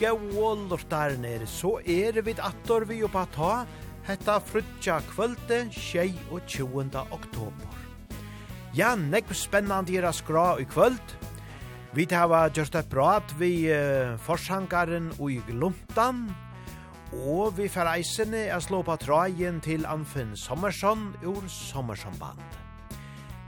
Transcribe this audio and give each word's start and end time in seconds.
gode 0.00 0.68
lortar 0.70 1.16
nere, 1.20 1.46
så 1.46 1.78
er 1.84 2.20
vi 2.22 2.34
attor 2.38 2.84
vi 2.88 3.02
oppa 3.04 3.26
ta 3.32 3.52
hetta 4.06 4.38
frutja 4.40 5.00
kvölde 5.10 5.66
20. 5.72 6.96
oktober. 7.10 7.76
Ja, 8.76 8.94
nekv 8.94 9.32
spennande 9.34 9.96
er 9.96 10.12
skra 10.12 10.58
i 10.60 10.64
kvöld. 10.64 11.16
Vi 11.94 12.06
hava 12.10 12.50
gjort 12.52 12.74
et 12.76 12.90
prat 12.92 13.32
vi 13.38 13.70
uh, 13.72 14.18
forsangaren 14.20 15.12
og 15.18 15.32
i 15.32 15.40
glumtan, 15.48 16.26
og 17.24 17.56
vi 17.56 17.70
fer 17.72 17.88
eisene 17.88 18.46
er 18.50 18.60
slå 18.60 18.82
på 18.84 18.98
trajen 19.00 19.62
til 19.64 19.86
Anfinn 19.88 20.36
Sommersson 20.36 21.14
ur 21.24 21.48
Sommersson 21.48 22.18
band. 22.20 22.44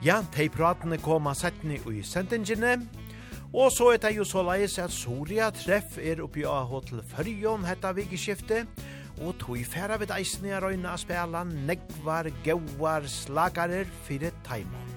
Ja, 0.02 0.22
tei 0.32 0.48
pratene 0.48 0.96
koma 1.02 1.34
settene 1.34 1.76
i 1.90 2.02
sendingene, 2.06 2.78
Og 3.52 3.72
så 3.72 3.94
er 3.94 3.96
det 3.96 4.12
jo 4.12 4.26
så 4.28 4.42
leis 4.44 4.76
at 4.78 4.92
Soria 4.92 5.48
treff 5.56 5.96
er 5.96 6.20
oppi 6.20 6.44
av 6.44 6.66
Hotel 6.68 7.00
Førjon 7.14 7.64
hetta 7.64 7.94
vikeskiftet, 7.96 8.68
og 9.24 9.38
tog 9.40 9.62
færa 9.66 9.96
vid 9.98 10.12
eisne 10.14 10.52
er 10.52 10.62
røyna 10.62 10.92
spela 11.00 11.40
negvar, 11.48 12.28
gauar, 12.44 13.08
slagarer 13.08 13.88
fyrir 14.04 14.36
taimon. 14.44 14.92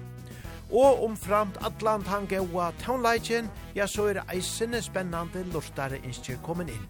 Og 0.68 1.02
omframt 1.04 1.56
atlant 1.64 2.06
han 2.08 2.28
gaua 2.28 2.70
taunleitjen, 2.84 3.48
ja 3.74 3.88
så 3.88 4.10
er 4.12 4.22
eisne 4.28 4.84
spennande 4.84 5.46
lortare 5.52 5.98
innskjer 6.04 6.40
kommen 6.44 6.68
inn. 6.68 6.86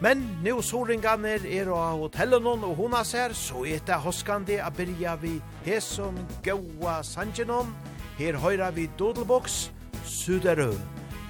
Men 0.00 0.22
nu 0.44 0.62
soringaner 0.62 1.44
er 1.44 1.68
av 1.74 1.98
hotellen 1.98 2.46
og 2.46 2.76
hon 2.78 2.94
ser, 3.04 3.34
så 3.34 3.66
er 3.66 3.80
det 3.84 4.00
hoskande 4.00 4.62
a 4.62 4.70
byrja 4.70 5.16
vi 5.20 5.40
hesom 5.66 6.16
gaua 6.42 7.02
sanjenon, 7.02 7.74
her 8.18 8.38
høyra 8.38 8.70
vi 8.70 8.88
dodelboks, 8.98 9.66
Suderø. 10.08 10.72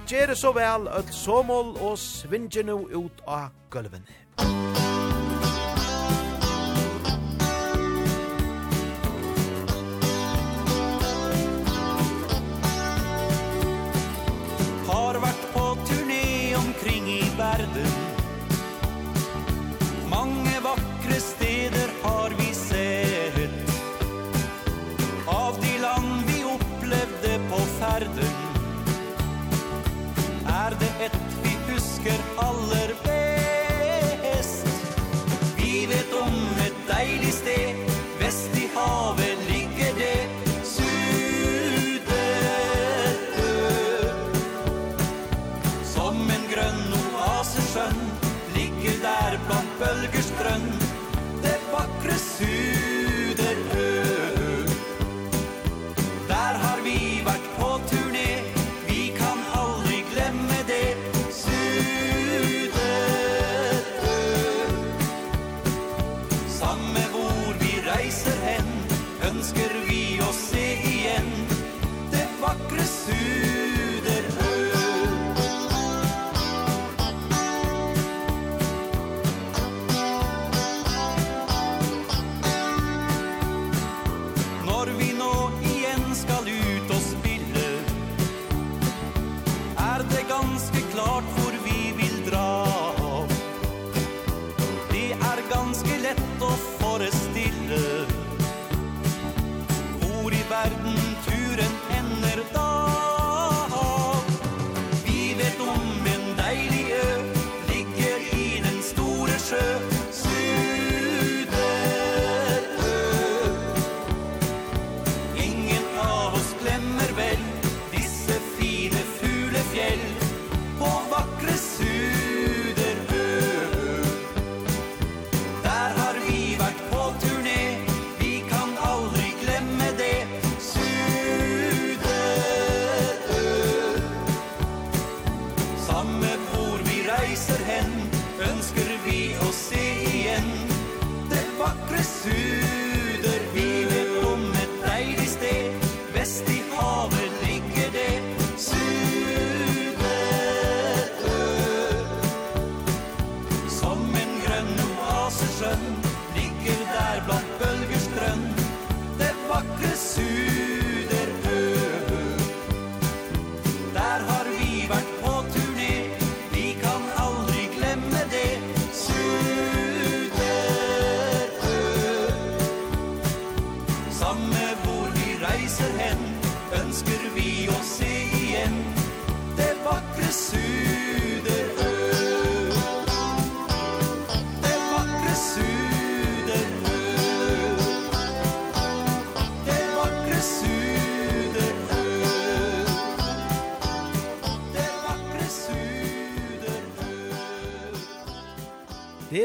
Gjere 0.09 0.37
så 0.37 0.53
vel, 0.53 0.89
øll 0.99 1.13
somol 1.13 1.75
og 1.83 1.99
svinge 1.99 2.63
nu 2.63 2.79
ut 2.95 3.23
av 3.27 3.51
gulvene. 3.71 4.98
tycker 32.09 32.23
aller 32.37 32.98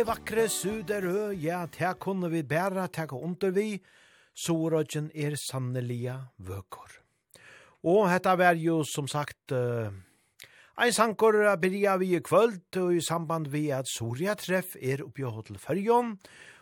det 0.03 0.09
vakre 0.09 0.43
Suderø, 0.51 1.29
ja, 1.39 1.61
det 1.71 1.93
kunne 2.03 2.27
vi 2.27 2.41
bæra, 2.43 2.89
det 2.91 3.05
kunne 3.07 3.23
under 3.23 3.51
vi. 3.55 3.79
Sorøkken 4.35 5.11
er 5.15 5.37
sannelia 5.39 6.17
vøkor. 6.43 6.91
Og 7.87 8.09
dette 8.11 8.33
var 8.35 8.59
jo 8.59 8.81
som 8.83 9.07
sagt 9.07 9.53
uh, 9.55 9.93
ein 10.75 10.91
sankor 10.91 11.55
byrja 11.55 11.95
vi 12.01 12.17
i 12.17 12.19
kvöld 12.19 12.75
og 12.81 12.97
i 12.97 12.99
samband 12.99 13.47
vi 13.47 13.69
at 13.71 13.87
Soria 13.87 14.35
treff 14.35 14.75
er 14.75 15.05
oppi 15.05 15.23
til 15.47 15.57
Førjon 15.57 16.17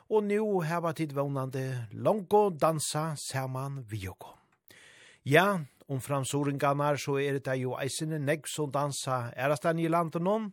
og 0.09 0.23
nu 0.23 0.61
heva 0.61 0.93
tid 0.93 1.13
vånande 1.13 1.87
langko 1.93 2.51
dansa 2.51 3.15
saman 3.15 3.85
vi 3.89 4.07
og 4.07 4.37
Ja, 5.25 5.57
om 5.91 5.99
framsoringarna 5.99 6.93
så 6.99 7.17
er 7.19 7.41
det 7.43 7.57
jo 7.59 7.75
eisene 7.79 8.19
negg 8.21 8.47
som 8.47 8.71
dansa 8.71 9.31
erastan 9.35 9.79
i 9.79 9.89
landet 9.91 10.23
någon. 10.23 10.51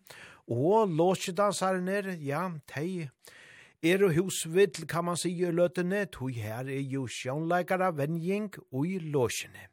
Og 0.48 0.88
låsjedansarene, 0.90 2.16
ja, 2.24 2.48
tei 2.66 3.08
er 3.84 4.02
og 4.02 4.14
husvill 4.16 4.86
kan 4.90 5.06
man 5.06 5.18
si 5.20 5.30
i 5.30 5.52
løtene, 5.54 6.06
tog 6.10 6.34
her 6.34 6.66
er 6.66 6.82
jo 6.82 7.06
sjånleikere 7.06 7.92
venjing 7.94 8.50
og 8.72 8.86
i 8.88 8.98
låsjene. 8.98 9.68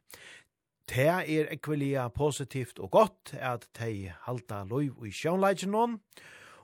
Det 0.86 1.10
er 1.10 1.50
ekvelia 1.50 2.10
positivt 2.14 2.78
og 2.80 2.92
godt 2.92 3.34
at 3.34 3.66
de 3.80 4.12
halda 4.28 4.62
lov 4.70 5.08
i 5.08 5.12
sjånleikene 5.12 5.88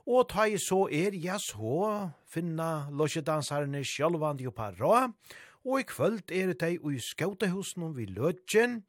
og 0.02 0.28
ta 0.30 0.48
i 0.50 0.58
så 0.58 0.88
er, 0.90 1.14
ja, 1.14 1.38
så 1.38 2.10
finna 2.26 2.88
låsjedansarene 2.90 3.84
sjølvand 3.86 4.42
jo 4.42 4.50
på 4.54 4.70
råd, 4.78 5.12
og 5.64 5.80
i 5.80 5.86
kvöld 5.86 6.32
er 6.32 6.54
det 6.58 6.72
i 6.78 6.98
skautahusen 6.98 7.94
vi 7.96 8.06
løtjen, 8.06 8.82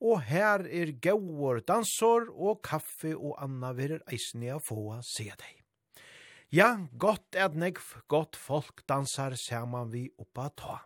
og 0.00 0.22
her 0.28 0.64
er 0.68 0.92
gauar 1.00 1.60
dansor 1.64 2.28
og 2.32 2.62
kaffe 2.64 3.14
og 3.14 3.36
anna 3.42 3.72
verer 3.76 4.02
eisne 4.12 4.52
a 4.52 4.58
få 4.58 4.98
se 5.04 5.30
deg. 5.30 5.60
Ja, 6.52 6.86
godt 6.98 7.34
er 7.34 7.54
negv, 7.54 7.82
godt 8.08 8.36
folk 8.36 8.84
dansar 8.88 9.34
saman 9.36 9.92
vi 9.92 10.08
oppa 10.18 10.50
ta. 10.56 10.80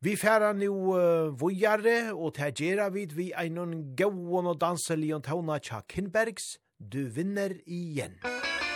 Vi 0.00 0.14
færa 0.16 0.52
nu 0.54 0.94
uh, 0.94 1.40
vujare, 1.40 2.14
og 2.14 2.36
ta 2.38 2.50
gjerra 2.50 2.88
vid 2.94 3.16
vi 3.18 3.32
einon 3.34 3.96
gauan 3.98 4.46
og 4.46 4.60
danselion 4.60 5.22
tauna 5.22 5.58
tja 5.58 5.82
Kinbergs, 5.88 6.56
du 6.78 7.08
vinner 7.10 7.58
igjen. 7.66 8.20
Musik 8.22 8.67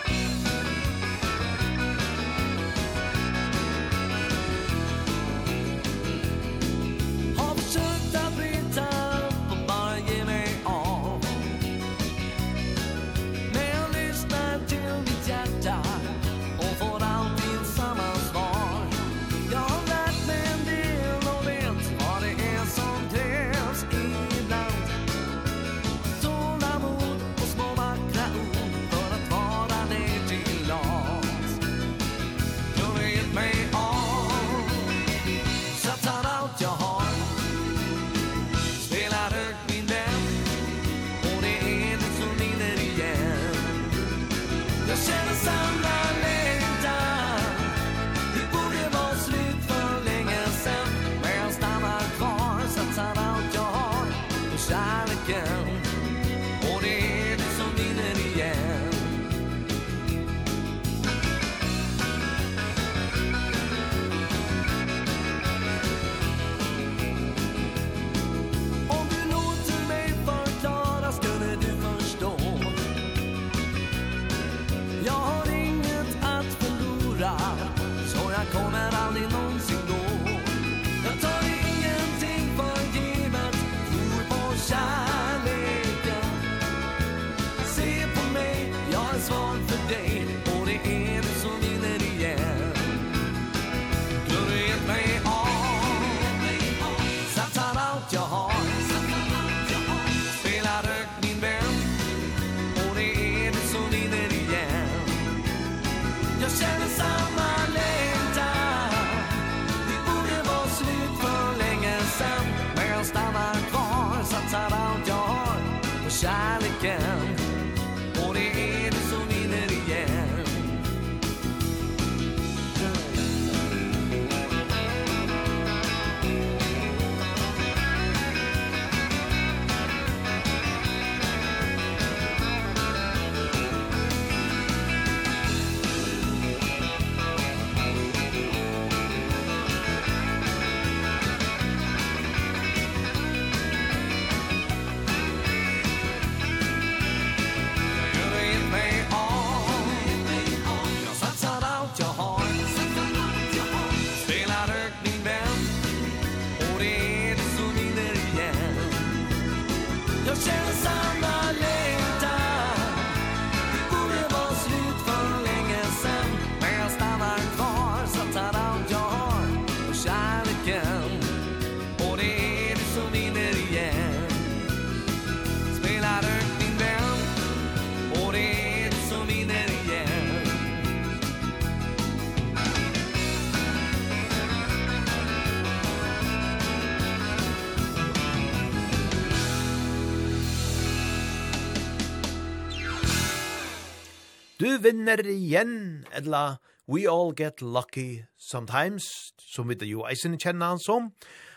Du 194.62 194.76
vinner 194.78 195.19
igjen, 195.26 196.04
edla, 196.14 196.60
we 196.86 197.02
all 197.10 197.32
get 197.34 197.60
lucky 197.60 198.26
sometimes, 198.38 199.32
som 199.42 199.66
vi 199.66 199.74
det 199.74 199.88
jo 199.90 200.04
eisen 200.06 200.36
kjenner 200.38 200.70
han 200.70 200.78
som. 200.78 201.08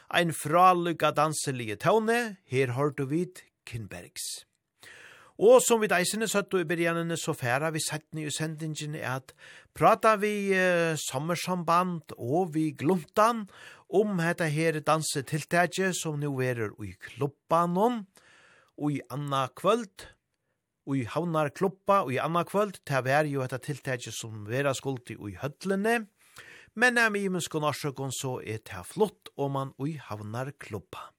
Ein 0.09 0.31
fralukka 0.33 1.11
danselige 1.13 1.75
tåne, 1.83 2.39
her 2.49 2.73
har 2.73 2.95
du 2.97 3.03
vid 3.05 3.43
Kinbergs. 3.69 4.25
Og 5.37 5.61
som 5.61 5.83
vi 5.83 5.91
deisene 5.91 6.25
søtt 6.25 6.57
og 6.57 6.63
i 6.63 6.67
begynnene 6.71 7.13
så 7.21 7.35
færa 7.37 7.69
vi 7.75 7.83
settene 7.85 8.25
i 8.25 8.33
sendingen 8.33 8.97
er 8.97 9.19
at 9.19 9.35
prata 9.77 10.15
vi 10.17 10.55
eh, 10.57 10.97
sommersamband 10.97 12.17
og 12.17 12.55
vi 12.57 12.71
glumtan 12.73 13.45
om 13.85 14.17
dette 14.17 14.49
her 14.49 14.81
dansetiltaket 14.81 15.93
som 16.01 16.17
nu 16.17 16.39
er 16.41 16.71
i 16.81 16.95
klubbanon 17.11 18.07
og 18.81 18.97
i 18.97 19.01
anna 19.13 19.45
kvöld 19.53 20.14
i 20.93 21.05
havnar 21.09 21.49
kloppa 21.57 22.03
og 22.05 22.11
i 22.13 22.19
anna 22.21 22.43
kvöld, 22.45 22.77
det 22.85 23.01
var 23.07 23.25
jo 23.25 23.41
etta 23.41 23.57
tiltætje 23.57 24.13
som 24.13 24.43
vera 24.45 24.75
skuldi 24.77 25.17
og 25.17 25.31
i 25.31 25.39
hødlene, 25.41 26.05
men 26.75 26.99
er 27.01 27.09
med 27.09 27.25
imensk 27.25 27.55
og 27.57 27.63
norsøkon 27.65 28.13
så 28.13 28.37
er 28.43 28.61
det 28.67 28.85
flott 28.85 29.31
om 29.41 29.55
man 29.57 29.73
i 29.81 29.95
havnar 29.97 30.51
kloppa. 30.59 31.09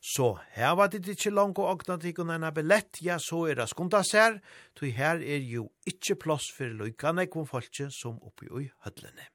Så 0.00 0.38
her 0.54 0.74
var 0.78 0.90
det 0.90 1.06
ikke 1.10 1.34
langt 1.34 1.58
og 1.58 1.70
åkna 1.74 1.98
tikkun 2.00 2.30
enn 2.34 2.46
billett, 2.54 3.00
ja, 3.02 3.18
så 3.22 3.44
er 3.50 3.58
det 3.58 3.68
skunda 3.70 4.02
sær, 4.06 4.38
tog 4.74 4.94
her 4.94 5.22
er 5.22 5.42
jo 5.42 5.68
ikkje 5.86 6.18
plass 6.22 6.50
for 6.54 6.70
løykane 6.70 7.26
kvom 7.30 7.46
folke 7.50 7.90
som 7.94 8.18
oppi 8.22 8.50
i 8.62 8.70
hødlene. 8.86 9.26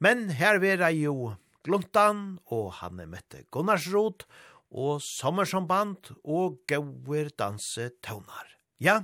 Men 0.00 0.30
her 0.36 0.60
vera 0.60 0.92
jo 0.94 1.34
Gluntan 1.64 2.38
og 2.48 2.70
Hanne 2.78 3.04
Mette 3.08 3.44
Gunnarsrot, 3.52 4.24
og 4.70 5.02
Sommersamband 5.02 6.14
og 6.24 6.60
Gauer 6.70 7.32
Danse 7.36 7.90
Tøvnar. 8.02 8.49
Ja, 8.80 9.02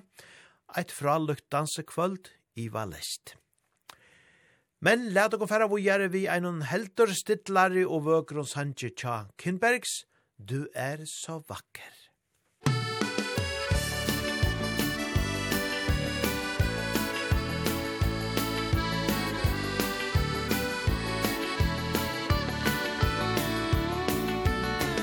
eit 0.72 0.92
fralukt 0.92 1.50
dansekvöld 1.52 2.30
i 2.56 2.70
Valest. 2.72 3.34
Men 4.80 5.10
let 5.12 5.34
dere 5.34 5.48
færa 5.50 5.66
hvor 5.68 5.80
gjerne 5.80 6.08
vi 6.12 6.22
einon 6.32 6.62
helter, 6.64 7.12
stittlare 7.12 7.82
og 7.84 8.06
vøkrons 8.08 8.54
hansje 8.56 8.94
tja 8.96 9.16
Kinbergs, 9.36 10.06
du 10.40 10.64
er 10.72 11.04
så 11.04 11.42
vakker. 11.44 11.92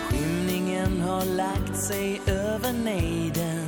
Skymningen 0.08 1.02
har 1.02 1.26
lagt 1.38 1.78
sig 1.78 2.22
över 2.26 2.74
nejden 2.74 3.63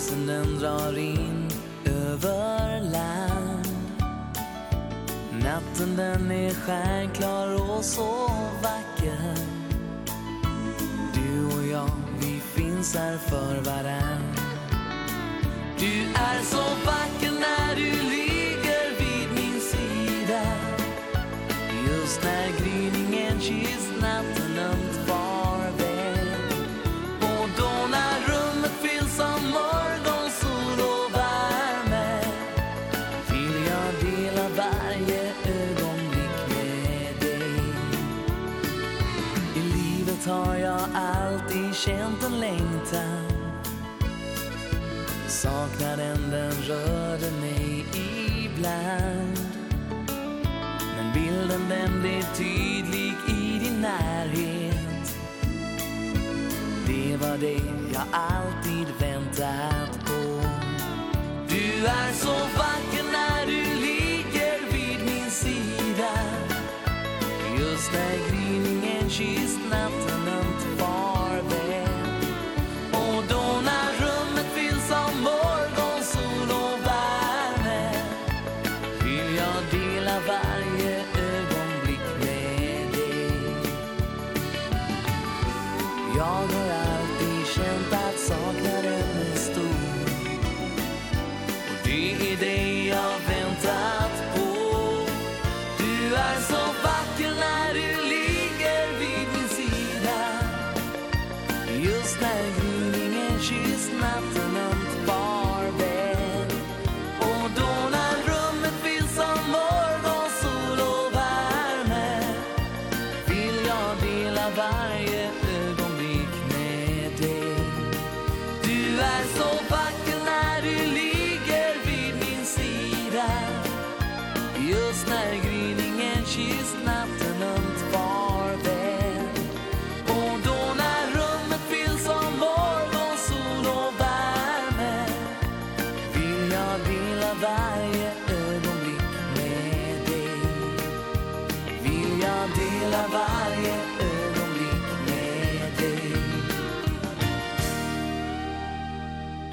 Isen 0.00 0.26
den 0.26 0.58
drar 0.58 0.98
in 0.98 1.48
över 1.84 2.80
land. 2.80 3.68
Natten 5.32 5.96
den 5.96 6.30
är 6.30 6.54
stjärnklar 6.54 7.70
och 7.70 7.84
så 7.84 8.30
vacker. 8.62 9.36
Du 11.14 11.46
och 11.56 11.66
jag, 11.66 11.90
vi 12.20 12.40
finns 12.40 12.96
här 12.96 13.18
för 13.18 13.60
varann. 13.60 14.34
Du 15.78 16.02
är 16.14 16.42
så 16.44 16.62
vacker. 16.86 17.19
känt 41.86 42.24
en 42.24 42.40
längtan. 42.40 43.24
Saknaden 45.28 46.30
den 46.30 46.52
rörde 46.52 47.30
mig 47.40 47.84
ibland. 48.44 49.38
Men 50.96 51.12
bilden 51.14 51.68
den 51.68 52.00
blev 52.00 52.22
tydlig 52.34 53.14
i 53.28 53.58
din 53.64 53.80
närhet. 53.80 55.16
Det 56.86 57.16
var 57.16 57.38
det 57.38 57.60
jag 57.92 58.04
alltid 58.12 58.86
väntat 58.98 60.04
på. 60.04 60.42
Du 61.48 61.86
är 61.86 62.12
så 62.12 62.32
vacker. 62.32 62.89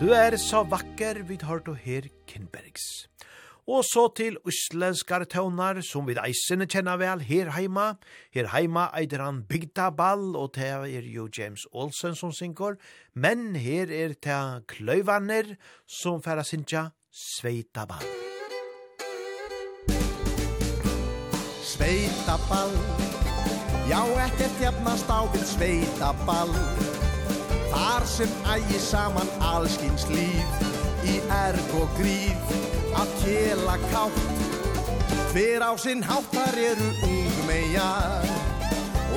Du 0.08 0.14
er 0.16 0.38
så 0.40 0.62
vakker, 0.64 1.18
vi 1.28 1.36
tar 1.36 1.60
du 1.66 1.74
her 1.76 2.06
Kinbergs. 2.32 3.10
Og 3.68 3.82
så 3.84 4.06
til 4.16 4.38
uslenskare 4.48 5.26
tøvnar, 5.28 5.82
som 5.84 6.06
vi 6.08 6.14
eisene 6.16 6.64
kjenner 6.64 6.96
vel 7.02 7.20
her 7.28 7.50
heima. 7.52 7.90
Her 8.32 8.48
heima 8.54 8.86
eider 8.96 9.20
han 9.26 9.42
Bygda 9.50 9.90
Ball, 9.98 10.30
og 10.40 10.54
det 10.56 10.70
er 10.70 11.10
jo 11.12 11.28
James 11.28 11.68
Olsen 11.74 12.16
som 12.16 12.32
synger. 12.32 12.78
Men 13.16 13.58
her 13.60 13.92
er 13.92 14.16
det 14.16 14.68
Kløyvanner, 14.72 15.58
som 15.84 16.24
færa 16.24 16.48
synger 16.48 16.94
Sveita 17.12 17.84
Ball. 17.84 18.08
Sveita 21.68 22.40
Ball, 22.48 22.80
ja, 23.92 24.08
etter 24.24 24.56
tjepna 24.56 24.96
stavet 25.04 25.44
Sveita 25.52 26.16
Ball. 26.24 26.56
Þar 27.72 28.06
sem 28.08 28.32
ægi 28.54 28.80
saman 28.82 29.30
allskins 29.44 30.08
líf 30.12 30.66
Í 31.08 31.20
erg 31.34 31.76
og 31.80 31.92
gríf 32.00 32.54
Að 32.98 33.12
kjela 33.22 33.76
kátt. 33.92 34.22
Hver 35.34 35.62
á 35.62 35.72
sinn 35.78 36.02
háttar 36.06 36.56
eru 36.58 36.88
ungmejar 37.06 38.26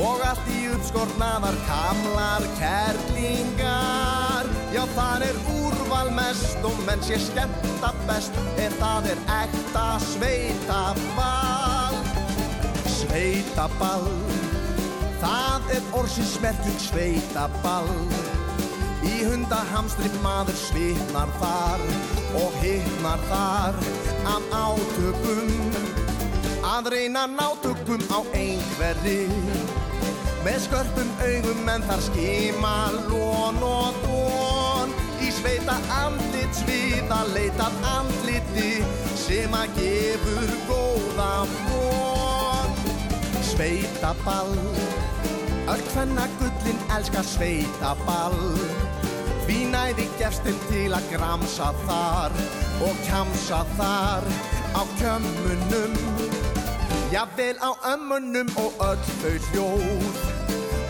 Og 0.00 0.22
allt 0.24 0.50
í 0.54 0.62
uppskornaðar 0.72 1.56
kamlar 1.66 2.44
kerlingar. 2.60 4.48
Já 4.72 4.84
þar 4.94 5.26
er 5.26 5.40
úrval 5.56 6.12
mest 6.16 6.64
Og 6.66 6.78
menn 6.86 7.02
sé 7.04 7.18
skemmta 7.22 7.94
best 8.08 8.36
En 8.60 8.76
það 8.82 9.12
er 9.14 9.24
ekta 9.40 9.86
sveitaball. 10.10 11.98
Sveitaball 13.00 14.10
Það 15.20 15.72
er 15.76 15.88
orsinsmerking 16.00 16.78
sveitaball. 16.80 18.39
Í 19.06 19.22
hundahamstri 19.24 20.10
maður 20.24 20.58
svitnar 20.60 21.30
þar 21.40 21.84
og 22.40 22.56
hittnar 22.60 23.22
þar 23.30 23.78
af 24.28 24.50
átökum. 24.52 25.54
Að 26.70 26.90
reyna 26.94 27.24
nátökum 27.30 28.04
á 28.12 28.20
einhverri 28.36 29.24
með 30.44 30.58
skörpum 30.66 31.10
augum 31.24 31.68
en 31.68 31.82
þar 31.88 32.04
skima 32.04 32.76
lón 33.08 33.60
og 33.64 33.98
dón 34.04 34.94
í 35.20 35.32
sveita 35.36 35.76
andlit 36.00 36.60
svita 36.62 37.22
leitað 37.34 37.76
andliti 37.96 38.70
sem 39.20 39.56
að 39.56 39.76
gefur 39.80 40.54
góða 40.68 41.34
von. 41.66 42.80
Sveita 43.50 44.14
ball 44.24 44.56
Öll 45.70 45.82
hvenna 45.94 46.26
gullin 46.38 46.78
elskar 46.96 47.22
sveita 47.22 47.92
ball. 48.06 48.40
Vi 49.46 49.60
næði 49.70 50.08
gestin 50.18 50.56
til 50.66 50.90
að 50.94 51.06
gramsa 51.12 51.68
þar 51.84 52.34
Og 52.86 52.98
kjamsa 53.06 53.60
þar 53.78 54.26
á 54.74 54.82
kjömmunum 54.98 55.94
Ja, 57.14 57.22
vel 57.36 57.54
á 57.62 57.70
ömmunum 57.92 58.50
og 58.58 58.82
öll 58.88 59.06
þau 59.22 59.36
hljóð. 59.46 60.20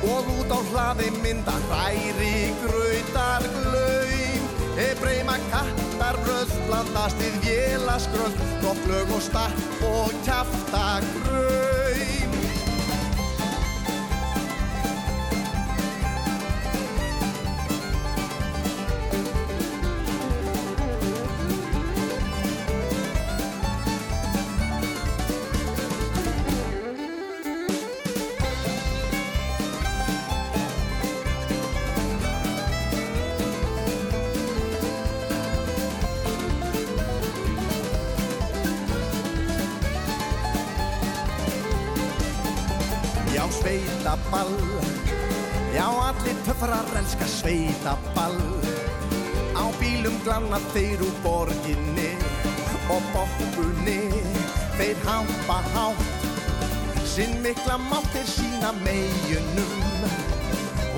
Og 0.09 0.33
út 0.39 0.57
á 0.57 0.61
hlaði 0.73 1.13
mynda 1.21 1.57
hræri 1.69 2.53
gröytar 2.65 3.45
glöym. 3.61 4.51
Hebreima 4.81 5.37
kattar 5.53 6.17
röð 6.25 6.57
blandast 6.69 7.21
við 7.21 7.41
vélaskröð 7.45 8.45
Gott 8.65 8.85
lög 8.89 9.17
og 9.17 9.25
starf 9.29 9.89
og 9.93 10.21
kjafta 10.25 10.87
gröym 11.21 12.40
feita 47.51 47.99
ball. 48.15 48.39
Á 49.59 49.65
bílum 49.81 50.17
glanna 50.25 50.61
þeir 50.71 51.03
úr 51.03 51.17
borginni 51.25 52.13
og 52.91 53.03
boppunni 53.15 53.99
Þeir 54.79 55.01
hampa 55.05 55.59
hátt. 55.75 56.29
Sinn 57.05 57.35
mikla 57.43 57.77
máttir 57.91 58.29
sína 58.31 58.71
meginum. 58.85 60.07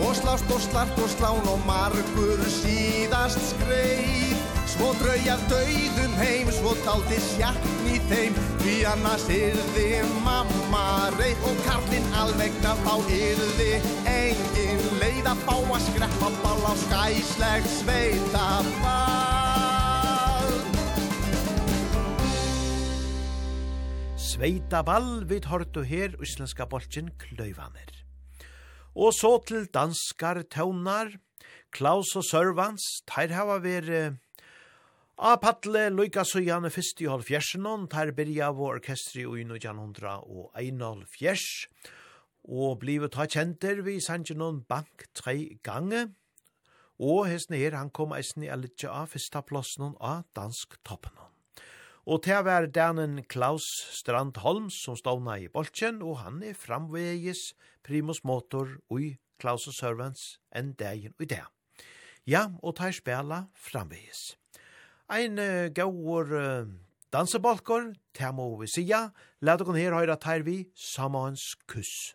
Og 0.04 0.12
slást 0.18 0.52
og 0.52 0.60
slart 0.62 0.98
og 1.02 1.08
slán 1.16 1.48
og 1.50 1.64
margur 1.66 2.44
síðast 2.60 3.40
skreið. 3.54 4.36
Svo 4.72 4.92
drauja 5.00 5.34
döiðum 5.50 6.14
heim, 6.20 6.52
svo 6.54 6.76
taldi 6.84 7.18
sjattn 7.32 7.90
í 7.92 7.98
þeim. 8.12 8.38
Því 8.62 8.76
annars 8.92 9.26
yrði 9.32 9.88
mamma 10.24 10.86
reið 11.18 11.48
og 11.50 11.60
karlinn 11.66 12.08
alvegna 12.22 12.76
þá 12.84 12.94
yrði 13.18 13.72
engin 14.14 14.71
Þeirra 15.32 15.48
fá 15.48 15.72
að 15.72 15.84
skreppa 15.86 16.28
bál 16.42 16.64
á 16.68 16.72
skæslegt 16.76 17.70
Sveita 24.20 24.82
ball 24.84 25.24
við 25.30 25.48
hortu 25.48 25.86
her 25.88 26.18
íslenska 26.20 26.66
bolkin 26.68 27.08
klöyvanir. 27.16 27.94
Og 28.92 29.16
så 29.16 29.38
til 29.48 29.64
danskar 29.72 30.42
tøvnar, 30.52 31.14
Klaus 31.72 32.12
og 32.12 32.28
Sørvans, 32.28 33.00
teir 33.08 33.32
hava 33.32 33.56
veri 33.64 34.12
A 35.16 35.38
patle 35.40 35.88
loika 35.96 36.26
så 36.28 36.44
gjerne 36.44 36.68
fyrst 36.68 37.00
i 37.00 37.08
halv 37.08 37.24
fjersenon, 37.24 37.88
ter 37.88 38.12
byrja 38.12 38.52
vår 38.52 38.82
orkestri 38.82 39.24
ui 39.24 39.46
inu 39.46 39.56
hundra 39.80 40.20
og 40.20 40.52
einal 40.52 41.06
fjers, 41.08 41.70
og 41.80 42.01
og 42.44 42.80
blivet 42.82 43.14
ta 43.14 43.26
kjenter 43.30 43.82
vi 43.86 44.00
sannsyn 44.02 44.40
noen 44.42 44.62
bank 44.68 45.06
tre 45.14 45.58
gange, 45.62 46.08
og 47.02 47.26
hesten 47.30 47.56
her 47.58 47.74
han 47.74 47.90
kom 47.90 48.14
eisen 48.14 48.44
i 48.44 48.50
elitje 48.52 48.90
av 48.90 49.10
fyrsta 49.14 49.42
plåsen 49.46 49.96
av 49.98 50.24
dansk 50.36 50.76
toppen. 50.86 51.14
Og 52.02 52.24
til 52.26 52.40
å 52.40 52.46
være 52.46 52.70
danen 52.74 53.20
Klaus 53.30 53.66
Strandholm 53.94 54.68
som 54.74 54.98
ståna 54.98 55.38
i 55.38 55.48
bolchen, 55.50 56.02
og 56.02 56.18
han 56.24 56.42
er 56.42 56.58
framvegis 56.58 57.52
primus 57.86 58.24
motor 58.26 58.78
ui 58.90 59.16
Klaus 59.42 59.68
og 59.70 59.74
Servants 59.74 60.38
enn 60.54 60.74
dagen 60.78 61.14
ui 61.18 61.26
det. 61.30 61.44
Ja, 62.26 62.48
og 62.62 62.76
tar 62.78 62.94
spela 62.94 63.46
framvegis. 63.54 64.36
Ein 65.10 65.38
uh, 65.38 65.70
gaur 65.74 66.30
uh, 66.30 66.66
dansebalkor, 67.12 67.92
temo 68.14 68.54
vi 68.62 68.70
sia, 68.70 69.08
let 69.42 69.66
kon 69.66 69.78
her 69.78 69.94
høyra 69.98 70.18
tar 70.18 70.46
vi 70.46 70.62
samans 70.74 71.52
kuss. 71.66 72.12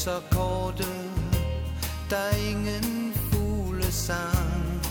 bluesakkorder 0.00 0.84
Der 2.10 2.16
er 2.16 2.50
ingen 2.50 3.14
fuglesang. 3.14 4.82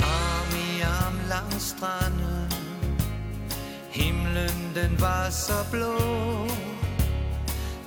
Arm 0.00 0.54
i 0.54 0.80
arm 0.80 1.20
langs 1.28 1.64
stranden. 1.64 2.52
Himlen 3.90 4.72
den 4.74 5.00
var 5.00 5.30
så 5.30 5.64
blå. 5.70 5.98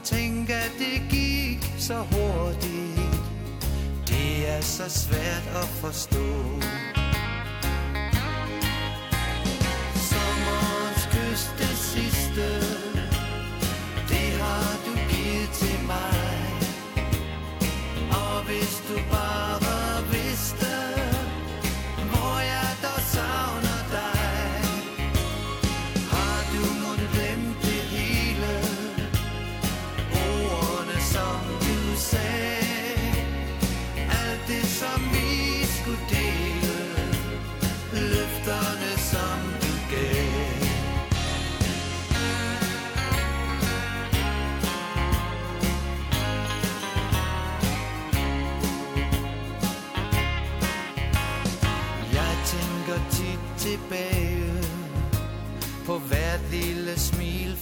Tænk 0.03 0.49
at 0.49 0.71
det 0.79 1.01
gik 1.09 1.73
så 1.77 1.97
hurtigt. 2.11 3.23
Det 4.07 4.49
er 4.49 4.61
så 4.61 4.89
svært 4.89 5.47
at 5.55 5.67
forstå. 5.67 6.27
Sommerens 9.95 11.05
kys 11.11 11.51
det 11.57 11.77
sidste. 11.77 12.90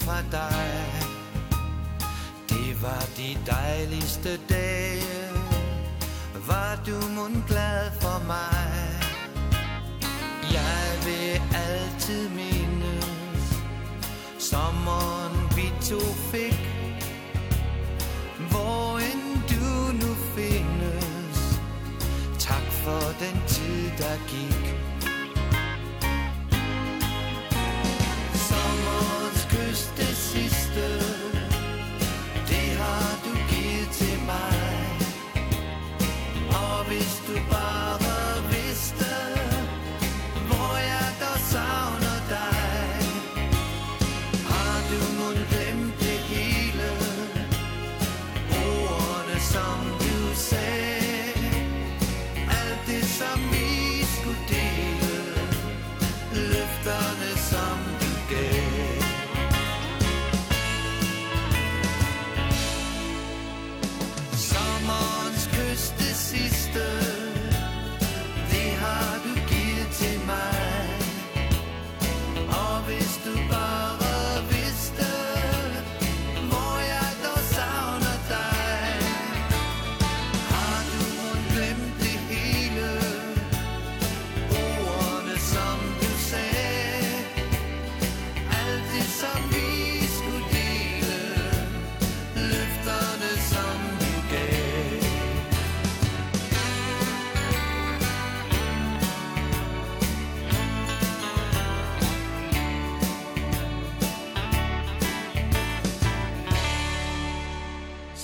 fra 0.10 0.22
dig. 0.32 0.94
Det 2.50 2.82
var 2.82 3.04
de 3.18 3.38
dejligste 3.46 4.40
dage. 4.50 5.04
Var 6.48 6.82
du 6.86 7.08
mund 7.16 7.44
glad 7.48 7.92
for 8.02 8.28
mig? 8.28 8.70
Jeg 10.58 10.86
vil 11.06 11.42
altid 11.68 12.30
mindes 12.30 13.46
Sommeren 14.40 15.36
vi 15.56 15.68
to 15.90 16.00
fik. 16.32 16.60
Hvor 18.50 18.98
end 18.98 19.28
du 19.52 19.92
nu 20.02 20.14
findes. 20.36 21.60
Tak 22.40 22.66
for 22.84 23.02
den 23.20 23.42
tid 23.48 23.92
der 23.98 24.18
gik. 24.28 24.89
lyst 29.70 29.98
det 29.98 30.16
sidste 30.16 30.86
Det 32.48 32.70
har 32.82 33.20
du 33.26 33.34
givet 33.50 33.90
til 33.92 34.20
mig. 34.26 34.60
Og 36.50 36.86
hvis 36.88 37.24
du 37.28 37.34
bare 37.52 37.99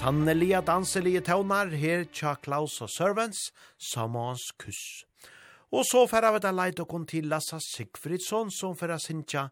sannelige 0.05 0.59
danselige 0.61 1.21
tøvnar 1.25 1.71
her 1.73 2.03
tja 2.13 2.35
Klaus 2.37 2.75
og 2.81 2.89
Servants, 2.93 3.39
Samans 3.81 4.51
kuss. 4.61 5.01
Og 5.73 5.81
så 5.89 6.03
færa 6.05 6.29
vi 6.35 6.41
da 6.43 6.51
leit 6.53 6.79
okon 6.79 7.07
til 7.09 7.25
Lassa 7.31 7.57
Sigfridsson 7.57 8.51
som 8.53 8.77
færa 8.77 8.99
sintja 9.01 9.47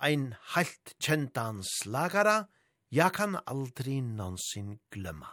ein 0.00 0.30
heilt 0.54 0.94
kjentan 0.96 1.60
slagara, 1.60 2.46
jeg 2.88 3.12
kan 3.12 3.36
aldri 3.44 4.00
nånsin 4.00 4.78
glømma. 4.88 5.28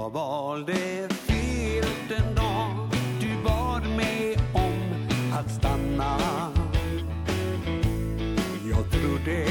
Jag 0.00 0.10
valde 0.10 1.08
fel 1.08 1.84
den 2.08 2.34
dag 2.34 2.88
du 3.20 3.42
bad 3.44 3.82
mig 3.96 4.36
om 4.54 5.08
att 5.32 5.50
stanna? 5.50 6.18
Jag 8.70 8.90
trodde 8.90 9.46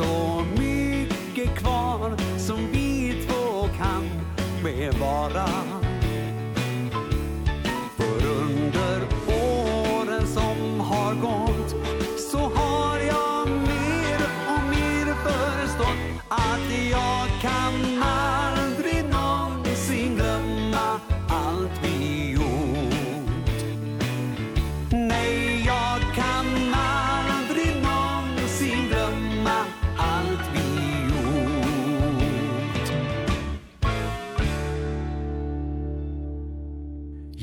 så 0.00 0.44
mycket 0.58 1.58
kvar 1.58 2.16
som 2.38 2.58
vi 2.72 3.14
två 3.26 3.68
kan 3.78 4.04
med 4.64 4.94
var 4.94 5.29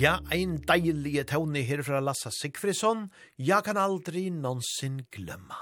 Ja, 0.08 0.22
ein 0.32 0.62
deilige 0.64 1.26
tone 1.28 1.60
her 1.68 1.82
fra 1.84 1.98
Lassa 2.00 2.30
Sigfridsson, 2.32 3.10
ja 3.44 3.58
kan 3.60 3.76
aldri 3.76 4.30
nonsin 4.32 5.02
glømma. 5.12 5.58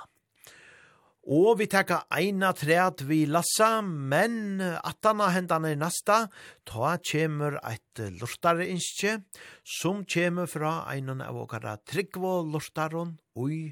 Og 1.34 1.55
vi 1.58 1.65
tekka 1.65 2.03
eina 2.13 2.51
træt 2.53 3.01
vi 3.10 3.23
Lassa, 3.25 3.79
men 3.81 4.62
attana 4.62 5.31
hendan 5.34 5.65
er 5.65 5.79
nasta, 5.81 6.19
ta 6.62 6.93
kjemur 7.01 7.58
eit 7.65 8.03
lortare 8.19 8.69
innskje, 8.69 9.17
som 9.79 10.03
kjemur 10.05 10.51
fra 10.51 10.75
einan 10.93 11.25
av 11.25 11.41
okara 11.41 11.79
tryggvo 11.81 12.43
lortaron 12.45 13.15
ui 13.34 13.71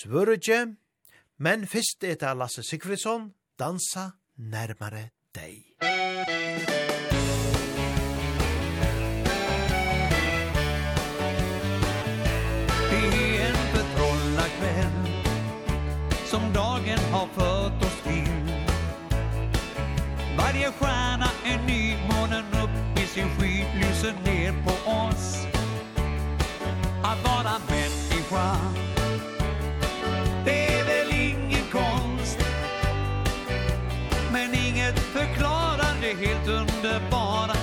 svørutje, 0.00 0.62
men 1.36 1.68
fyrst 1.68 2.08
etter 2.08 2.32
Lasse 2.40 2.64
Sigfridsson, 2.64 3.34
dansa 3.60 4.14
nærmare 4.40 5.10
deg. 5.36 5.60
Musikk 5.84 6.41
fött 17.34 17.82
oss 17.82 18.02
till 18.02 18.52
Varje 20.38 20.72
stjärna 20.72 21.30
är 21.44 21.58
ny, 21.66 21.96
månen 22.10 22.44
upp 22.62 22.98
i 23.02 23.06
sin 23.06 23.28
sky 23.38 23.64
lyser 23.74 24.14
ner 24.24 24.52
på 24.64 24.90
oss. 24.90 25.46
Att 27.02 27.24
vara 27.24 27.52
människa 27.68 28.56
Det 30.44 30.66
är 30.66 30.84
väl 30.84 31.20
ingen 31.20 31.64
konst. 31.72 32.38
Men 34.32 34.54
inget 34.54 34.98
förklarar 34.98 35.94
det 36.00 36.26
helt 36.26 36.48
underbara. 36.48 37.61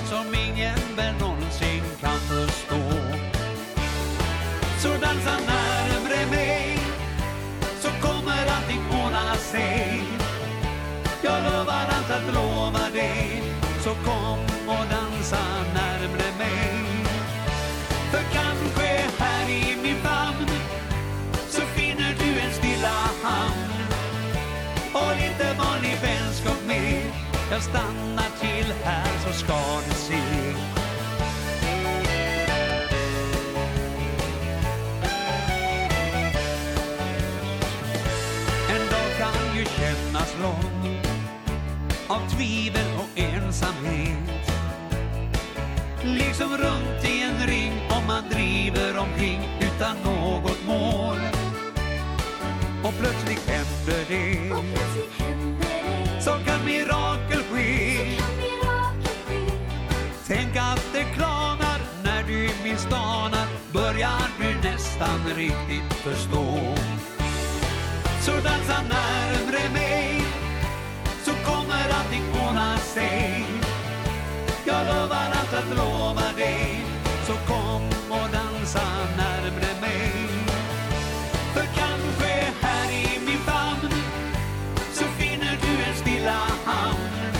kom 14.05 14.39
och 14.67 14.85
dansa 14.89 15.43
närmre 15.73 16.27
mig. 16.37 16.89
För 18.11 18.23
kanske 18.33 18.87
här 19.19 19.49
i 19.49 19.77
min 19.83 19.95
famn 19.95 20.49
Så 21.49 21.61
finner 21.61 22.15
du 22.19 22.39
en 22.39 22.53
stilla 22.53 22.99
hamn. 23.23 23.69
Och 24.93 25.15
lite 25.15 25.53
vanlig 25.57 25.97
vänskap 26.01 26.65
med 26.67 27.01
Jag 27.51 27.61
stannar 27.61 28.29
till 28.39 28.73
här 28.83 29.11
så 29.25 29.33
ska 29.33 29.81
du 29.89 29.95
se. 29.95 30.15
En 38.69 38.89
dag 38.91 39.09
kan 39.17 39.57
ju 39.57 39.65
kännas 39.65 40.35
lång 40.41 40.99
Av 42.07 42.29
tvivel 42.29 42.88
ensamhet. 43.49 44.51
Liksom 46.03 46.57
runt 46.57 47.05
i 47.05 47.21
en 47.21 47.47
ring 47.47 47.73
om 47.89 48.07
man 48.07 48.23
driver 48.29 48.97
omkring 48.97 49.41
utan 49.61 49.95
något 50.03 50.67
mål. 50.67 51.17
Och 52.83 52.93
plötsligt 52.99 53.49
händer 53.49 54.05
det 54.07 54.51
Och 54.51 54.63
plötsligt 54.73 55.19
händer 55.19 55.67
det. 56.15 56.21
Som 56.21 56.43
kan 56.45 56.65
mirakel 56.65 57.43
ske. 57.51 57.97
Som 58.17 58.35
Tänk 60.27 60.55
att 60.55 60.85
det 60.93 61.03
klarnar 61.15 61.79
när 62.03 62.23
du 62.23 62.49
minst 62.63 62.93
anar 62.93 63.47
Börjar 63.73 64.29
du 64.39 64.69
nästan 64.69 65.19
riktigt 65.35 65.93
förstå. 65.93 66.75
Så 68.21 68.31
dansa 68.31 68.81
närmre 68.89 69.73
mig 69.73 70.21
Så 71.23 71.31
kommer 71.31 71.89
allting 71.99 72.23
ordna 72.47 72.77
sig 72.77 73.38
att 75.59 75.77
lova 75.77 76.27
dig 76.37 76.85
Så 77.27 77.33
kom 77.33 77.83
och 78.09 78.29
dansa 78.31 78.85
närmre 79.17 79.81
mig. 79.81 80.11
För 81.53 81.65
kanske 81.81 82.31
här 82.61 82.91
i 82.91 83.19
min 83.25 83.37
famn 83.37 83.93
Så 84.93 85.03
finner 85.03 85.57
du 85.61 85.83
en 85.83 85.95
stilla 85.95 86.39
hamn. 86.65 87.33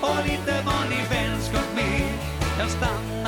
Och 0.00 0.24
lite 0.24 0.62
vanlig 0.66 1.04
vänskap 1.10 1.68
med 1.74 2.08
Jag 2.58 2.70
stannar 2.70 3.23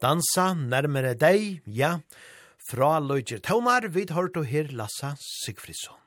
Dansa 0.00 0.54
nærmere 0.56 1.12
deg, 1.12 1.58
ja, 1.68 1.98
fra 2.64 2.94
Løyger 3.04 3.42
Taumar, 3.44 3.84
vi 3.92 4.06
tar 4.08 4.16
hørt 4.16 4.38
her 4.48 4.70
Lassa 4.72 5.10
Sigfridsson. 5.20 5.98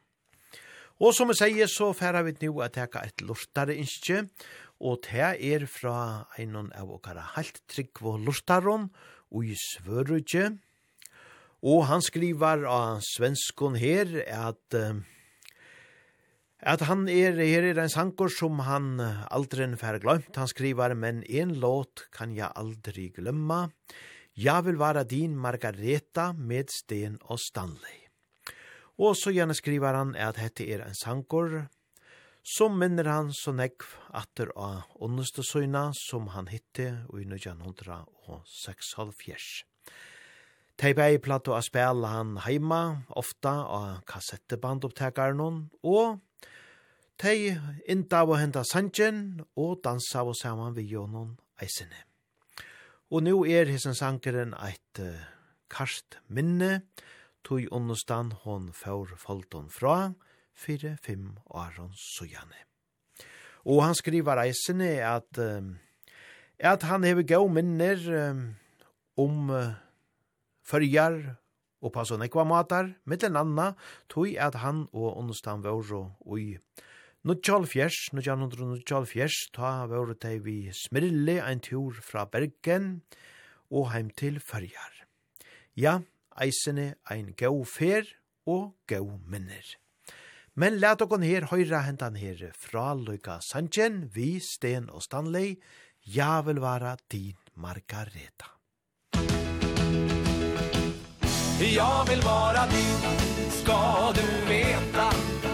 Og 0.97 1.13
som 1.13 1.29
jeg 1.29 1.37
sier, 1.37 1.69
så 1.69 1.91
færa 1.93 2.23
vi 2.25 2.33
nå 2.41 2.55
at 2.65 2.79
jeg 2.79 2.89
har 2.89 3.05
et 3.05 3.21
lortare 3.21 3.75
innskje, 3.77 4.23
og 4.81 5.05
det 5.05 5.37
er 5.45 5.67
fra 5.69 6.25
einon 6.41 6.71
av 6.73 6.89
okkara 6.89 7.27
halt 7.35 7.61
trygg 7.69 8.01
og 8.01 8.25
lortaron, 8.25 8.89
og 9.29 9.45
i 9.45 9.53
svørrugje. 9.61 10.55
Og 11.61 11.85
han 11.85 12.01
skriver 12.01 12.65
av 12.65 13.05
svenskon 13.13 13.77
her 13.77 14.09
at... 14.25 14.63
Uh, 14.73 15.05
At 16.63 16.79
han 16.87 17.09
er, 17.11 17.35
her 17.35 17.65
er 17.67 17.79
en 17.83 17.91
sankor 17.91 18.31
som 18.31 18.59
han 18.63 18.95
aldri 19.03 19.65
fær 19.75 19.99
glömt. 19.99 20.35
Han 20.39 20.47
skriver, 20.47 20.95
men 20.95 21.23
en 21.27 21.51
låt 21.59 22.07
kan 22.15 22.31
jeg 22.31 22.55
aldri 22.55 23.09
glömma. 23.11 23.67
Jeg 24.39 24.63
vil 24.65 24.79
være 24.79 25.03
din 25.03 25.35
Margareta 25.35 26.31
med 26.31 26.71
Sten 26.71 27.17
og 27.27 27.39
Stanley. 27.39 28.07
Og 28.97 29.15
så 29.19 29.31
gjerne 29.35 29.53
skriver 29.53 29.93
han 29.93 30.15
at 30.15 30.35
dette 30.39 30.63
er 30.71 30.81
en 30.87 30.95
sankor, 30.95 31.67
så 32.43 32.69
minner 32.71 33.07
han 33.11 33.31
så 33.35 33.51
nekv 33.55 33.83
atter 34.15 34.51
av 34.55 34.83
ondeste 35.03 35.43
søgna 35.43 35.91
som 35.95 36.27
han 36.31 36.47
hitte 36.47 37.05
i 37.11 37.23
1906. 37.27 38.95
Teibei 40.79 41.19
plato 41.19 41.53
a 41.55 41.61
spela 41.61 42.07
han 42.15 42.37
heima, 42.47 43.03
ofta 43.15 43.49
av 43.67 44.01
kassettebandopptekaren, 44.09 45.69
og 45.83 46.19
Tei 47.21 47.53
inda 47.87 48.23
av 48.23 48.33
henta 48.39 48.63
sanjen 48.65 49.43
og 49.59 49.83
dansa 49.85 50.23
av 50.23 50.33
saman 50.37 50.73
vi 50.73 50.87
jonon 50.89 51.35
eisene. 51.61 52.05
Og 53.13 53.21
nu 53.27 53.43
er 53.45 53.69
hisen 53.69 53.93
sankeren 53.93 54.55
eit 54.57 54.99
uh, 54.99 55.21
karst 55.69 56.17
minne, 56.27 56.81
tog 57.45 57.67
understand 57.75 58.33
hon 58.45 58.71
får 58.73 59.13
folton 59.21 59.69
fra, 59.69 60.13
fire, 60.53 60.95
fem 61.03 61.35
åren 61.53 61.91
sujane. 61.93 62.65
Og 63.69 63.83
han 63.83 63.95
skriver 63.95 64.41
eisene 64.47 64.95
at, 65.05 65.29
um, 65.37 65.75
at 66.57 66.83
han 66.89 67.05
hever 67.05 67.27
gau 67.29 67.45
minner 67.51 68.01
um, 68.31 68.43
om 69.21 69.53
uh, 69.53 69.75
fyrjar 70.65 71.19
og 71.83 71.93
passon 71.93 72.23
ekva 72.25 72.47
matar, 72.47 72.89
mittlen 73.05 73.37
anna, 73.37 73.73
tog 74.09 74.33
at 74.39 74.57
han 74.63 74.87
og 74.95 75.19
understand 75.19 75.67
vore 75.67 76.07
og 76.23 76.39
i 76.39 76.57
Nuttjálfjers, 77.23 78.09
nuttjálfjers, 78.11 79.35
ta 79.55 79.85
vore 79.87 80.17
teg 80.19 80.41
vi 80.43 80.67
smirli 80.75 81.37
ein 81.39 81.61
tur 81.63 81.95
fra 82.03 82.25
Bergen 82.27 82.97
og 83.71 83.93
heim 83.93 84.09
til 84.11 84.41
Førjar. 84.43 85.05
Ja, 85.79 86.01
eisene 86.35 86.97
ein 87.07 87.31
gau 87.39 87.63
fer 87.63 88.03
og 88.43 88.73
gau 88.91 89.21
minner. 89.23 89.63
Men 90.59 90.81
let 90.83 91.05
okon 91.05 91.23
her 91.23 91.47
høyra 91.47 91.85
hentan 91.87 92.19
her 92.19 92.43
fra 92.59 92.91
Luka 92.91 93.39
Sanchen, 93.39 94.09
vi, 94.11 94.41
Sten 94.43 94.91
og 94.91 95.07
Stanley, 95.07 95.55
ja 96.03 96.41
vil 96.43 96.59
vara 96.59 96.97
din 97.07 97.39
Margareta. 97.55 98.51
Jag 101.63 102.05
vill 102.09 102.21
vara 102.21 102.67
din, 102.67 102.99
ska 103.49 104.11
du 104.11 104.27
veta 104.49 105.52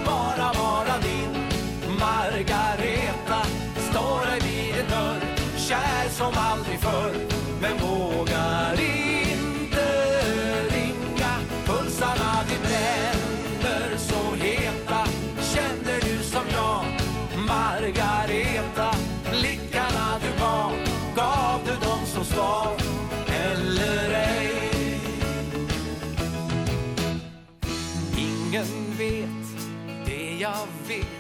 kär 5.69 6.09
som 6.09 6.33
aldrig 6.35 6.79
förr 6.79 7.13
Men 7.61 7.77
vågar 7.77 8.73
inte 8.73 9.85
ringa. 10.69 11.33
Pulsarna 11.65 12.43
de 12.49 12.57
bränner 12.67 13.97
så 13.97 14.35
heta 14.35 15.07
Känner 15.53 15.99
du 16.01 16.23
som 16.23 16.43
jag? 16.51 16.85
Margareta 17.47 18.95
Blickarna 19.31 20.19
du 20.21 20.39
gav 20.39 20.71
Gav 21.15 21.59
du 21.65 21.87
dem 21.87 22.05
som 22.05 22.25
svar 22.25 22.75
Eller 23.27 24.09
ej? 24.09 25.01
Ingen 28.17 28.97
vet 28.97 29.61
det 30.05 30.37
jag 30.39 30.67
vet 30.87 31.18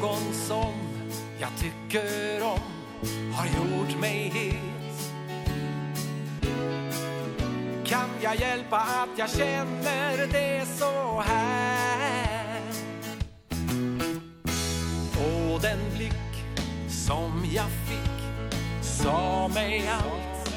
någon 0.00 0.32
som 0.32 0.74
jag 1.40 1.50
tycker 1.58 2.42
om 2.42 2.60
har 3.32 3.46
gjort 3.46 4.00
mig 4.00 4.32
het. 4.34 5.12
Kan 7.84 8.08
jag 8.22 8.36
hjälpa 8.36 8.76
att 8.76 9.08
jag 9.18 9.30
känner 9.30 10.26
det 10.32 10.66
så 10.66 11.20
här? 11.20 12.60
Och 15.16 15.60
den 15.60 15.78
blick 15.96 16.12
som 16.88 17.44
jag 17.54 17.70
fick 17.88 18.44
sa 18.82 19.50
mig 19.54 19.88
allt. 19.88 20.54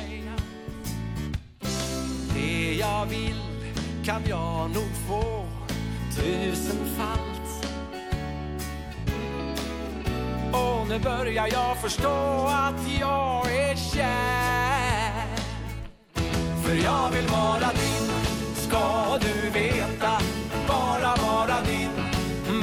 Det 2.36 2.74
jag 2.74 3.06
vill 3.06 3.42
kan 4.06 4.22
jag 4.28 4.70
nog 4.70 4.90
få 5.08 5.46
tusenfalt 6.16 7.41
Och 10.54 10.88
nu 10.90 11.00
börjar 11.00 11.48
jag 11.52 11.78
förstå 11.78 12.48
att 12.48 13.00
jag 13.00 13.52
är 13.52 13.76
kär. 13.76 15.28
För 16.64 16.76
jag 16.76 17.10
vill 17.10 17.28
vara 17.28 17.72
din, 17.74 18.12
ska 18.56 19.18
du 19.22 19.50
veta. 19.50 20.22
Bara 20.68 21.16
vara 21.16 21.62
din, 21.62 21.90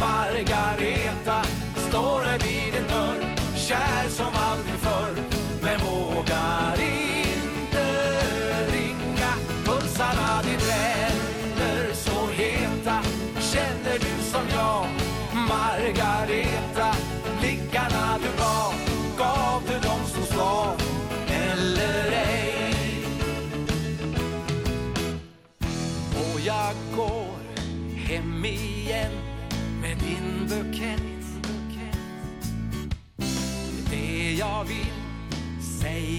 Margareta. 0.01 1.43
Står 1.89 2.23
vid 2.33 2.73
din 2.73 2.83
dörr, 2.89 3.37
kär 3.57 4.09
som 4.09 4.38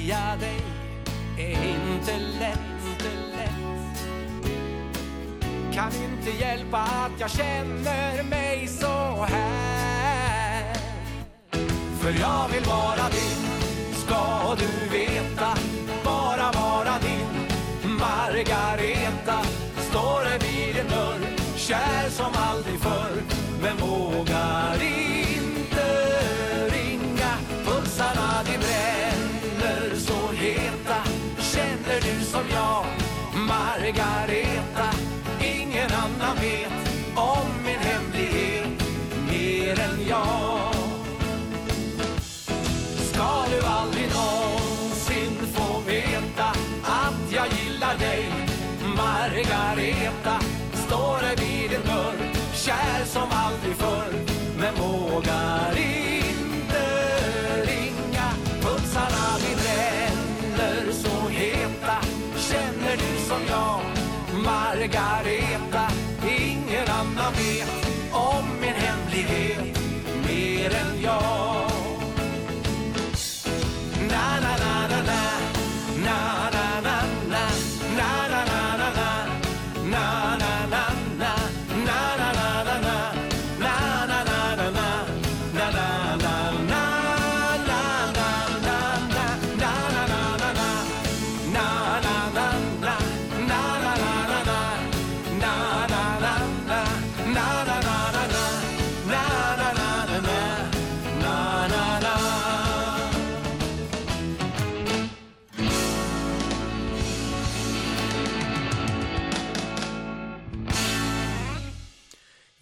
välja 0.10 0.36
dig 0.40 0.62
är 1.38 1.52
inte 1.52 2.18
lätt, 2.40 2.60
inte 2.92 3.10
lätt. 3.38 4.06
Kan 5.74 5.92
inte 6.04 6.44
hjälpa 6.44 6.78
att 6.78 7.12
jag 7.20 7.32
känner 7.32 8.24
mig 8.24 8.68
så 8.68 9.26
här. 9.30 10.76
För 12.00 12.12
jag 12.22 12.50
vill 12.54 12.64
vara 12.64 13.10
din, 13.12 13.46
ska 13.94 14.56
du 14.56 14.98
veta. 14.98 15.58
Bara 16.04 16.52
vara 16.52 17.00
din, 17.02 17.98
Margareta. 18.00 19.42
Står 19.90 20.24
det 20.24 20.46
vid 20.46 20.76
din 20.76 20.88
dörr, 20.90 21.22
kär 21.56 22.10
som 22.10 22.32
aldrig 22.36 22.80
förr. 22.80 23.22
Men 23.62 23.78
vågar 23.78 24.84
inte 24.84 25.09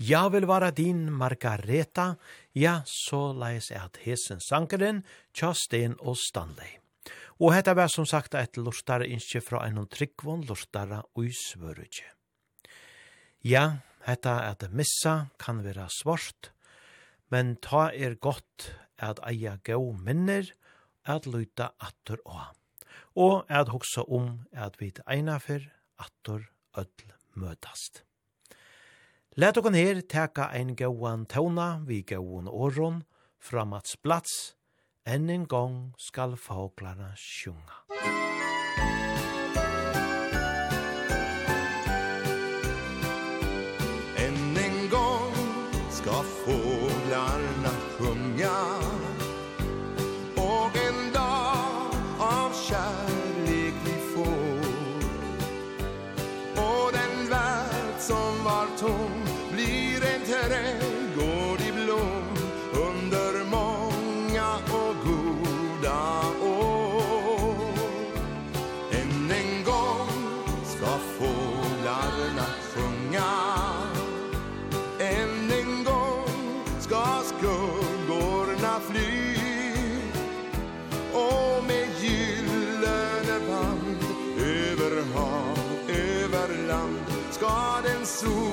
Ja 0.08 0.30
vil 0.32 0.46
vara 0.48 0.70
din 0.72 1.12
Margareta, 1.12 2.15
ja, 2.56 2.82
så 2.86 3.34
leis 3.36 3.72
at 3.76 3.98
hesen 4.06 4.39
sankeren, 4.39 5.02
Tjastin 5.36 5.98
og 6.00 6.15
Stanley. 6.22 6.78
Og 7.43 7.52
hetta 7.52 7.74
var 7.76 7.91
som 7.91 8.08
sagt 8.08 8.38
eit 8.39 8.56
lortare 8.56 9.10
innskje 9.12 9.41
fra 9.43 9.65
en 9.67 9.82
om 9.82 9.89
tryggvån 9.91 10.46
lortare 10.48 11.02
ui 11.20 11.34
svørutje. 11.36 12.08
Ja, 13.43 13.82
hetta 14.08 14.38
at 14.48 14.63
missa 14.72 15.28
kan 15.43 15.60
vera 15.65 15.89
svart, 15.91 16.54
men 17.28 17.58
ta 17.60 17.89
er 17.91 18.15
godt 18.15 18.72
at 19.04 19.20
eia 19.28 19.58
gau 19.60 19.91
minner, 19.91 20.48
at 21.04 21.28
luta 21.28 21.74
attur 21.84 22.24
og 22.24 22.54
og 23.17 23.48
at 23.50 23.72
hugsa 23.74 24.04
om 24.08 24.46
at 24.54 24.78
vit 24.80 25.00
einafer 25.10 25.72
attur 25.98 26.46
öll 26.78 27.15
møtast. 27.34 28.07
Let 29.39 29.58
okon 29.58 29.76
her 29.76 30.02
teka 30.02 30.50
ein 30.50 30.73
gauan 30.73 31.28
tona 31.30 31.84
vi 31.86 32.02
gauan 32.02 32.47
åron, 32.50 33.04
framats 33.38 33.93
plats, 34.02 34.56
enn 35.06 35.30
en 35.30 35.45
gong 35.45 35.93
skal 36.02 36.34
fåglarna 36.41 37.13
sjunga. 37.13 37.86
Musik 37.93 38.47
Jesus 88.20 88.46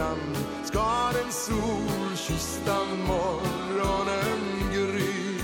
fyran 0.00 0.18
Skar 0.64 1.14
en 1.24 1.32
sol 1.32 2.16
kysta 2.16 2.78
morgonen 3.06 4.42
gry 4.72 5.38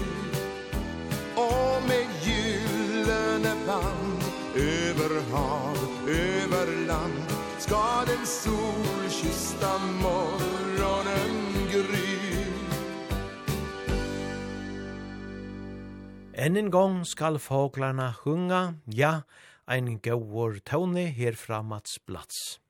Och 1.36 1.82
med 1.88 2.06
gyllene 2.22 3.54
band 3.66 4.22
Över 4.56 5.30
hav, 5.32 5.76
över 6.08 6.86
land 6.86 7.32
Ska 7.58 8.04
den 8.06 8.26
sol 8.26 9.10
kysta 9.10 9.78
morgonen 10.02 11.34
gry 11.72 12.46
Än 16.34 16.56
en 16.56 16.70
gång 16.70 17.04
skall 17.04 17.38
fåglarna 17.38 18.14
sjunga, 18.14 18.74
ja, 18.84 19.22
en 19.66 19.98
gåvor 19.98 20.58
tåne 20.64 21.34
Mats 21.62 21.98
plats. 21.98 22.60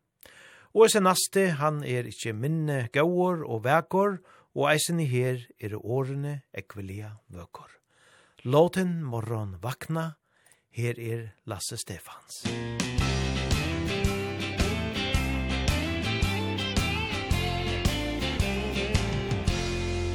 Og 0.76 0.82
eisen 0.84 1.06
naste, 1.08 1.54
han 1.56 1.78
er 1.88 2.04
ikkje 2.04 2.34
minne 2.36 2.74
gaur 2.92 3.40
og 3.48 3.62
vekor, 3.64 4.18
og 4.52 4.66
eisen 4.68 4.98
i 5.00 5.06
her 5.08 5.38
er 5.56 5.72
årene 5.78 6.42
ekvelia 6.52 7.14
vøkor. 7.32 7.70
Låten 8.44 8.98
morgon 9.00 9.54
vakna, 9.62 10.18
her 10.76 11.00
er 11.00 11.30
Lasse 11.48 11.80
Stefans. 11.80 12.44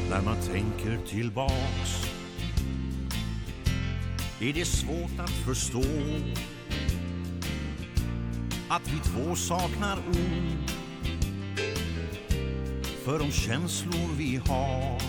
När 0.09 0.21
man 0.21 0.37
tänker 0.41 1.05
tillbaks 1.07 1.91
Är 4.41 4.53
det 4.53 4.65
svårt 4.65 5.19
att 5.19 5.29
förstå 5.45 5.83
att 8.71 8.93
vi 8.93 8.99
två 8.99 9.35
saknar 9.35 9.97
ord. 9.97 10.71
För 13.05 13.19
de 13.19 13.31
känslor 13.31 14.09
vi 14.17 14.41
har. 14.47 15.01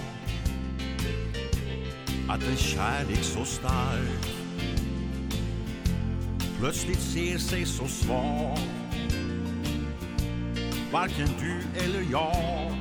Att 2.28 2.42
en 2.42 2.56
kärlek 2.56 3.22
så 3.22 3.44
stark 3.44 4.34
Plötsligt 6.58 7.00
ser 7.00 7.38
sig 7.38 7.66
så 7.66 7.86
svag. 7.86 8.58
Varken 10.92 11.28
du 11.40 11.84
eller 11.84 12.04
jag 12.10 12.76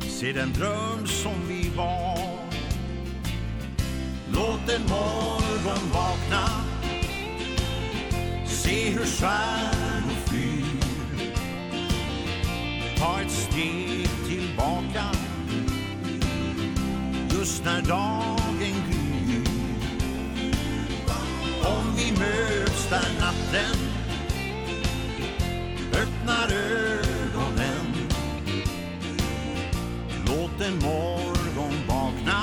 Ser 0.00 0.34
den 0.34 0.52
dröm 0.52 1.06
som 1.06 1.48
vi 1.48 1.70
var. 1.76 2.18
Låt 4.32 4.70
en 4.70 4.82
morgon 4.82 5.92
vakna 5.92 6.67
se 8.68 8.90
hur 8.90 9.04
stjärnor 9.04 10.16
flyr 10.26 10.80
Ta 12.98 13.20
ett 13.20 13.30
steg 13.30 14.08
tillbaka 14.28 15.04
Just 17.30 17.64
när 17.64 17.82
dagen 17.82 18.74
gryr. 18.88 19.44
Om 21.64 21.96
vi 21.96 22.12
möts 22.12 22.88
där 22.90 23.20
natten. 23.20 23.78
Öppnar 25.92 26.52
ögonen 26.52 28.08
Låt 30.26 30.60
en 30.60 30.78
morgon 30.78 31.74
vakna 31.88 32.42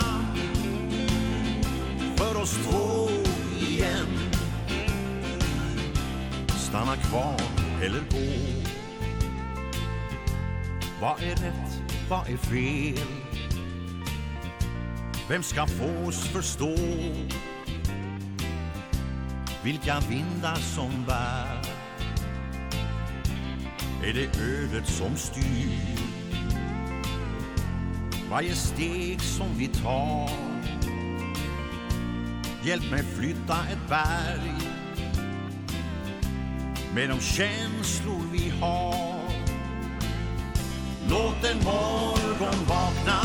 För 2.17 2.41
oss 2.41 2.57
två 2.63 3.24
stanna 6.75 6.95
kvar 6.95 7.41
eller 7.81 7.99
gå 7.99 8.69
Vad 11.01 11.23
är 11.23 11.35
rätt, 11.35 11.81
vad 12.09 12.29
är 12.29 12.37
fel? 12.37 13.07
Vem 15.29 15.43
ska 15.43 15.67
få 15.67 16.07
oss 16.07 16.27
förstå? 16.27 16.75
Vilka 19.63 19.99
vindar 20.09 20.55
som 20.55 21.05
bär 21.07 21.61
Är 24.03 24.13
det 24.13 24.39
ödet 24.41 24.87
som 24.87 25.15
styr? 25.15 25.99
Varje 28.29 28.55
steg 28.55 29.21
som 29.21 29.47
vi 29.57 29.67
tar 29.67 30.29
Hjälp 32.63 32.91
mig 32.91 33.03
flytta 33.03 33.57
ett 33.71 33.89
berg 33.89 34.74
med 36.95 37.09
de 37.09 37.19
känslor 37.19 38.21
vi 38.31 38.49
har. 38.49 39.29
Låt 41.09 41.43
en 41.51 41.63
morgon 41.63 42.65
vakna. 42.67 43.21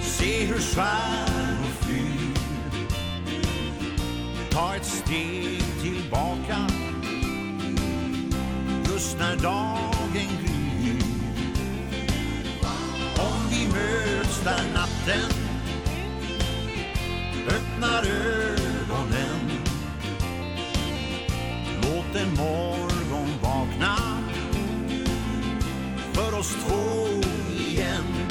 Se 0.00 0.44
hur 0.44 0.60
svärmor 0.60 1.70
flyr 1.80 2.34
Ta 4.50 4.76
ett 4.76 4.84
steg 4.84 5.62
tillbaka. 5.82 6.66
Just 8.92 9.18
när 9.18 9.36
dagen 9.36 10.28
gryr. 10.40 11.02
Om 13.18 13.50
vi 13.50 13.66
möts 13.66 14.40
där 14.44 14.64
natten. 14.74 15.30
Öppnar 17.48 18.02
ögonen 18.02 19.33
en 22.16 22.34
morgon 22.34 23.28
vakna 23.42 23.96
För 26.12 26.38
oss 26.38 26.56
två 26.66 27.08
igen. 27.58 28.23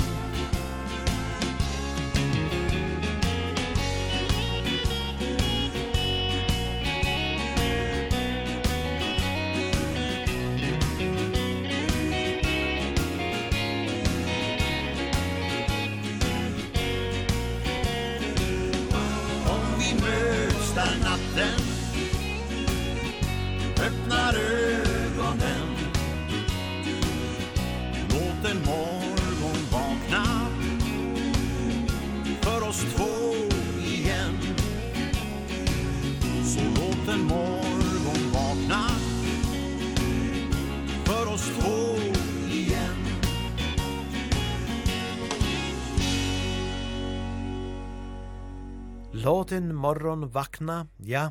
Låten 49.24 49.76
morgon 49.76 50.32
vakna, 50.32 50.88
ja, 51.00 51.30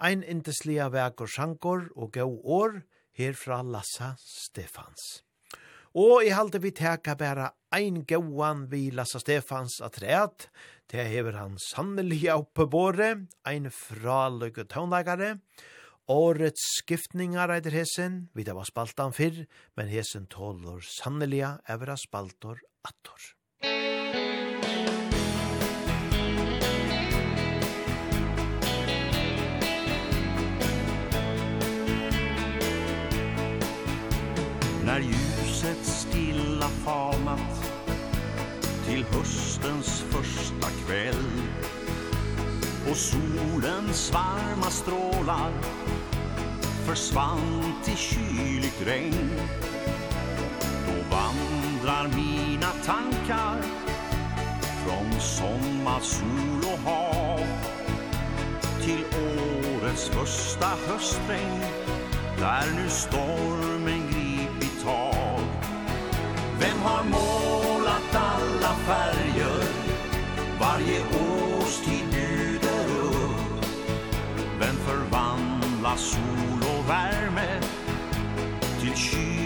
ein 0.00 0.22
indeslia 0.24 0.86
verk 0.88 1.20
og 1.20 1.28
sjankor 1.28 1.82
og 2.00 2.14
gau 2.16 2.38
år, 2.48 2.78
herfra 3.18 3.58
Lassa 3.60 4.14
Stefans. 4.22 5.20
Og 5.92 6.24
i 6.24 6.32
halte 6.32 6.62
vi 6.64 6.72
teka 6.72 7.12
bæra 7.20 7.50
ein 7.76 8.06
gauan 8.08 8.64
vi 8.72 8.86
Lassa 8.88 9.20
Stefans 9.20 9.82
atreat, 9.84 10.48
te 10.88 11.04
hever 11.04 11.36
han 11.36 11.60
sannelig 11.60 12.22
oppe 12.32 12.64
båre, 12.72 13.12
ein 13.44 13.68
fraløyke 13.68 14.64
tånleikare, 14.64 15.34
Årets 16.08 16.64
skiftningar 16.80 17.52
eider 17.52 17.76
hesen, 17.82 18.28
vi 18.32 18.48
det 18.48 18.56
var 18.56 18.68
spaltan 18.68 19.12
fyrr, 19.12 19.44
men 19.76 19.92
hesen 19.92 20.24
tålor 20.32 20.80
sannelig 20.84 21.44
evra 21.68 22.00
spaltor 22.00 22.64
attor. 22.84 23.34
Musik 23.64 24.23
när 34.94 35.00
ljuset 35.00 35.84
stilla 35.84 36.68
falnat 36.68 37.72
till 38.86 39.04
höstens 39.04 40.04
första 40.10 40.68
kväll. 40.86 41.24
Och 42.90 42.96
solens 42.96 44.12
varma 44.12 44.70
strålar 44.70 45.52
försvann 46.86 47.74
till 47.84 47.96
kyligt 47.96 48.86
regn. 48.86 49.30
Då 50.86 51.16
vandrar 51.16 52.08
mina 52.16 52.70
tankar 52.84 53.62
från 54.84 55.20
sommarsol 55.20 56.72
och 56.72 56.90
hav 56.90 57.40
till 58.80 59.04
årets 59.84 60.08
första 60.08 60.66
höstregn. 60.88 61.60
Där 62.38 62.66
nu 62.76 62.88
stormen 62.88 64.03
Vem 66.64 66.80
har 66.82 67.04
målat 67.04 68.14
alla 68.14 68.74
färger? 68.74 69.64
Varje 70.60 71.00
årstid 71.00 72.04
bjuder 72.12 72.86
upp. 73.02 73.66
Vem 74.60 74.76
förvandlar 74.76 75.96
sol 75.96 76.60
och 76.60 76.90
värme 76.90 77.60
Till 78.80 78.94
kyl 78.94 79.43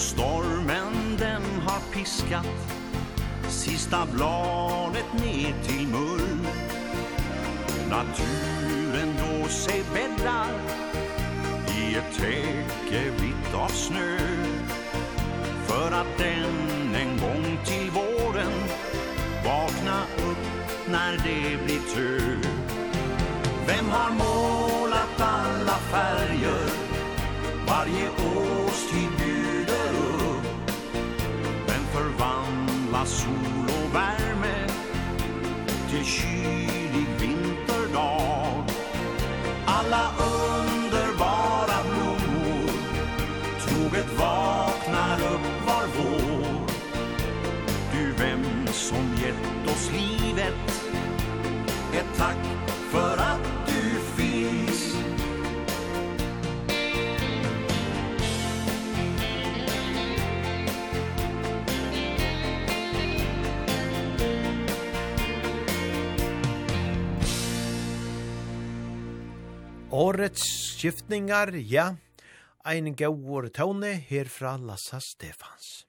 Och 0.00 0.04
stormen 0.04 1.16
den 1.18 1.42
har 1.66 1.80
piskat. 1.92 2.46
Sista 3.48 4.06
bladet 4.12 5.12
ner 5.12 5.54
till 5.62 5.88
mull. 5.88 6.46
Naturen 7.90 9.14
då 9.18 9.48
sig 9.48 9.82
bäddar 9.94 10.52
I 11.68 11.94
ett 11.94 12.16
täcke 12.16 13.10
vitt 13.10 13.54
av 13.54 13.68
snö. 13.68 14.18
För 15.66 15.92
att 15.92 16.18
den 16.18 16.94
en 16.94 17.18
gång 17.18 17.58
till 17.64 17.90
våren 17.90 18.52
Vakna 19.44 20.02
upp 20.16 20.88
när 20.90 21.12
det 21.12 21.64
blir 21.64 21.94
tur. 21.94 22.38
Vem 23.66 23.88
har 23.88 24.10
målat 24.10 25.20
alla 25.20 25.78
färger? 25.92 26.90
Varje 27.66 28.08
årstid 28.10 29.09
Samma 33.00 33.06
sol 33.06 33.64
och 33.64 33.94
värme 33.94 34.66
Till 35.90 36.04
kylig 36.04 37.06
vinterdag. 37.20 38.64
Alla 39.66 40.10
underbara 40.18 41.82
blommor 41.82 42.70
Troget 43.60 44.18
vaknar 44.18 45.18
upp 45.34 45.66
var 45.66 45.86
vår. 45.96 46.66
Du 47.92 48.12
vem 48.12 48.66
som 48.66 49.14
gett 49.16 49.74
oss 49.74 49.90
livet 49.92 50.54
Ett 51.92 52.18
tack 52.18 52.59
Årets 69.90 70.44
skiftningar, 70.78 71.50
ja, 71.66 71.96
ein 72.62 72.92
gauur 72.94 73.48
tåne 73.50 73.88
herfra 74.06 74.52
Lassa 74.62 75.00
Stefans. 75.02 75.82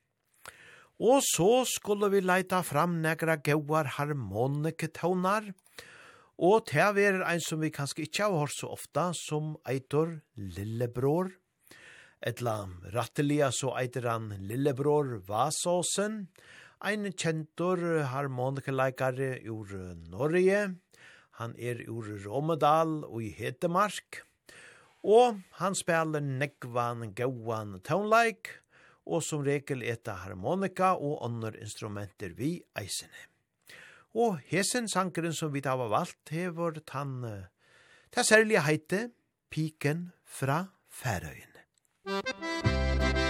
Og 0.98 1.22
så 1.22 1.62
skulle 1.70 2.10
vi 2.10 2.24
leita 2.26 2.64
fram 2.66 2.98
negra 3.04 3.36
gauar 3.38 3.92
harmonike 4.00 4.90
tånar, 4.98 5.52
og 6.42 6.66
det 6.74 6.82
er 6.82 7.22
ein 7.30 7.46
som 7.46 7.62
vi 7.62 7.70
kanskje 7.70 8.08
ikkje 8.08 8.26
har 8.26 8.42
hørt 8.42 8.58
så 8.58 8.74
ofta, 8.74 9.12
som 9.14 9.54
eitor 9.70 10.18
Lillebror, 10.34 11.36
etla 12.26 12.72
rattelia 12.98 13.54
så 13.54 13.76
eitor 13.78 14.10
han 14.10 14.32
Lillebror 14.42 15.20
Vasåsen, 15.30 16.24
ein 16.82 17.06
kjentor 17.14 18.02
harmonike 18.10 18.74
leikare 18.74 19.36
ur 19.46 19.94
Norge, 20.10 20.72
Han 21.42 21.56
er 21.58 21.80
ur 21.90 22.06
Romedal 22.22 23.00
og 23.08 23.24
i 23.26 23.32
Hetemark. 23.34 24.20
Og 25.02 25.40
han 25.58 25.74
spiller 25.74 26.22
nekvan 26.22 27.16
gauan 27.18 27.80
Townlike, 27.82 28.60
og 29.10 29.24
som 29.26 29.42
regel 29.42 29.82
eta 29.82 30.20
harmonika 30.22 30.92
og 30.94 31.24
andre 31.26 31.56
instrumenter 31.64 32.36
vi 32.38 32.60
eisene. 32.78 33.26
Og 34.14 34.38
hesen 34.52 34.86
sankeren 34.92 35.34
som 35.34 35.50
vi 35.56 35.64
da 35.66 35.74
var 35.80 35.90
valgt, 35.90 36.30
hever 36.30 36.78
tann 36.86 37.26
ta 38.14 38.22
særlig 38.28 38.62
heite 38.62 39.08
Piken 39.50 40.12
fra 40.22 40.68
Færøyene. 40.94 41.66
Musikk 42.06 43.21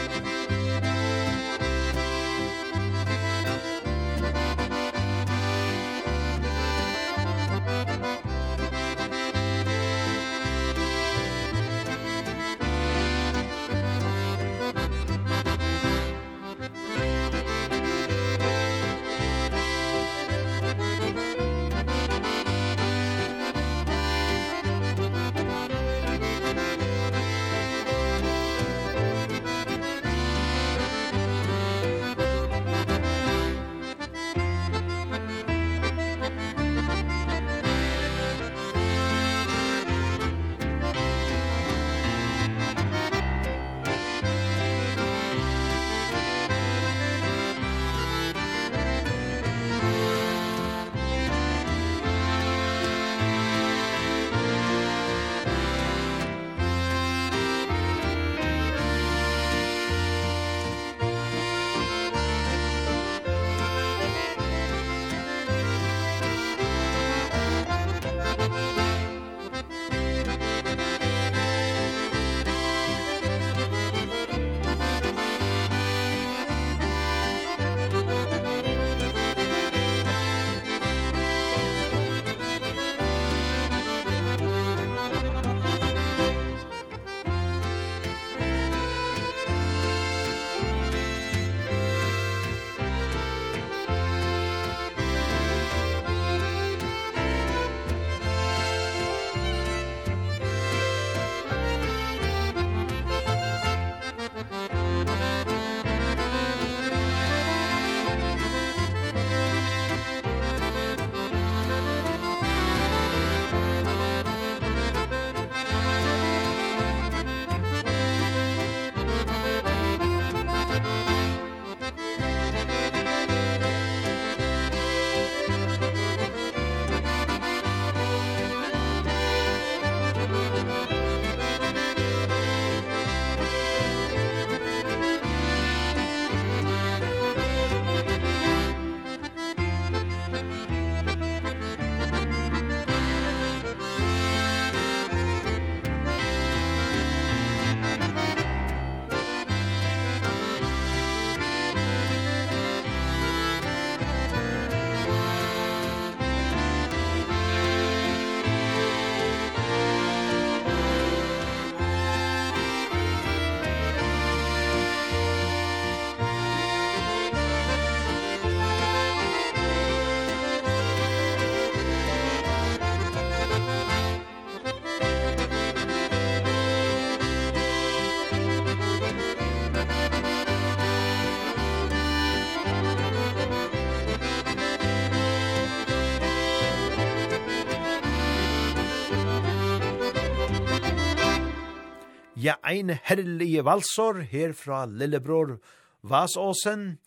ein 192.72 192.96
herlige 193.04 193.66
valsor 193.68 194.22
her 194.32 194.54
fra 194.56 194.86
lillebror 194.86 195.58
Vasåsen, 196.02 196.98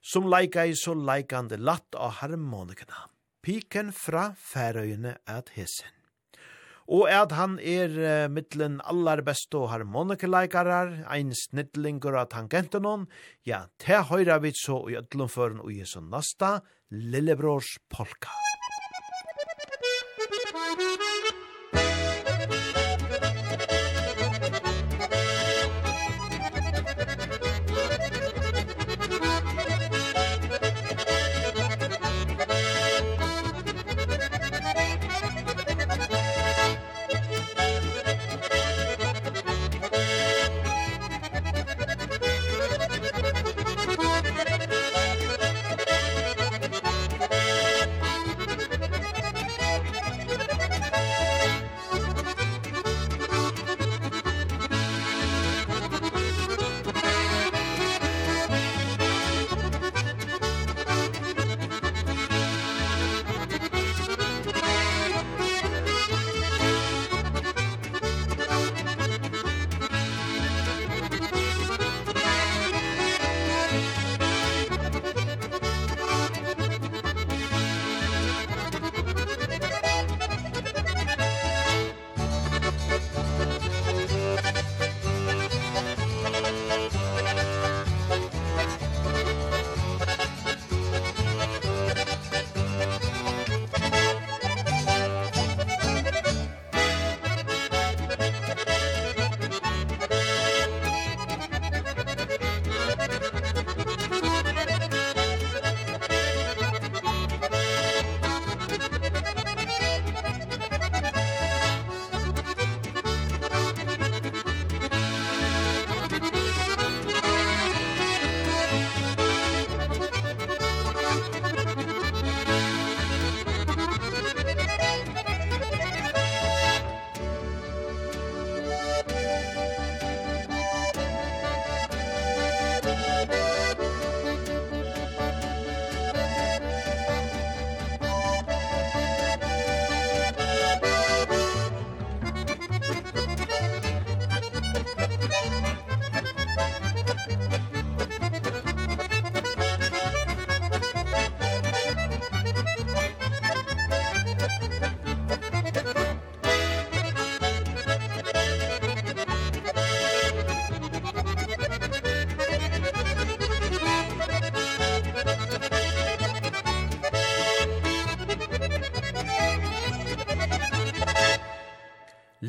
som 0.00 0.30
leika 0.30 0.66
i 0.66 0.74
så 0.76 0.94
leikande 0.94 1.56
latt 1.58 1.94
av 1.96 2.10
harmonikana. 2.20 3.08
Piken 3.42 3.92
fra 3.94 4.34
færøyene 4.38 5.16
at 5.26 5.50
hesen. 5.56 5.94
Og 6.88 7.08
at 7.12 7.32
han 7.36 7.58
er 7.60 7.92
uh, 8.00 8.30
mittlen 8.32 8.80
allar 8.88 9.20
beste 9.24 9.60
harmonikaleikarar, 9.72 11.04
ein 11.12 11.34
snittlingur 11.36 12.16
av 12.16 12.30
tangentenon, 12.32 13.04
ja, 13.44 13.66
te 13.76 14.00
høyra 14.08 14.38
vi 14.44 14.54
så 14.56 14.80
i 14.88 14.96
ødlomføren 15.00 15.60
og 15.64 15.72
Jesu 15.74 16.00
nasta, 16.00 16.60
lillebrors 16.88 17.76
polka. 17.92 18.32
Lillebrors 18.32 20.96
polka. 20.96 21.37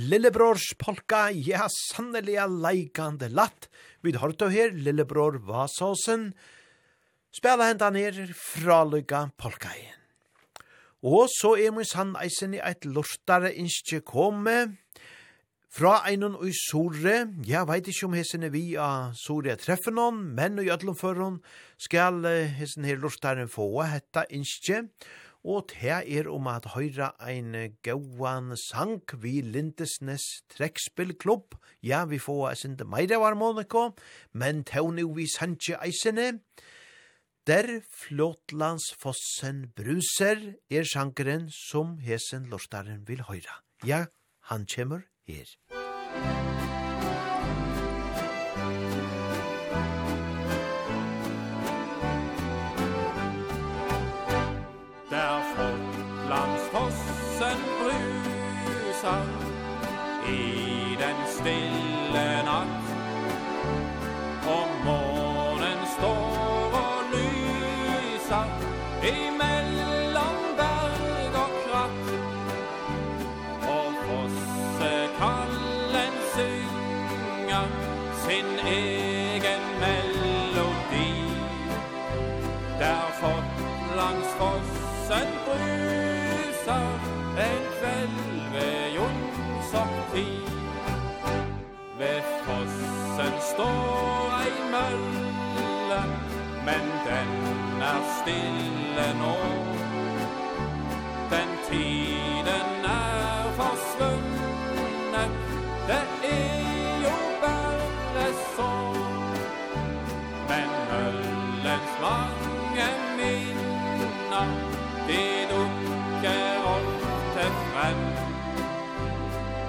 Lillebrors 0.10 0.72
polka, 0.80 1.28
ja, 1.30 1.68
sanneliga 1.70 2.48
leikande 2.50 3.28
latt. 3.30 3.68
Vi 4.02 4.16
hørte 4.18 4.48
her, 4.50 4.72
Lillebror 4.74 5.38
Vasåsen, 5.46 6.32
spela 7.36 7.68
hentan 7.70 7.98
her 8.00 8.18
lykka 8.90 9.28
polka 9.38 9.70
igjen. 9.76 9.98
Og 11.06 11.30
så 11.32 11.54
er 11.62 11.76
min 11.76 11.86
sann 11.86 12.16
eisen 12.20 12.56
i 12.58 12.64
eit 12.64 12.88
lortare 12.90 13.54
innskje 13.54 14.02
komme, 14.02 14.80
Fra 15.70 16.00
einon 16.10 16.34
og 16.34 16.50
Sore, 16.58 17.28
jeg 17.46 17.68
veit 17.70 17.86
ikkje 17.92 18.08
om 18.08 18.16
hessen 18.18 18.42
er 18.42 18.50
vi 18.50 18.64
av 18.82 19.12
Sore 19.14 19.54
treffer 19.62 19.94
noen, 19.94 20.32
men 20.34 20.58
og 20.58 20.66
i 20.66 20.72
ødlom 20.74 20.96
for 20.98 21.20
hon 21.22 21.36
skal 21.78 22.26
hessen 22.58 22.88
her 22.90 22.98
lortaren 22.98 23.52
få 23.54 23.68
hetta 23.86 24.24
innskje, 24.34 24.88
og 25.44 25.70
det 25.72 26.04
er 26.20 26.28
om 26.28 26.48
at 26.52 26.68
høyra 26.74 27.14
ein 27.24 27.56
gauan 27.84 28.56
sang 28.60 29.00
vi 29.22 29.40
Lindesnes 29.42 30.44
trekspillklubb. 30.52 31.56
Ja, 31.84 32.04
vi 32.06 32.20
får 32.20 32.50
eis 32.52 32.66
inte 32.68 32.86
meira 32.86 33.20
var 33.20 33.40
Monaco, 33.40 33.96
men 34.34 34.64
tåne 34.64 35.08
vi 35.16 35.28
sanje 35.32 35.80
eisene. 35.80 36.42
Der 37.48 37.80
flotlandsfossen 37.88 39.72
bruser 39.76 40.60
er 40.70 40.84
sjankeren 40.84 41.48
som 41.50 41.98
hesen 42.04 42.52
lortaren 42.52 43.08
vil 43.08 43.24
høyra. 43.24 43.64
Ja, 43.88 44.06
han 44.52 44.68
kjemur 44.68 45.08
her. 45.26 46.59
sang. 59.02 59.30
I 60.28 60.98
den 61.00 61.20
stille 61.28 62.44
natt 62.44 62.89
känna 97.20 97.94
stille 98.22 99.14
nå 99.20 99.38
Den 101.30 101.50
tiden 101.70 102.86
er 102.86 103.52
forsvunne 103.58 105.24
Det 105.88 106.06
er 106.24 107.04
jo 107.04 107.18
bare 107.42 108.34
så. 108.56 108.72
Men 110.50 110.70
øllens 111.06 111.94
mange 112.02 112.88
minner 113.18 114.48
De 115.08 115.24
dukker 115.52 116.68
ofte 116.76 117.46
frem. 117.72 118.02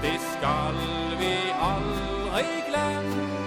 De 0.03 0.13
skal 0.33 0.75
vi 1.19 1.35
aldri 1.61 2.45
glemme. 2.71 3.40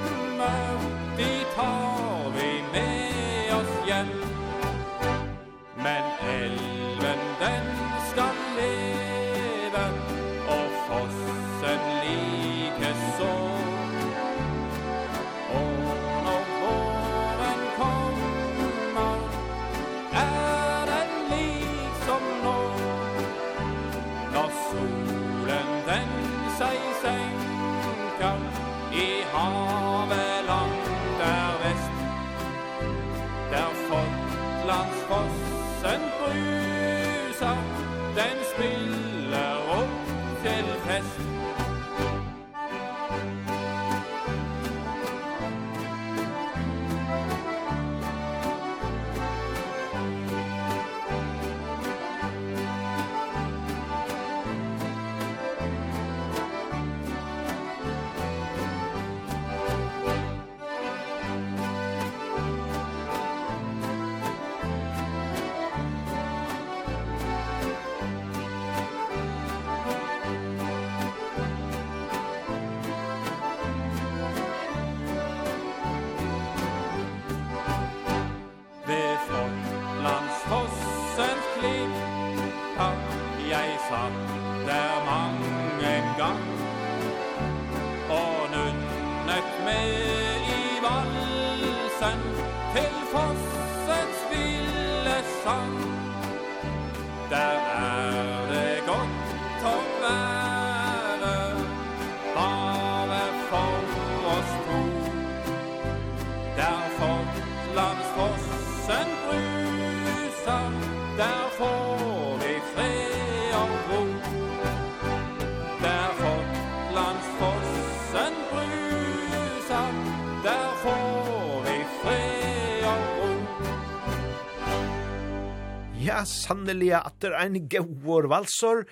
sannelig 126.28 126.92
atter 126.98 127.36
ein 127.38 127.58
gaur 127.70 128.28
valsor, 128.32 128.84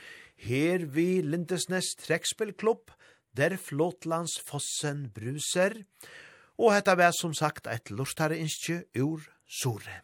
her 0.42 0.86
vi 0.94 1.22
Lindesnes 1.22 1.94
trekspillklubb, 2.00 2.92
der 3.38 3.58
Flåtlands 3.58 4.38
fossen 4.44 5.10
bruser, 5.16 5.76
og 6.60 6.74
hetta 6.76 6.98
var 7.00 7.14
som 7.16 7.34
sagt 7.38 7.70
eit 7.72 7.94
lortare 7.94 8.40
innskje 8.42 8.84
ur 9.00 9.24
sore. 9.48 10.02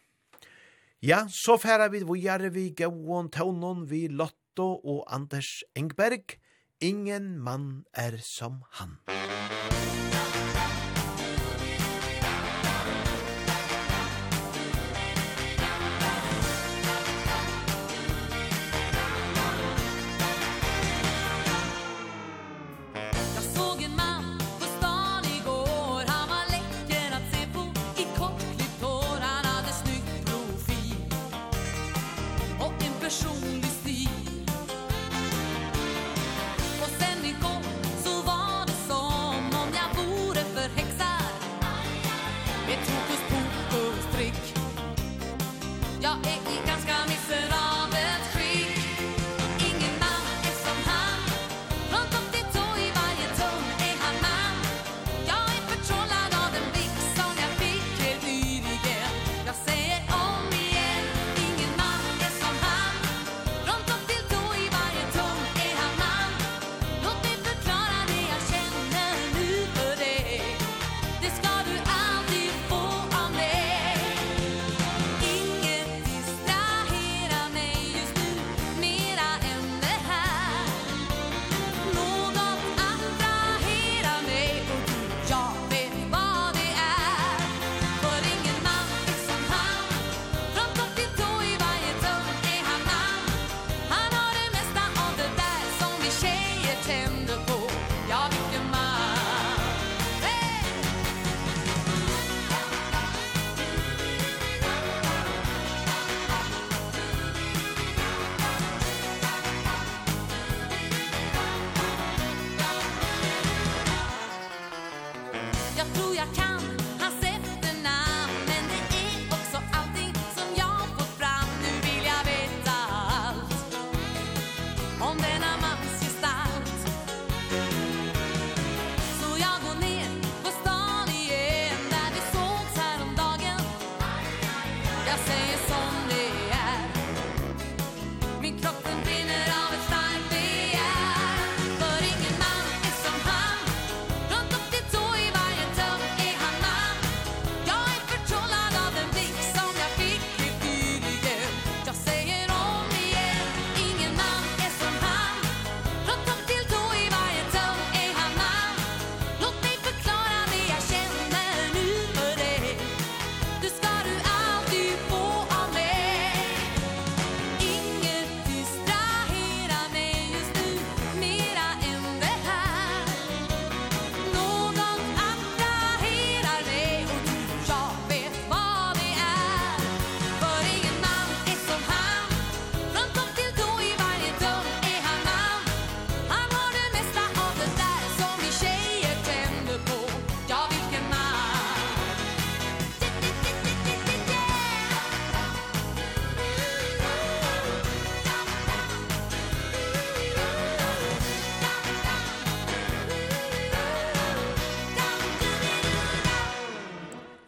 Ja, 1.04 1.26
så 1.30 1.58
færa 1.60 1.90
vi 1.92 2.02
vujare 2.06 2.50
vi 2.54 2.70
gauon 2.74 3.30
taunon 3.30 3.84
vi 3.90 4.08
Lotto 4.08 4.72
og 4.82 5.04
Anders 5.06 5.62
Engberg, 5.78 6.38
ingen 6.80 7.36
mann 7.38 7.84
er 7.94 8.18
som 8.22 8.64
han. 8.80 8.98
Musik 9.06 9.87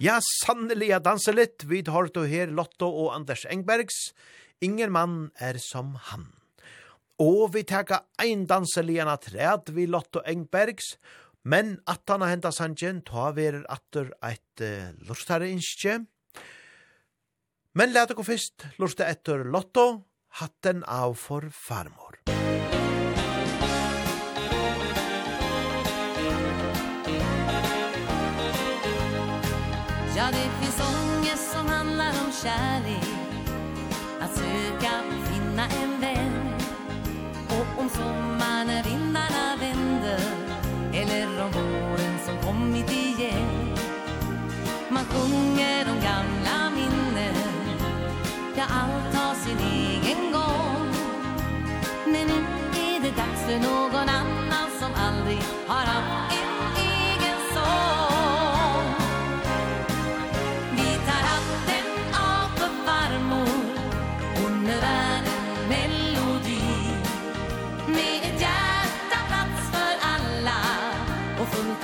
Ja, 0.01 0.15
sannelig 0.25 0.87
jeg 0.89 1.05
danser 1.05 1.35
litt. 1.37 1.67
Vi 1.69 1.83
tar 1.85 2.07
to 2.09 2.23
her 2.25 2.49
Lotto 2.57 2.87
og 2.89 3.11
Anders 3.13 3.43
Engbergs. 3.53 4.15
Ingen 4.65 4.95
mann 4.97 5.17
er 5.37 5.59
som 5.61 5.93
han. 6.09 6.31
Og 7.21 7.51
vi 7.53 7.67
tar 7.69 7.85
ein 8.17 8.47
danselig 8.49 8.97
en 9.05 9.13
ræd 9.13 9.69
vi 9.77 9.85
Lotto 9.85 10.23
Engbergs, 10.25 10.95
men 11.45 11.77
at 11.85 12.09
han 12.09 12.25
har 12.25 12.33
hentet 12.33 12.57
sannsjen, 12.57 13.03
tar 13.05 13.37
vi 13.37 13.45
verer 13.45 13.67
atter 13.69 14.09
et 14.25 14.65
uh, 14.65 14.89
lortare 15.05 15.53
innskje. 15.53 15.99
Men 17.77 17.93
let 17.93 18.09
dere 18.09 18.25
først 18.25 18.71
lorte 18.81 19.05
etter 19.05 19.45
Lotto, 19.45 20.07
hatten 20.41 20.81
av 20.89 21.13
for 21.21 21.45
farmor. 21.53 22.00
Ja, 30.21 30.27
det 30.27 30.51
finns 30.61 30.81
ångest 30.81 31.53
som 31.53 31.67
handlar 31.67 32.11
om 32.11 32.33
kärlek. 32.43 33.09
Att 34.21 34.35
söka, 34.37 34.91
finna 35.31 35.63
en 35.83 36.01
vän. 36.01 36.55
Och 37.49 37.83
om 37.83 37.89
sommaren 37.89 38.67
när 38.67 38.83
vindarna 38.83 39.57
vänder 39.61 40.21
Eller 40.93 41.45
om 41.45 41.51
våren 41.51 42.19
som 42.27 42.37
kommit 42.47 42.93
igen. 42.93 43.75
Man 44.89 45.05
sjunger 45.05 45.89
om 45.91 46.01
gamla 46.03 46.71
minnen. 46.75 47.35
Ja, 48.57 48.65
allt 48.71 49.15
har 49.15 49.35
sin 49.35 49.59
egen 49.59 50.33
gång. 50.33 50.89
Men 52.05 52.27
nu 52.27 52.45
är 52.81 53.01
det 53.01 53.17
dags 53.17 53.43
för 53.47 53.59
någon 53.59 54.09
annan 54.09 54.69
Som 54.81 54.91
aldrig 54.95 55.43
har 55.67 55.85
haft 55.85 56.35
en 56.43 56.60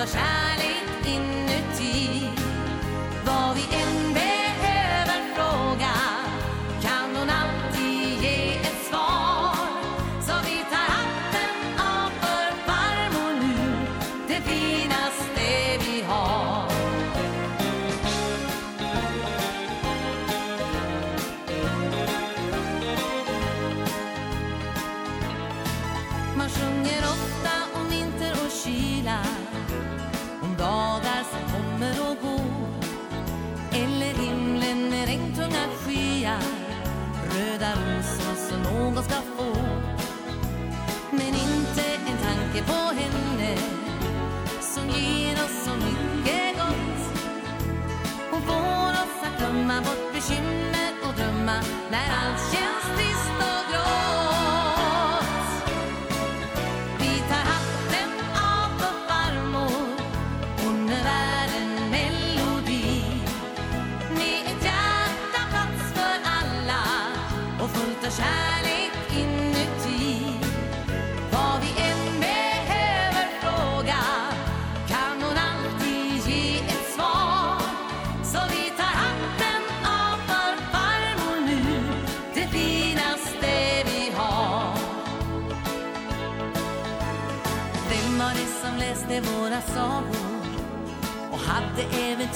kärlek 0.07 0.45
Glömma 49.39 49.80
bort 49.80 50.12
bekymmer 50.14 50.91
och 51.03 51.14
drömma. 51.14 51.57
När 51.91 52.09
allt 52.20 52.41
känns 52.53 52.84
trist 52.97 53.30
och 53.39 53.65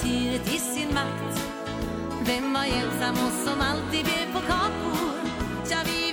martyret 0.01 0.53
i 0.53 0.59
sin 0.59 0.93
makt 0.93 1.41
Vem 2.25 2.53
var 2.53 2.65
ensam 2.65 3.25
och 3.25 3.33
som 3.45 3.61
alltid 3.61 4.05
blev 4.05 4.33
på 4.33 4.39
kakor 4.39 5.13
Ja, 5.69 5.77
vi 5.85 6.10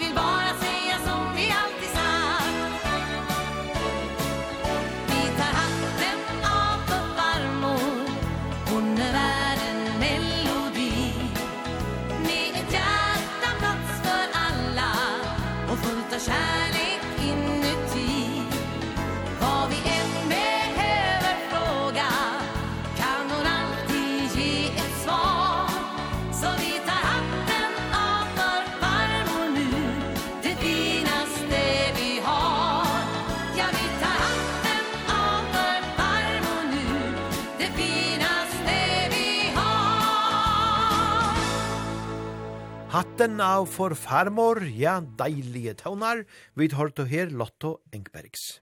Hatten 42.99 43.39
av 43.39 43.69
for 43.71 43.95
farmor, 43.95 44.59
ja, 44.75 44.97
deilige 45.21 45.77
tøvnar, 45.79 46.25
vi 46.59 46.67
hørte 46.75 47.05
her 47.07 47.29
Lotto 47.31 47.77
Engbergs. 47.95 48.59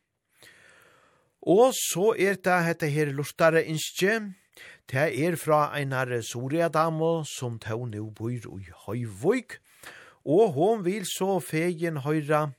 Og 1.40 1.72
så 1.72 2.10
er 2.20 2.36
det 2.44 2.56
hette 2.66 2.90
her 2.92 3.14
lortare 3.16 3.62
innskje, 3.64 4.18
det 4.92 5.06
er 5.24 5.38
fra 5.40 5.70
einar 5.78 6.12
Soria 6.20 6.68
Damo 6.68 7.24
som 7.24 7.56
tøv 7.56 7.86
nå 7.94 8.02
bor 8.18 8.28
i 8.60 8.76
Høyvøyk, 8.84 9.56
og 10.28 10.52
hon 10.58 10.84
vil 10.84 11.08
så 11.08 11.38
fegen 11.40 12.04
høyra 12.04 12.50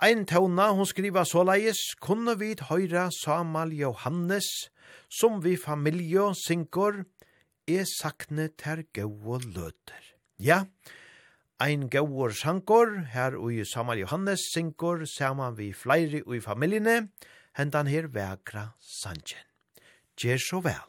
Ein 0.00 0.24
tøvna, 0.24 0.70
hon 0.72 0.88
skriva 0.88 1.28
så 1.28 1.44
leies, 1.44 1.92
kunne 2.00 2.38
vi 2.40 2.54
høyra 2.70 3.10
Samal 3.20 3.76
Johannes, 3.76 4.48
som 5.12 5.44
vi 5.44 5.58
familie 5.60 6.32
synkor, 6.40 7.04
er 7.68 7.84
sakne 7.98 8.48
ter 8.56 8.86
gau 8.96 9.12
og 9.36 9.44
løter. 9.44 10.05
Ja, 10.38 10.66
ein 11.58 11.88
gauur 11.88 12.30
sankor, 12.30 13.06
her 13.14 13.38
ui 13.40 13.64
Samal 13.64 13.98
Johannes 13.98 14.50
synkor, 14.52 15.06
saman 15.06 15.56
vi 15.56 15.72
fleiri 15.72 16.20
ui 16.26 16.40
familjene, 16.44 17.08
hendan 17.56 17.88
her 17.88 18.10
vekra 18.12 18.74
sanjen. 18.78 19.46
Gjer 20.20 20.36
så 20.36 20.60
vel. 20.60 20.84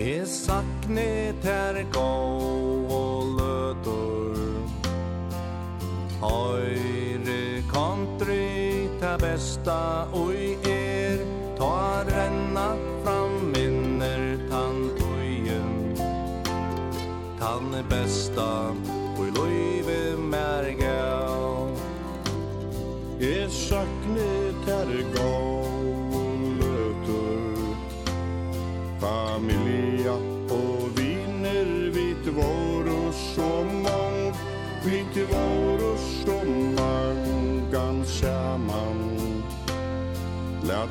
Jeg 0.00 0.26
sakne 0.26 1.36
ter 1.44 1.76
gau 1.92 2.88
og 2.90 3.36
løtur 3.36 4.40
Høyre 6.24 7.60
country 7.70 8.88
ta 8.98 9.14
besta 9.20 10.08
og 10.16 10.31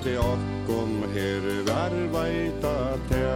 til 0.01 0.17
okkom 0.17 1.03
her 1.13 1.43
verveita 1.67 2.75
til 3.09 3.30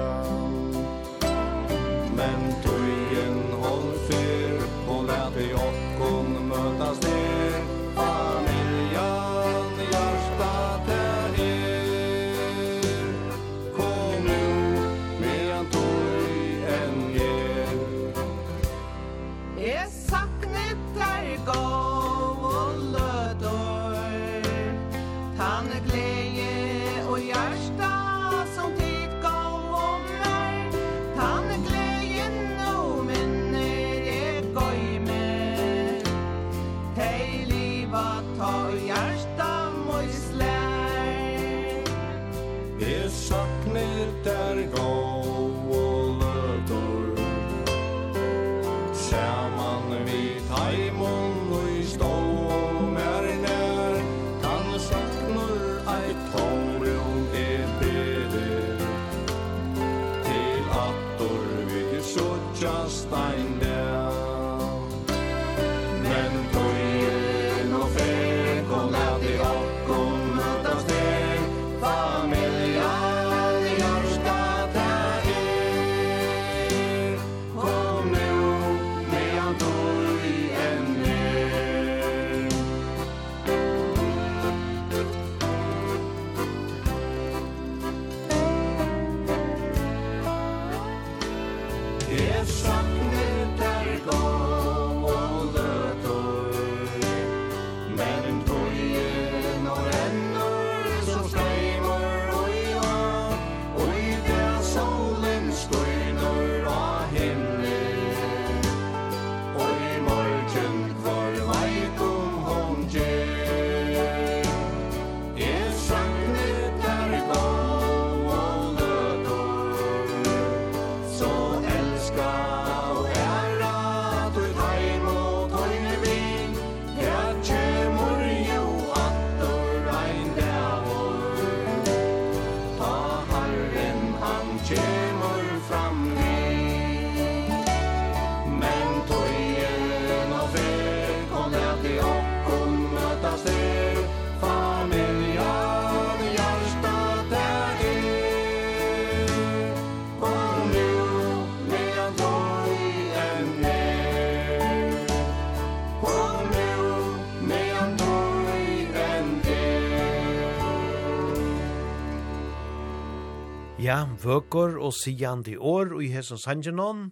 Ja, 163.86 164.08
vøkor 164.18 164.80
og 164.82 164.96
sigandi 164.98 165.54
år 165.62 165.92
og 165.94 166.00
i 166.02 166.08
hesson 166.10 166.40
sangenon, 166.42 167.12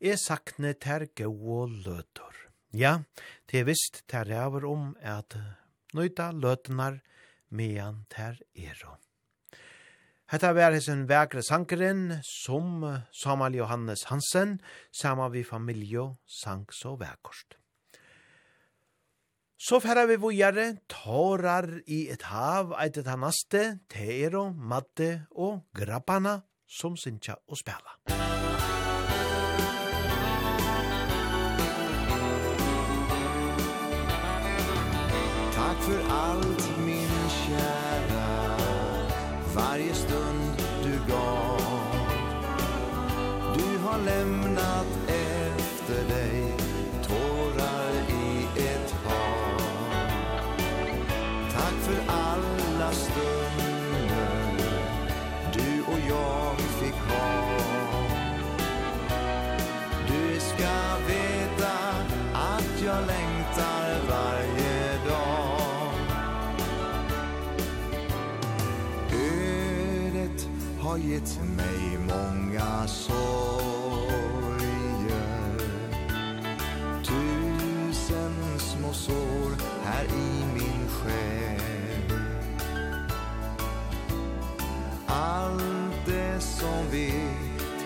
er 0.00 0.16
sakne 0.16 0.70
ter 0.72 1.02
og 1.20 1.68
løtor. 1.84 2.32
Ja, 2.72 3.02
det 3.50 3.60
er 3.60 3.64
visst 3.64 4.04
ter 4.08 4.24
ræver 4.24 4.64
om 4.64 4.96
at 5.02 5.36
nøyta 5.92 6.30
løtenar 6.32 7.02
mean 7.50 8.06
ter 8.08 8.40
ero. 8.56 8.96
Hetta 10.32 10.54
var 10.54 10.72
hesson 10.72 11.04
vekre 11.08 11.42
sankeren 11.42 12.22
som 12.22 13.02
Samuel 13.12 13.56
Johannes 13.56 14.04
Hansen, 14.04 14.60
sama 14.92 15.28
vi 15.28 15.44
familjo 15.44 16.16
sang 16.24 16.64
så 16.72 16.96
vekost. 16.96 17.58
Så 19.64 19.78
færa 19.80 20.02
vi 20.04 20.16
vujare, 20.20 20.76
tårar 20.92 21.64
i 21.88 22.02
et 22.12 22.22
hav, 22.28 22.74
eit 22.82 22.98
et 23.00 23.06
hanaste, 23.08 23.60
teero, 23.88 24.50
matte 24.52 25.24
og 25.30 25.62
grappana, 25.72 26.34
som 26.68 26.98
sinja 27.00 27.38
og 27.48 27.56
spela. 27.56 27.96
Takk 35.56 35.80
for 35.86 36.12
alt, 36.18 36.68
min 36.84 37.16
kjæra, 37.38 38.28
varje 39.56 39.94
stund 40.04 40.64
du 40.84 40.92
gav. 41.08 41.64
Du 43.56 43.68
har 43.86 43.98
lem 44.10 44.33
har 70.94 71.00
gett 71.00 71.38
mig 71.56 71.98
många 71.98 72.86
sorger. 72.86 73.18
Tusen 77.04 78.58
små 78.58 78.92
sår 78.92 79.50
här 79.84 80.04
i 80.04 80.44
min 80.54 80.88
själ. 80.88 82.18
Allt 85.06 86.06
det 86.06 86.40
som 86.40 86.90
vi 86.90 87.28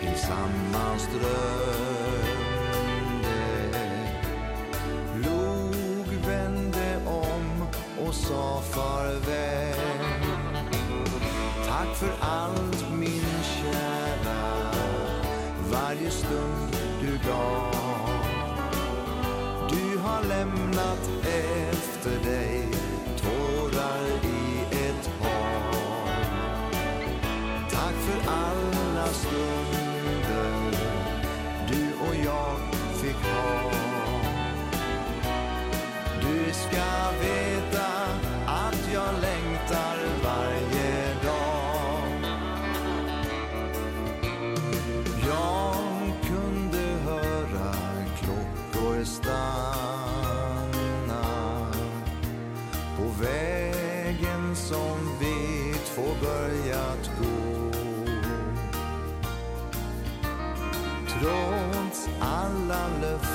tillsammans 0.01 1.09
drömde. 1.13 1.39
Log 5.15 6.07
vände 6.27 7.01
om 7.07 7.63
och 8.07 8.15
sa 8.15 8.63
farväl. 8.63 9.68
lämnat 20.39 21.11
er. 21.25 21.68
från 61.21 61.91
alla 62.21 62.89
löften 63.01 63.28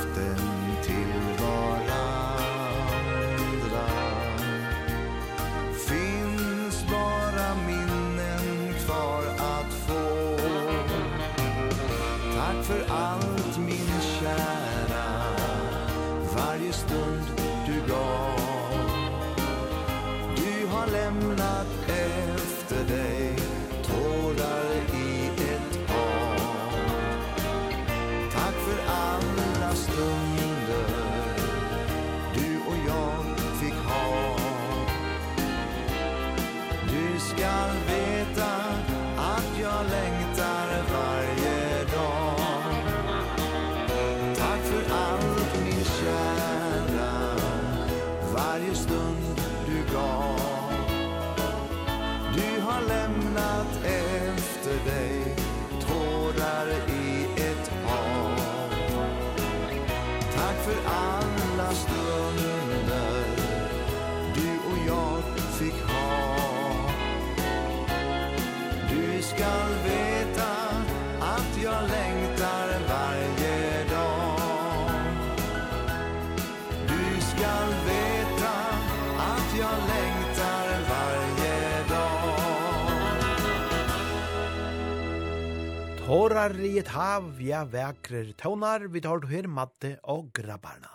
Tårar 86.43 86.59
i 86.59 86.74
et 86.75 86.89
hav, 86.91 87.37
ja 87.39 87.61
vekrer 87.63 88.33
tånar, 88.36 88.89
vi 88.91 88.99
tar 88.99 89.24
her 89.29 89.45
matte 89.47 89.93
og 90.11 90.25
grabbarna. 90.36 90.89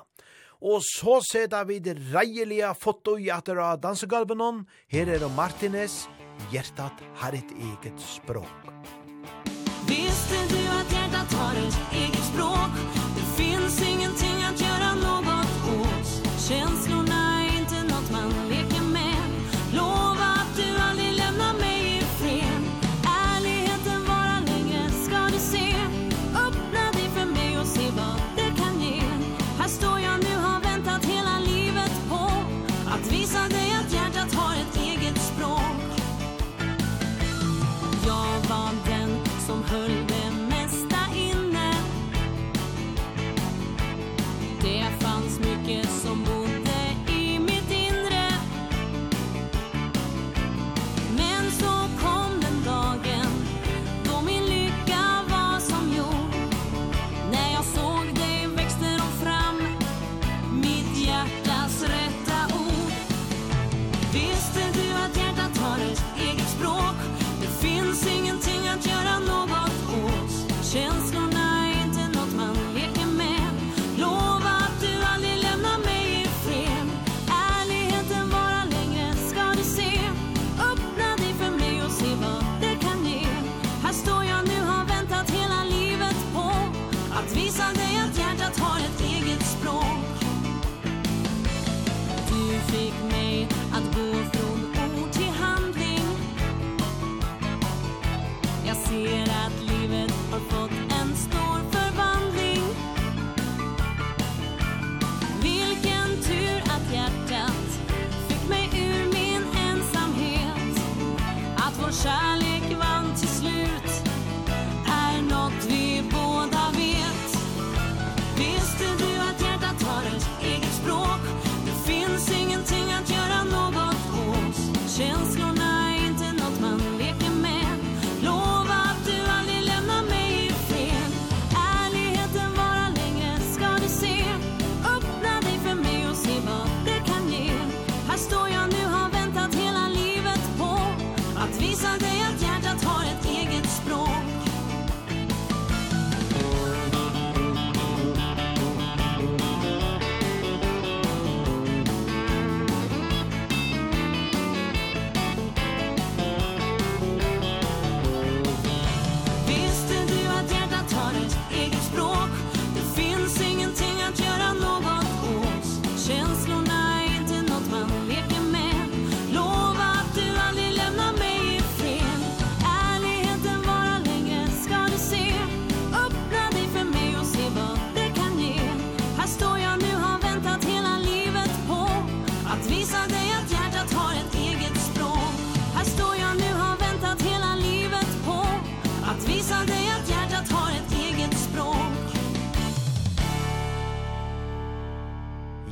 Og 0.60 0.82
så 0.84 1.22
seta 1.24 1.62
vi 1.64 1.78
det 1.80 1.94
reilige 2.10 2.74
foto 2.76 3.16
i 3.16 3.30
atter 3.32 3.56
av 3.56 3.80
dansegalven 3.80 4.66
her 4.92 5.08
er 5.08 5.24
Martinez, 5.32 6.04
hjertat 6.52 7.00
har 7.22 7.32
et 7.32 7.56
eget 7.56 7.96
språk. 7.96 8.70
Visste 9.88 10.44
du 10.52 10.60
at 10.76 10.92
hjertat 10.92 11.36
har 11.40 11.64
et 11.64 11.82
eget 11.96 12.24
språk? 12.28 12.97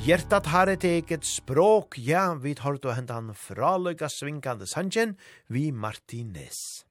Hjertat 0.06 0.46
har 0.52 0.70
et 0.70 0.84
eget 0.86 1.24
språk, 1.26 1.96
ja, 1.98 2.28
vi 2.38 2.52
tar 2.54 2.76
til 2.78 2.92
å 2.92 2.94
hente 2.94 3.14
han 3.16 3.32
fraløyga 3.34 4.06
svingande 4.06 4.68
sanjen, 4.70 5.16
vi 5.50 5.72
Martinez. 5.74 6.84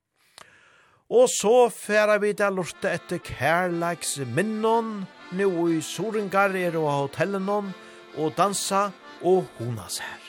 Og 1.07 1.31
så 1.31 1.69
færa 1.71 2.17
vi 2.19 2.33
til 2.35 2.59
lortet 2.59 2.89
etter 2.91 3.23
kærleiks 3.23 4.17
minnon, 4.35 5.05
nu 5.31 5.47
i 5.71 5.79
Sorengar 5.79 6.59
er 6.59 6.75
og 6.75 6.91
hotellenon, 6.91 7.71
og 8.19 8.35
dansa 8.35 8.89
og 9.23 9.45
honas 9.61 10.01
her. 10.03 10.24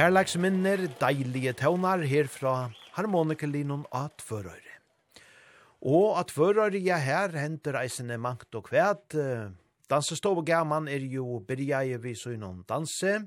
kærleiksminner, 0.00 0.86
deilige 0.96 1.52
tøvnar 1.60 2.00
herfra 2.08 2.70
harmonikalinon 2.94 3.82
at 3.92 4.14
tvørøyre. 4.22 4.78
Og 5.84 6.14
at 6.16 6.30
tvørøyre 6.32 6.80
ja 6.80 6.96
her 6.96 7.34
henter 7.36 7.76
eisene 7.76 8.16
mangt 8.16 8.54
og 8.54 8.64
kvæt. 8.70 9.16
Dansestov 9.90 10.38
og 10.40 10.46
gaman 10.46 10.88
er 10.88 11.04
jo 11.04 11.42
berjeie 11.48 11.98
vi 12.00 12.14
så 12.14 12.32
innom 12.32 12.62
danse. 12.68 13.18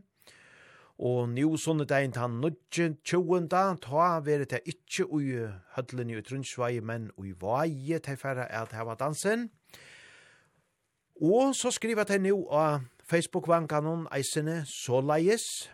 Og 0.98 1.30
nio 1.36 1.52
sånne 1.62 1.86
dagen 1.86 2.16
ta 2.16 2.26
nødje 2.32 2.90
tjoenda, 3.06 3.76
ta 3.78 4.18
vere 4.26 4.50
det 4.50 4.64
ikkje 4.66 5.06
ui 5.14 5.30
hødlen 5.78 6.10
i 6.10 6.18
utrunnsvei, 6.24 6.80
men 6.82 7.12
ui 7.22 7.36
vaie 7.38 8.02
til 8.02 8.18
færre 8.18 8.50
at 8.50 8.74
heva 8.74 8.98
dansen. 8.98 9.52
Og 11.22 11.54
så 11.54 11.70
skriver 11.70 12.10
jeg 12.10 12.26
nå 12.26 12.42
av 12.50 12.82
Facebook-vankanon 13.06 14.08
eisene 14.16 14.64
Solais, 14.66 15.70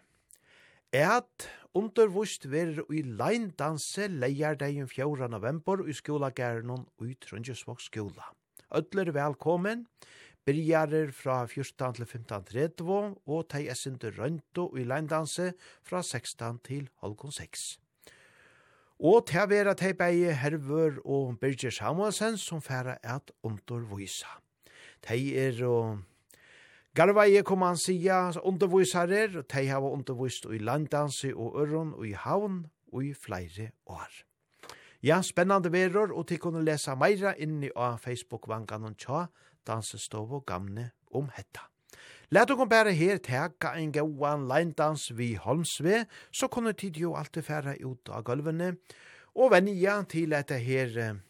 at 0.94 1.50
undervust 1.78 2.48
verur 2.50 2.88
i 2.90 3.04
leindanse 3.04 4.08
leier 4.10 4.56
deg 4.58 4.80
4. 4.90 5.28
november 5.30 5.84
i 5.86 5.94
skolagærnon 5.94 6.88
og 6.98 7.06
i 7.06 7.14
Trondjesvåg 7.22 7.82
skola. 7.82 8.26
Ødler 8.74 9.12
velkommen, 9.14 9.86
byrjarer 10.46 11.12
fra 11.12 11.46
14 11.46 11.94
til 11.94 12.06
15.30 12.10 13.22
og 13.26 13.46
teg 13.50 13.70
esindu 13.70 14.10
rønto 14.18 14.72
i 14.78 14.84
leindanse 14.84 15.54
fra 15.86 16.02
16 16.02 16.60
til 16.66 16.90
halvkon 17.04 17.32
6. 17.38 17.80
Og 19.00 19.28
til 19.30 19.46
å 19.46 19.48
være 19.48 19.76
til 19.78 19.94
begge 19.96 20.34
Hervør 20.36 21.00
og 21.06 21.38
Birger 21.40 21.72
Samuelsen 21.72 22.38
som 22.38 22.62
færa 22.62 22.98
at 23.04 23.32
undervisa. 23.44 24.28
De 25.08 25.38
er 25.38 25.62
og 25.64 26.02
Garvaje 26.96 27.44
kom 27.46 27.62
han 27.62 27.78
sia 27.78 28.32
undervisarer, 28.44 29.38
og 29.38 29.48
tei 29.48 29.68
hava 29.70 29.92
undervist 29.94 30.48
i 30.50 30.58
landdansi 30.58 31.30
og 31.36 31.60
øron 31.62 31.94
og 31.94 32.08
i 32.08 32.16
havn 32.18 32.64
og 32.92 33.04
i 33.06 33.14
flere 33.14 33.70
år. 33.86 34.10
Ja, 35.04 35.22
spennande 35.22 35.72
veror, 35.72 36.12
og 36.12 36.28
til 36.28 36.40
kunne 36.42 36.64
lesa 36.66 36.96
meira 36.96 37.36
inni 37.38 37.70
av 37.76 38.02
Facebook-vangan 38.02 38.90
og 38.90 38.98
tja, 38.98 39.28
dansestov 39.68 40.34
og 40.34 40.46
gamne 40.50 40.90
om 41.14 41.30
hetta. 41.38 41.70
Læt 42.34 42.52
okkom 42.52 42.70
bæra 42.70 42.92
her 42.94 43.22
teka 43.22 43.76
en 43.78 43.94
gauan 43.94 44.48
leindans 44.50 45.12
vi 45.18 45.36
Holmsve, 45.36 46.06
så 46.32 46.48
kunne 46.48 46.74
tid 46.74 46.98
jo 46.98 47.16
alltid 47.16 47.46
færa 47.46 47.78
ut 47.86 48.10
av 48.10 48.26
gulvene, 48.26 48.76
og 49.36 49.54
venja 49.54 50.02
til 50.10 50.34
etter 50.34 50.58
her 50.58 51.22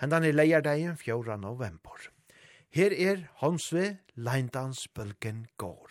hendan 0.00 0.24
i 0.24 0.32
leierdegjen 0.32 0.96
4. 0.96 1.38
november. 1.38 2.13
Her 2.74 2.90
er 2.90 3.16
Hansve 3.38 3.96
Leindansbølgen 4.16 5.46
går. 5.58 5.90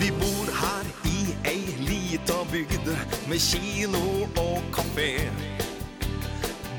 Vi 0.00 0.08
bor 0.20 0.48
her 0.60 0.88
i 1.04 1.18
ei 1.50 1.74
lita 1.88 2.38
bygd 2.52 2.88
med 3.28 3.44
kino 3.50 4.00
og 4.44 4.62
kafé. 4.78 5.10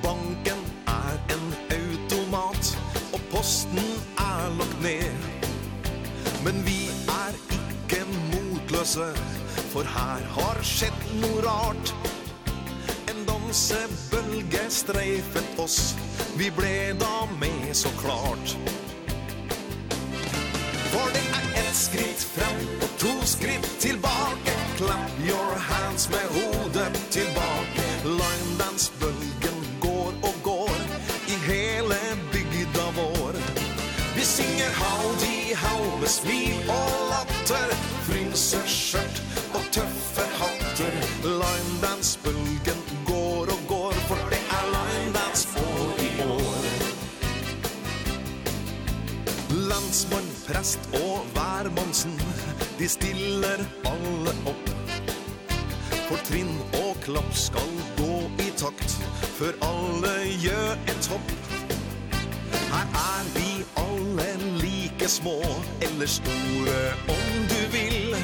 Banken 0.01 0.63
er 0.87 1.13
en 1.35 1.45
automat 1.77 2.71
og 3.13 3.21
posten 3.35 3.85
er 4.17 4.57
lagt 4.57 4.81
ned. 4.81 5.29
Men 6.45 6.65
vi 6.65 6.79
er 7.19 7.37
ikke 7.59 8.01
motløse, 8.31 9.13
for 9.69 9.85
her 9.99 10.25
har 10.39 10.65
skjedd 10.73 11.07
noe 11.21 11.45
rart. 11.45 12.12
Lansebølge 13.53 14.61
streifet 14.69 15.59
oss. 15.59 15.95
Vi 16.37 16.49
ble 16.57 16.95
da 16.97 17.27
med 17.39 17.75
så 17.77 17.89
klart. 18.01 18.55
For 20.89 21.11
det 21.13 21.21
er 21.37 21.59
ett 21.61 21.77
skritt 21.77 22.23
frem 22.33 22.63
og 22.81 22.95
to 23.03 23.11
skritt 23.29 23.69
tilbake. 23.79 24.55
Clap 24.79 25.13
your 25.21 25.53
hands 25.69 26.09
med 26.09 26.25
hodet 26.33 26.97
tilbake. 27.13 27.85
Linedansbølgen 28.03 29.61
går 29.85 30.17
og 30.23 30.33
går 30.43 30.73
I 31.29 31.37
hele 31.45 31.99
bygda 32.33 32.87
vår. 32.97 33.37
Vi 34.15 34.25
synger 34.25 34.73
howdy 34.81 35.53
how 35.53 35.99
med 35.99 36.09
smil 36.09 36.57
og 36.73 36.89
latter. 37.13 37.77
Frynser 38.09 38.65
skjørt 38.65 39.21
og 39.53 39.61
tøffe 39.71 40.25
hatter. 40.41 41.01
Linedansbølgen 41.21 42.62
Eidsvoll, 50.03 50.25
Prest 50.47 50.79
og 50.93 51.25
Værmonsen 51.35 52.21
De 52.79 52.87
stiller 52.89 53.61
alle 53.85 54.33
opp. 54.45 54.71
For 56.09 56.19
trinn 56.27 56.51
og 56.81 56.97
klapp 57.05 57.29
skal 57.37 57.69
gå 57.97 58.17
i 58.43 58.49
takt 58.59 58.97
Før 59.37 59.55
alle 59.63 60.11
gjør 60.43 60.73
et 60.91 61.07
hopp 61.11 61.31
Her 62.73 62.91
er 63.03 63.31
vi 63.37 63.47
alle 63.79 64.27
like 64.59 65.07
små 65.07 65.37
Eller 65.81 66.07
store 66.07 66.77
om 67.07 67.47
du 67.53 67.61
vil. 67.77 68.17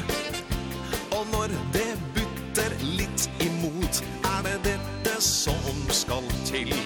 Og 1.16 1.26
når 1.32 1.56
det 1.72 1.88
butter 2.18 2.76
litt 2.84 3.30
imot 3.40 4.04
Er 4.34 4.44
det 4.50 4.58
dette 4.68 5.16
som 5.24 5.84
skal 5.88 6.28
til. 6.44 6.76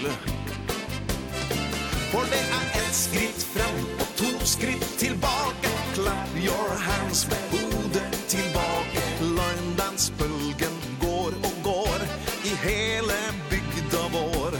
For 2.13 2.31
det 2.31 2.45
er 2.47 2.75
et 2.85 2.95
skritt 2.95 3.49
frem 3.57 4.04
Skritt 4.45 4.99
tillbaka, 4.99 5.69
clap 5.95 6.29
your 6.37 6.69
hands 6.79 7.29
med 7.29 7.39
hodet 7.51 8.29
tillbaka. 8.29 9.01
Løgndansbølgen 9.21 10.77
går 11.01 11.33
og 11.49 11.55
går 11.65 12.05
i 12.45 12.53
hele 12.67 13.19
bygda 13.51 14.03
vår. 14.13 14.59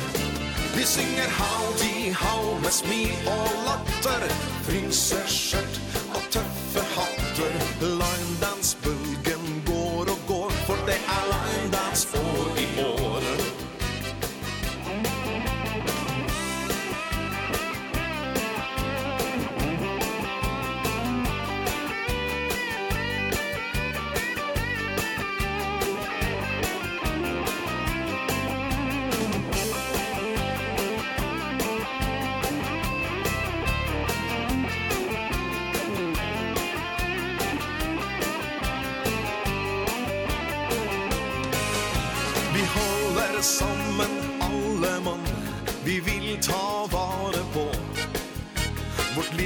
Vi 0.77 0.85
synger 0.85 1.29
howdy 1.41 2.13
how 2.13 2.59
med 2.63 2.73
smil 2.73 3.29
og 3.29 3.51
latter 3.67 4.25
Fryser 4.63 5.27
skjørt 5.27 5.81
og 6.15 6.23
tøffe 6.31 6.89
hatt. 6.97 7.24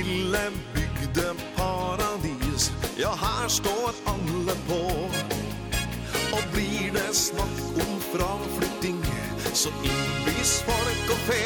lille 0.09 0.51
bygde 0.75 1.35
paradis. 1.57 2.73
Ja, 2.99 3.11
her 3.11 3.49
står 3.49 3.93
alle 4.07 4.55
på. 4.69 4.83
Og 6.33 6.43
blir 6.53 6.93
det 6.93 7.17
snakk 7.17 7.61
om 7.85 8.01
fraflytting 8.13 9.05
Så 9.55 9.69
innbys 9.85 10.63
folk 10.63 11.13
og 11.15 11.21
fe. 11.29 11.45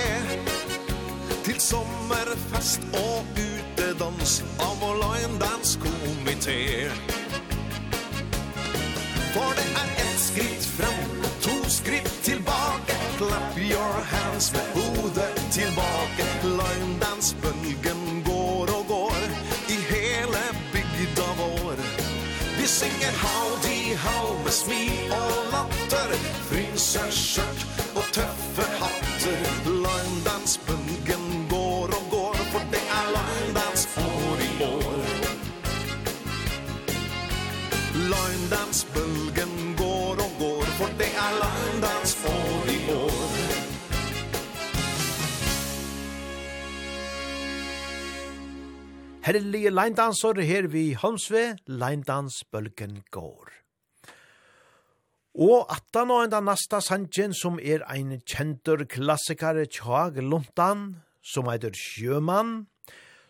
Til 1.45 1.61
sommerfest 1.61 2.83
og 2.95 3.27
utedans 3.39 4.43
Av 4.61 4.77
vår 4.81 4.99
line 5.03 5.39
dance 5.43 5.79
komité 5.83 6.91
For 9.35 9.57
det 9.59 9.69
er 9.83 9.95
ett 10.05 10.21
skritt 10.21 10.69
frem 10.77 11.01
To 11.43 11.57
skritt 11.71 12.13
tilbake. 12.23 12.99
Clap 13.19 13.59
your 13.59 14.05
hands 14.13 14.53
med 14.53 14.67
hodet 14.77 15.33
tilbake. 15.51 16.29
Line 16.45 16.99
dance 17.01 17.12
singen 22.83 23.15
howdy 23.15 23.95
how 23.95 24.45
med 24.45 24.53
smi 24.53 24.83
og 25.11 25.31
latter 25.53 26.17
Fryser 26.49 27.11
kjørt 27.11 27.72
herlige 49.23 49.71
leindansor 49.71 50.41
her 50.43 50.67
vi 50.67 50.93
Holmsve, 50.99 51.57
leindansbølgen 51.67 53.03
går. 53.15 53.53
Og 55.39 55.71
atta 55.73 56.03
nå 56.05 56.19
enda 56.25 56.43
nasta 56.45 56.83
sanjen 56.83 57.33
som 57.37 57.61
er 57.63 57.85
ein 57.89 58.19
kjentur 58.27 58.83
klassikare 58.91 59.65
tjag 59.71 60.19
luntan, 60.21 61.03
som 61.23 61.49
eitur 61.49 61.77
sjømann, 61.79 62.67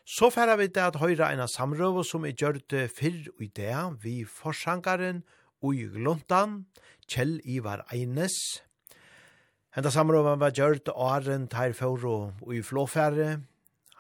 så 0.09 0.33
færa 0.33 0.57
vi 0.59 0.71
det 0.73 0.83
at 0.83 0.99
høyra 0.99 1.29
eina 1.31 1.47
samrøv 1.47 2.01
som 2.09 2.25
er 2.27 2.35
gjørt 2.35 2.73
fyrr 2.97 3.29
i 3.39 3.51
det 3.55 3.77
vi 4.03 4.23
forsangaren 4.25 5.23
ui 5.63 5.85
gluntan, 5.93 6.65
Kjell 7.07 7.37
Ivar 7.45 7.85
Eines. 7.93 8.63
Henda 9.77 9.93
samrøven 9.93 10.41
var 10.41 10.57
gjørt 10.57 10.89
åren 10.95 11.47
teir 11.53 11.77
fyrir 11.77 12.09
og 12.09 12.51
i 12.55 12.63
flåfære, 12.65 13.29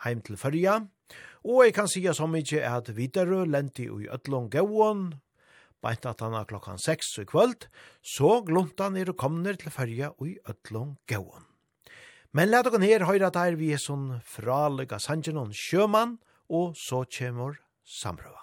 heim 0.02 0.24
til 0.24 0.40
fyrja, 0.40 0.81
Og 1.44 1.64
jeg 1.64 1.74
kan 1.74 1.89
sige 1.90 2.14
så 2.14 2.27
mykje 2.31 2.62
at 2.62 2.90
videre 2.97 3.47
lenti 3.47 3.89
i 3.90 4.09
Øtlån 4.14 4.51
Gåon, 4.51 5.14
beint 5.82 6.06
at 6.06 6.20
han 6.23 6.35
er 6.39 6.47
klokkan 6.47 6.78
6 6.78 7.19
i 7.19 7.24
kvöld, 7.27 7.66
så 8.02 8.43
gluntan 8.47 8.94
han 8.94 9.02
er 9.02 9.10
og 9.10 9.59
til 9.59 9.70
fyrja 9.70 10.12
i 10.23 10.39
Øtlån 10.48 10.97
Gåon. 11.09 11.47
Men 12.32 12.48
let 12.48 12.64
dere 12.64 12.81
her 12.81 13.05
høyre 13.05 13.27
at 13.28 13.59
vi 13.59 13.73
er 13.74 13.82
sånn 13.82 14.23
fralega 14.24 14.98
sangen 14.98 15.36
om 15.36 15.51
sjømann, 15.52 16.19
og 16.48 16.77
så 16.77 17.05
kjemur 17.05 17.59
samrøva. 17.85 18.41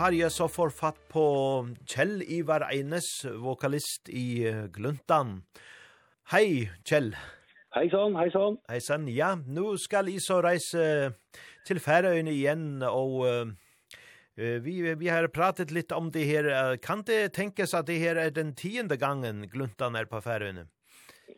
har 0.00 0.14
jeg 0.16 0.32
så 0.32 0.46
får 0.48 0.70
fatt 0.72 1.00
på 1.12 1.22
Kjell 1.84 2.22
Ivar 2.24 2.62
Eines, 2.70 3.08
vokalist 3.36 4.08
i 4.08 4.48
Gluntan. 4.72 5.42
Hei, 6.32 6.70
Kjell. 6.88 7.10
Hei 7.76 7.84
sånn, 7.92 8.16
hei 8.16 8.30
sånn. 8.32 8.56
Hei 8.70 8.78
sånn, 8.80 9.04
ja. 9.12 9.34
Nå 9.36 9.74
skal 9.82 10.08
jeg 10.08 10.22
så 10.24 10.38
reise 10.40 10.84
til 11.68 11.82
Færøyene 11.84 12.32
igjen, 12.32 12.80
og 12.86 13.18
uh, 13.28 13.50
vi, 14.64 14.78
vi 14.88 15.10
har 15.12 15.28
pratet 15.34 15.74
litt 15.74 15.92
om 15.92 16.08
det 16.14 16.24
her. 16.30 16.48
Kan 16.80 17.04
det 17.04 17.34
tenkes 17.36 17.76
at 17.76 17.90
det 17.90 17.98
her 18.00 18.22
er 18.22 18.32
den 18.32 18.54
tiende 18.56 18.96
gangen 18.96 19.44
Gluntan 19.52 20.00
er 20.00 20.08
på 20.08 20.22
Færøyene? 20.24 20.64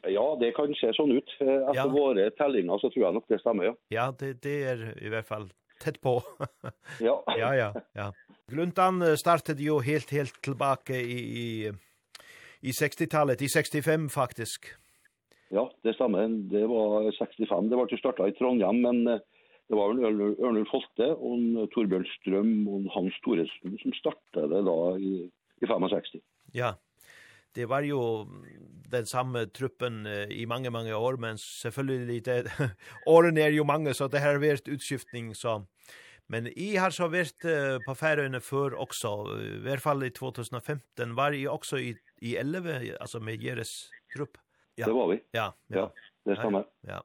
Ja, 0.07 0.29
det 0.39 0.53
kan 0.55 0.71
se 0.79 0.93
sånn 0.95 1.17
ut. 1.17 1.35
Etter 1.43 1.83
ja. 1.83 1.89
våre 1.91 2.31
tellinger 2.39 2.79
så 2.79 2.93
tror 2.95 3.09
jeg 3.09 3.19
nok 3.19 3.27
det 3.33 3.43
stemmer, 3.43 3.73
ja. 3.73 3.75
Ja, 3.91 4.07
det, 4.23 4.37
det 4.47 4.57
er 4.71 4.87
i 5.03 5.11
hvert 5.11 5.27
fall 5.27 5.51
tett 5.83 5.99
på. 6.03 6.21
ja. 7.09 7.19
ja, 7.27 7.51
ja, 7.59 7.73
ja. 7.99 8.13
Gluntan 8.53 9.01
startade 9.17 9.63
ju 9.63 9.81
helt 9.81 10.11
helt 10.13 10.43
tillbaka 10.45 10.95
i 10.95 11.19
i 11.45 11.73
i 12.63 12.71
60-talet, 12.71 13.43
i 13.43 13.49
65 13.49 14.09
faktisk. 14.09 14.67
Ja, 15.51 15.71
det 15.83 15.95
stemmer. 15.95 16.29
Det 16.29 16.67
var 16.67 17.11
65. 17.19 17.71
Det 17.71 17.77
var 17.77 17.87
til 17.91 17.99
starta 17.99 18.29
i 18.29 18.35
Trondheim, 18.39 18.79
men 18.85 19.03
det 19.05 19.79
var 19.79 19.97
Ørnulf 19.97 20.71
Holte 20.71 21.09
og 21.17 21.67
Torbjørn 21.75 22.07
Strøm 22.19 22.53
og 22.71 22.87
Hans 22.95 23.19
Thoresen 23.25 23.77
som 23.83 23.97
startet 23.99 24.49
det 24.53 24.63
da 24.69 24.79
i, 25.01 25.13
i 25.63 25.69
65. 25.69 26.23
Ja, 26.55 26.75
det 27.57 27.69
var 27.69 27.83
jo 27.89 28.29
den 28.93 29.09
samme 29.09 29.47
truppen 29.51 30.07
i 30.31 30.45
mange, 30.47 30.71
mange 30.71 30.95
år, 30.97 31.17
men 31.17 31.41
selvfølgelig 31.41 32.25
det, 32.25 32.39
årene 33.17 33.43
er 33.43 33.57
jo 33.57 33.65
mange, 33.65 33.95
så 33.95 34.09
det 34.13 34.23
har 34.25 34.43
vært 34.43 34.71
utskiftning, 34.71 35.35
så... 35.37 35.63
Men 36.33 36.49
i 36.57 36.71
har 36.81 36.95
så 36.95 37.11
vært 37.13 37.45
uh, 37.45 37.77
på 37.85 37.95
Færøyene 37.99 38.41
før 38.41 38.79
også, 38.81 39.13
i 39.37 39.61
hvert 39.67 39.83
fall 39.85 40.05
i 40.07 40.13
2015, 40.17 41.13
var 41.19 41.37
i 41.37 41.45
også 41.51 41.81
i, 41.83 41.93
i 42.25 42.37
11, 42.41 42.95
altså 42.97 43.21
med 43.21 43.45
Jeres 43.45 43.91
grupp? 44.15 44.41
Ja. 44.81 44.87
Det 44.87 44.95
var 44.97 45.11
vi. 45.13 45.19
Ja, 45.37 45.51
ja. 45.69 45.83
ja 45.83 45.89
det 46.25 46.39
stemmer. 46.39 46.65
Ja. 46.89 47.03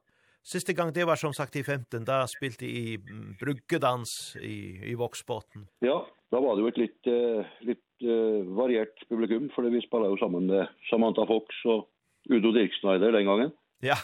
Siste 0.48 0.72
gang 0.72 0.94
det 0.96 1.04
var 1.10 1.20
som 1.20 1.34
sagt 1.36 1.58
i 1.60 1.64
15, 1.64 2.06
da 2.08 2.22
spilte 2.32 2.64
i 2.64 2.96
Bruggedans 3.40 4.38
i, 4.40 4.80
i 4.88 4.96
Voksbåten. 4.96 5.66
Ja, 5.84 5.98
da 6.32 6.40
var 6.44 6.56
det 6.56 6.64
jo 6.64 6.72
et 6.72 6.80
litt, 6.80 7.10
uh, 7.12 7.58
litt 7.68 8.08
uh, 8.08 8.48
variert 8.56 9.04
publikum, 9.12 9.50
for 9.56 9.68
vi 9.68 9.84
spiller 9.84 10.14
jo 10.14 10.22
sammen 10.22 10.48
med 10.48 10.72
Samantha 10.88 11.28
Fox 11.28 11.60
og 11.68 11.90
Udo 12.32 12.54
Dirksneider 12.56 13.12
den 13.12 13.28
gangen. 13.28 13.52
Ja, 13.84 14.00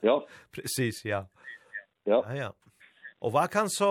ja. 0.00 0.16
precis, 0.56 1.04
ja. 1.04 1.26
Ja, 2.08 2.22
ja. 2.24 2.46
ja. 2.46 2.50
Og 3.20 3.34
hva 3.34 3.44
kan 3.52 3.68
så 3.68 3.90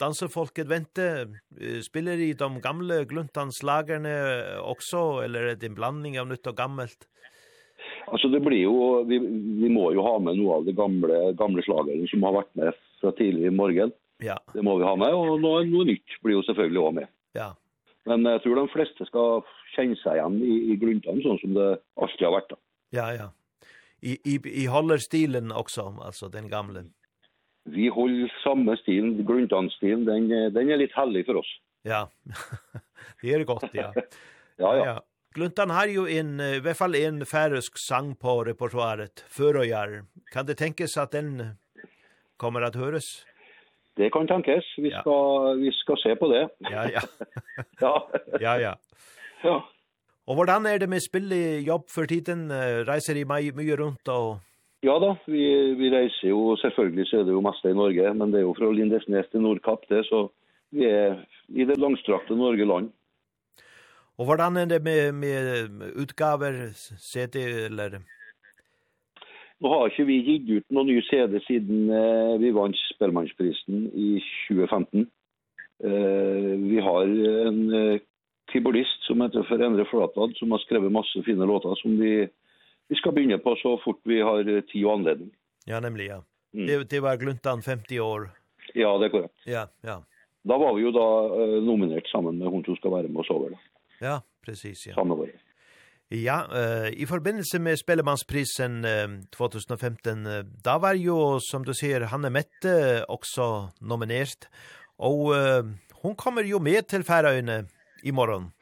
dansefolket 0.00 0.70
vente? 0.70 1.04
Spiller 1.84 2.16
i 2.16 2.32
de 2.32 2.48
gamle 2.64 3.02
gluntanslagerne 3.10 4.14
også, 4.62 5.20
eller 5.26 5.50
er 5.50 5.58
det 5.60 5.68
en 5.68 5.76
blanding 5.76 6.16
av 6.20 6.30
nytt 6.30 6.48
og 6.48 6.56
gammelt? 6.56 7.04
Alltså 8.08 8.28
det 8.32 8.40
blir 8.40 8.64
ju 8.64 9.04
vi 9.04 9.18
vi 9.62 9.68
må 9.68 9.92
ju 9.92 10.00
ha 10.00 10.18
med 10.18 10.38
noe 10.40 10.56
av 10.56 10.64
de 10.64 10.72
gamla 10.72 11.32
gamla 11.36 11.62
slagerne 11.62 12.08
som 12.08 12.24
har 12.24 12.32
varit 12.32 12.54
med 12.56 12.72
fra 13.00 13.12
tidlig 13.12 13.46
i 13.46 13.54
morgon. 13.54 13.92
Ja. 14.24 14.38
Det 14.54 14.64
må 14.64 14.78
vi 14.78 14.84
ha 14.84 14.96
med 14.96 15.14
och 15.14 15.40
noe, 15.40 15.64
noe 15.64 15.84
nytt 15.84 16.16
blir 16.22 16.38
ju 16.38 16.42
selvfølgelig 16.42 16.80
også 16.80 16.94
med. 17.00 17.08
Ja. 17.36 17.52
Men 18.08 18.24
jeg 18.24 18.42
tror 18.42 18.56
de 18.56 18.68
flesta 18.68 19.04
ska 19.04 19.24
känna 19.76 19.96
sig 19.96 20.16
igen 20.16 20.42
i 20.42 20.54
i 20.72 20.76
gluntan, 20.76 21.20
sånn 21.22 21.38
som 21.38 21.54
det 21.54 21.68
alltid 22.00 22.26
har 22.26 22.32
varit. 22.32 22.48
Då. 22.48 22.56
Ja, 22.96 23.12
ja. 23.12 23.28
I 24.00 24.16
i 24.24 24.40
i 24.62 24.66
holder 24.66 24.98
stilen 24.98 25.52
också 25.52 25.94
alltså 26.00 26.28
den 26.28 26.48
gamla 26.48 26.88
vi 27.70 27.88
håller 27.88 28.34
samma 28.44 28.76
stil, 28.76 29.22
grundanstil, 29.22 30.04
den, 30.04 30.28
den 30.28 30.70
är 30.70 30.76
lite 30.76 30.94
hallig 30.94 31.26
för 31.26 31.36
oss. 31.36 31.58
Ja, 31.82 32.10
det 33.22 33.34
är 33.34 33.44
gott, 33.44 33.64
ja. 33.72 33.92
ja, 33.94 34.76
ja. 34.76 34.86
ja. 34.86 35.02
Gluntan 35.34 35.70
har 35.70 35.86
ju 35.86 36.18
en, 36.18 36.40
i 36.40 36.60
alla 36.64 36.74
fall 36.74 36.94
en 36.94 37.26
färösk 37.26 37.78
sang 37.78 38.16
på 38.16 38.44
repertoaret, 38.44 39.24
Föröjar. 39.28 40.04
Kan 40.32 40.46
det 40.46 40.54
tänkas 40.54 40.96
att 40.96 41.10
den 41.10 41.44
kommer 42.36 42.60
att 42.62 42.74
höras? 42.74 43.24
Det 43.94 44.10
kan 44.10 44.26
tänkas. 44.26 44.64
Vi 44.76 44.90
ska, 44.90 45.02
ja. 45.04 45.52
vi 45.52 45.72
ska 45.72 45.96
se 45.96 46.16
på 46.16 46.28
det. 46.28 46.48
Ja, 46.58 46.88
ja. 46.94 47.00
ja. 47.80 48.10
ja, 48.40 48.60
ja. 48.60 48.76
Ja. 49.42 49.68
Och 50.24 50.34
hvordan 50.34 50.66
är 50.66 50.78
det 50.78 50.86
med 50.86 51.02
spill 51.02 51.32
i 51.32 51.60
jobb 51.60 51.90
för 51.90 52.06
tiden? 52.06 52.52
Reiser 52.84 53.16
i 53.16 53.24
maj 53.24 53.52
mycket 53.52 53.78
runt 53.78 54.08
och 54.08 54.36
Ja 54.86 54.94
da, 55.02 55.14
vi, 55.26 55.42
vi 55.74 55.88
reiser 55.90 56.30
jo, 56.30 56.54
selvfølgelig 56.60 57.06
så 57.08 57.18
er 57.18 57.24
det 57.26 57.34
jo 57.34 57.42
masse 57.42 57.66
i 57.66 57.74
Norge, 57.74 58.12
men 58.14 58.30
det 58.30 58.40
er 58.40 58.46
jo 58.46 58.54
fra 58.54 58.70
Lindesnes 58.70 59.26
til 59.32 59.42
Nordkapp 59.42 59.88
det, 59.90 60.04
så 60.06 60.28
vi 60.70 60.86
er 60.86 61.18
i 61.48 61.66
det 61.66 61.80
langstrakte 61.82 62.36
Norge 62.38 62.66
land. 62.68 62.92
Og 64.18 64.24
hvordan 64.26 64.56
er 64.56 64.70
det 64.70 64.82
med, 64.82 65.12
med 65.12 65.98
utgaver, 66.02 66.70
CD 66.74 67.42
eller? 67.66 67.98
Nå 69.58 69.70
har 69.72 69.90
ikke 69.90 70.06
vi 70.06 70.18
gitt 70.22 70.50
ut 70.50 70.74
noen 70.74 70.90
ny 70.92 71.00
CD 71.06 71.38
siden 71.46 71.90
eh, 71.90 72.34
vi 72.38 72.54
vant 72.54 72.78
Spellemannsprisen 72.92 73.88
i 73.90 74.10
2015. 74.46 75.08
Eh, 75.82 76.52
vi 76.62 76.78
har 76.82 77.10
en 77.48 77.58
eh, 77.74 78.04
keyboardist 78.52 79.06
som 79.10 79.22
heter 79.22 79.46
Forendre 79.50 79.86
Flatad, 79.90 80.36
som 80.38 80.54
har 80.54 80.62
skrevet 80.62 80.94
masse 80.94 81.22
fine 81.26 81.46
låter 81.46 81.74
som 81.82 81.98
vi 81.98 82.28
vi 82.88 82.94
ska 82.94 83.12
börja 83.12 83.38
på 83.38 83.56
så 83.56 83.78
fort 83.84 84.00
vi 84.04 84.20
har 84.20 84.60
tio 84.60 84.92
anledning. 84.92 85.30
Ja, 85.64 85.80
nämligen. 85.80 86.16
Ja. 86.16 86.24
Mm. 86.54 86.66
Det, 86.66 86.90
det 86.90 87.00
var 87.00 87.16
gluntan 87.16 87.62
50 87.62 88.00
år. 88.00 88.30
Ja, 88.74 88.98
det 88.98 89.06
er 89.06 89.10
korrekt. 89.10 89.34
Ja, 89.44 89.68
ja. 89.80 90.04
Då 90.42 90.58
var 90.58 90.74
vi 90.74 90.82
ju 90.82 90.90
då 90.90 91.36
uh, 91.36 91.62
nominerat 91.62 92.06
samman 92.06 92.38
med 92.38 92.48
hon 92.48 92.64
som 92.64 92.76
ska 92.76 92.90
være 92.90 93.08
med 93.08 93.20
oss 93.20 93.30
över. 93.30 93.58
Ja, 94.00 94.22
precis. 94.46 94.86
Ja. 94.86 94.94
Samme 94.94 95.14
var 95.14 95.28
Ja, 96.08 96.42
uh, 96.52 97.00
i 97.02 97.06
forbindelse 97.06 97.58
med 97.58 97.78
Spelemansprisen 97.78 98.84
uh, 98.84 99.24
2015, 99.36 100.26
uh, 100.26 100.44
da 100.64 100.78
var 100.78 100.94
jo, 100.94 101.38
som 101.40 101.64
du 101.64 101.74
ser, 101.74 102.00
Hanne 102.00 102.30
Mette 102.30 103.04
også 103.08 103.68
nominert, 103.80 104.48
og 104.98 105.34
uh, 105.36 105.68
hun 106.02 106.16
kommer 106.16 106.42
jo 106.48 106.58
med 106.58 106.88
til 106.88 107.04
Færøyene 107.04 107.66
i 108.04 108.10
morgen. 108.10 108.52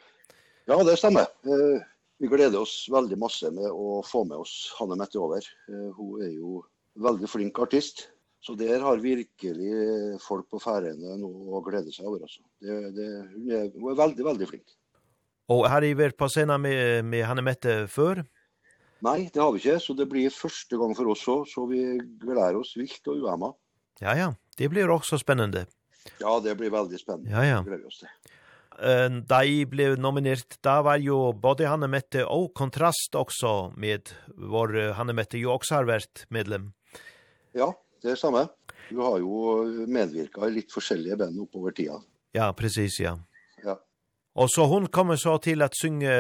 Ja, 0.67 0.83
det 0.83 0.99
stemmer. 0.99 1.31
Uh, 1.47 1.79
Vi 2.23 2.29
gleder 2.33 2.63
oss 2.63 2.87
veldig 2.93 3.19
masse 3.21 3.51
med 3.53 3.69
å 3.69 4.01
få 4.07 4.25
med 4.25 4.41
oss 4.41 4.73
Hanne 4.79 4.97
Mette 4.97 5.21
over. 5.21 5.45
Hun 5.69 6.23
er 6.25 6.33
jo 6.33 6.63
veldig 7.05 7.29
flink 7.29 7.59
artist. 7.61 8.07
Så 8.41 8.55
der 8.55 8.81
har 8.81 9.01
virkelig 9.03 10.21
folk 10.23 10.47
på 10.53 10.61
færene 10.63 11.17
nå 11.19 11.29
å 11.57 11.61
glede 11.67 11.93
seg 11.93 12.07
over. 12.07 12.23
Altså. 12.23 12.45
Det, 12.63 12.77
det, 12.95 13.07
hun, 13.35 13.51
er, 13.51 13.69
hun 13.75 13.91
er 13.91 13.99
veldig, 13.99 14.27
veldig 14.29 14.49
flink. 14.53 14.77
Og 15.53 15.67
har 15.71 15.85
jeg 15.85 15.99
vært 15.99 16.19
på 16.19 16.29
scenen 16.31 16.63
med, 16.63 17.05
med 17.07 17.25
Hanne 17.27 17.45
Mette 17.45 17.75
før? 17.91 18.23
Nei, 19.05 19.29
det 19.33 19.43
har 19.43 19.53
vi 19.55 19.61
ikke. 19.61 19.77
Så 19.83 19.97
det 19.99 20.09
blir 20.11 20.33
første 20.33 20.79
gang 20.81 20.95
for 20.97 21.13
oss 21.13 21.25
også. 21.27 21.37
Så 21.53 21.67
vi 21.71 21.83
gleder 22.23 22.61
oss 22.61 22.73
vilt 22.79 23.13
og 23.13 23.27
uemma. 23.27 23.53
Ja, 24.01 24.17
ja. 24.19 24.33
Det 24.57 24.71
blir 24.73 24.91
også 24.95 25.19
spennende. 25.21 25.67
Ja, 26.21 26.39
det 26.41 26.57
blir 26.61 26.73
veldig 26.73 27.01
spennende. 27.01 27.33
Ja, 27.35 27.45
ja. 27.45 27.61
Vi 27.67 27.73
gleder 27.73 27.91
oss 27.91 28.01
til 28.05 28.37
da 28.77 29.39
jeg 29.47 29.71
ble 29.73 29.87
nominert, 29.97 30.59
da 30.65 30.83
var 30.85 31.01
jo 31.01 31.33
både 31.33 31.69
Hanne 31.71 31.89
Mette 31.89 32.27
og 32.29 32.51
Kontrast 32.57 33.17
også 33.17 33.73
med, 33.81 34.13
hvor 34.37 34.75
Hanne 34.99 35.15
Mette 35.17 35.41
jo 35.41 35.55
også 35.55 35.79
har 35.79 35.89
vært 35.89 36.27
medlem. 36.29 36.75
Ja, 37.57 37.71
det 38.05 38.13
er 38.13 38.21
samme. 38.21 38.45
Du 38.91 39.01
har 39.03 39.19
jo 39.19 39.65
medvirket 39.89 40.45
i 40.47 40.53
litt 40.55 40.75
forskjellige 40.75 41.17
band 41.23 41.41
oppover 41.43 41.75
tida. 41.75 41.99
Ja, 42.37 42.51
precis, 42.53 43.01
ja. 43.01 43.17
Ja. 43.65 43.79
Og 44.37 44.51
så 44.53 44.67
hun 44.69 44.87
kommer 44.93 45.17
så 45.17 45.39
til 45.43 45.65
at 45.65 45.75
synge 45.79 46.13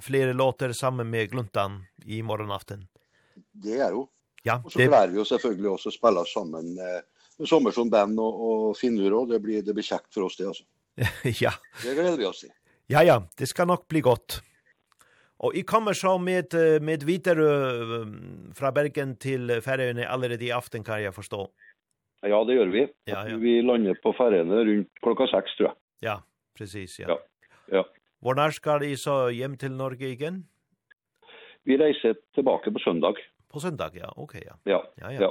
flere 0.00 0.32
låter 0.32 0.72
sammen 0.72 1.10
med 1.10 1.30
Gluntan 1.30 1.82
i 2.06 2.22
morgenaften. 2.22 2.86
Det 3.34 3.80
er 3.80 3.90
jo. 3.90 4.06
Ja, 4.44 4.60
og 4.64 4.72
så 4.72 4.78
det... 4.78 4.88
klarer 4.88 5.10
vi 5.10 5.20
jo 5.20 5.26
selvfølgelig 5.26 5.70
også 5.70 5.90
å 5.90 5.96
spille 5.96 6.22
sammen 6.30 6.70
med, 6.78 7.08
sommer 7.46 7.74
som 7.74 7.90
band 7.90 8.18
og, 8.22 8.40
og 8.46 8.64
finner, 8.78 9.12
også. 9.12 9.34
det 9.34 9.42
blir, 9.42 9.66
det 9.66 9.74
blir 9.76 9.86
kjekt 9.86 10.10
for 10.14 10.26
oss 10.26 10.38
det, 10.38 10.48
altså. 10.50 10.64
ja. 11.44 11.52
Det 11.82 11.94
gleder 11.94 12.18
vi 12.18 12.26
oss 12.28 12.44
i. 12.44 12.50
Ja, 12.92 13.02
ja, 13.06 13.20
det 13.38 13.48
skal 13.48 13.70
nok 13.70 13.86
bli 13.88 14.02
godt. 14.04 14.40
Og 15.42 15.56
jeg 15.56 15.66
kommer 15.66 15.96
så 15.98 16.18
med, 16.22 16.54
med 16.82 17.02
videre 17.06 17.46
fra 18.54 18.70
Bergen 18.70 19.16
til 19.18 19.50
Færøyene 19.64 20.06
allerede 20.06 20.44
i 20.46 20.52
aften, 20.54 20.84
kan 20.84 21.02
jeg 21.02 21.14
forstå. 21.14 21.46
Ja, 22.22 22.38
det 22.46 22.54
gjør 22.54 22.70
vi. 22.70 22.86
Ja, 23.10 23.24
ja. 23.26 23.36
Vi 23.42 23.56
lander 23.64 23.98
på 24.02 24.12
Færøyene 24.14 24.60
rundt 24.68 25.02
klokka 25.02 25.26
seks, 25.32 25.56
tror 25.58 25.72
jeg. 25.72 25.76
Ja, 26.06 26.16
precis, 26.58 27.00
ja. 27.00 27.10
ja. 27.10 27.18
ja. 27.78 27.82
Hvornår 28.22 28.54
skal 28.54 28.86
I 28.86 28.94
så 28.96 29.28
hjem 29.34 29.56
til 29.58 29.74
Norge 29.74 30.12
igen? 30.12 30.44
Vi 31.66 31.78
reiser 31.78 32.14
tilbake 32.34 32.70
på 32.70 32.78
søndag. 32.84 33.18
På 33.50 33.60
søndag, 33.60 33.96
ja, 33.98 34.12
ok, 34.16 34.34
ja. 34.34 34.54
Ja, 34.66 34.78
ja. 35.00 35.10
ja. 35.10 35.20
ja. 35.26 35.30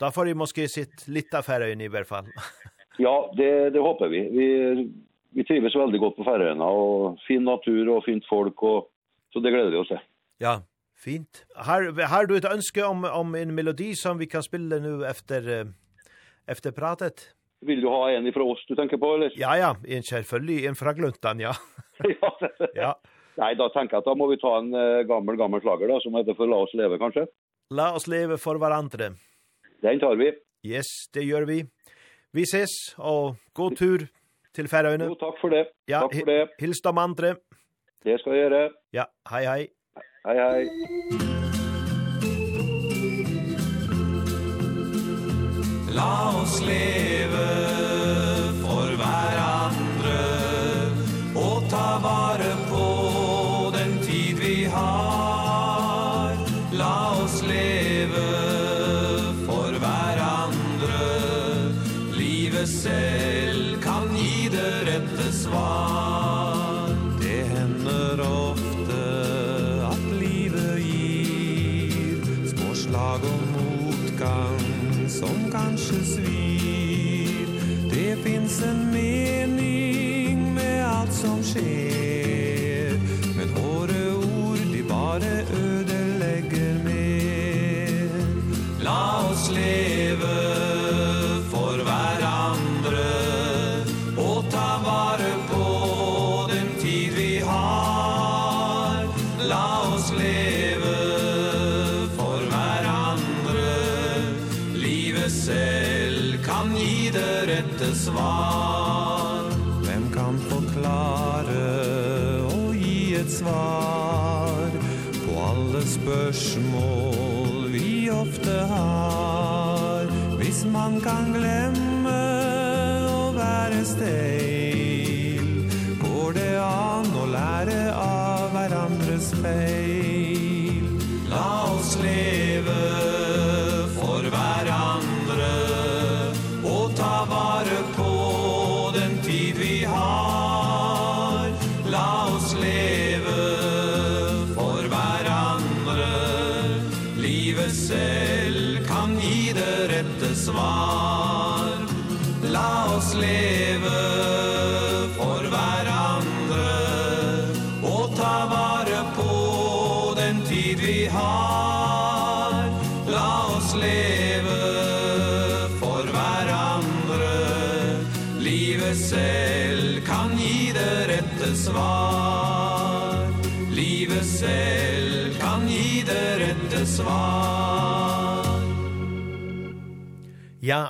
Da 0.00 0.12
får 0.12 0.28
I 0.28 0.36
måske 0.36 0.68
sitt 0.68 1.06
litt 1.08 1.32
av 1.32 1.46
Færøyene 1.48 1.88
i 1.88 1.92
hvert 1.92 2.08
fall. 2.08 2.28
Ja, 2.98 3.32
det, 3.36 3.70
det 3.74 3.82
håper 3.82 4.08
vi. 4.08 4.20
Vi, 4.32 4.48
vi 5.36 5.44
trivs 5.44 5.76
veldig 5.76 6.00
godt 6.00 6.16
på 6.16 6.24
Færøyene, 6.24 6.64
og 6.64 7.18
fin 7.26 7.44
natur 7.44 7.92
og 7.96 8.04
fint 8.06 8.24
folk, 8.28 8.62
og, 8.62 8.88
så 9.32 9.42
det 9.44 9.52
gleder 9.52 9.70
vi 9.74 9.80
oss 9.82 9.92
til. 9.92 10.02
Ja, 10.40 10.58
fint. 11.04 11.44
Har, 11.56 11.90
har 12.08 12.26
du 12.26 12.36
et 12.36 12.48
ønske 12.52 12.84
om, 12.84 13.04
om 13.04 13.34
en 13.36 13.54
melodi 13.54 13.92
som 13.94 14.20
vi 14.20 14.28
kan 14.32 14.44
spille 14.44 14.80
nu 14.80 15.04
efter, 15.08 15.72
efter 16.48 16.72
pratet? 16.76 17.32
Vill 17.60 17.80
du 17.80 17.88
ha 17.88 18.10
en 18.10 18.26
ifra 18.26 18.44
oss 18.44 18.64
du 18.68 18.74
tänker 18.74 18.96
på 18.96 19.14
eller? 19.14 19.32
Ja 19.36 19.56
ja, 19.56 19.76
en 19.88 20.02
självfölj 20.02 20.66
en 20.66 20.74
fra 20.74 20.92
Gluntan 20.92 21.40
ja. 21.40 21.52
ja. 22.20 22.38
ja. 22.74 23.00
Nej, 23.34 23.54
då 23.54 23.68
tänker 23.68 23.96
jag 23.96 24.04
då 24.04 24.14
måste 24.14 24.30
vi 24.30 24.40
ta 24.40 24.58
en 24.58 24.74
uh, 24.74 25.02
gammal 25.02 25.36
gammal 25.36 25.60
slager 25.60 25.88
då 25.88 26.00
som 26.00 26.14
heter 26.14 26.34
för 26.34 26.46
la 26.46 26.56
oss 26.56 26.74
leve 26.74 26.98
kanske. 26.98 27.26
La 27.74 27.94
oss 27.94 28.06
leve 28.06 28.38
för 28.38 28.54
varandra. 28.54 29.04
Den 29.80 30.00
tar 30.00 30.16
vi. 30.16 30.32
Yes, 30.62 30.86
det 31.12 31.20
gör 31.20 31.42
vi. 31.42 31.66
Vi 32.32 32.44
ses, 32.44 32.70
og 32.98 33.36
god 33.54 33.76
tur 33.76 33.98
til 34.54 34.68
Færøyene. 34.68 35.04
Jo, 35.04 35.14
takk 35.14 35.40
for 35.40 35.48
det. 35.48 35.66
Ja, 35.88 36.00
takk 36.00 36.14
for 36.18 36.30
det. 36.32 36.48
Hils 36.60 36.80
de 36.84 36.88
andre. 37.00 37.36
Det 38.04 38.20
skal 38.20 38.32
jeg 38.32 38.50
gjøre. 38.50 38.70
Ja, 38.92 39.04
hei, 39.30 39.44
hei. 39.44 39.66
Hei, 40.26 40.36
hei. 40.36 40.64
La 45.96 46.42
oss 46.42 46.60
leve 46.60 47.65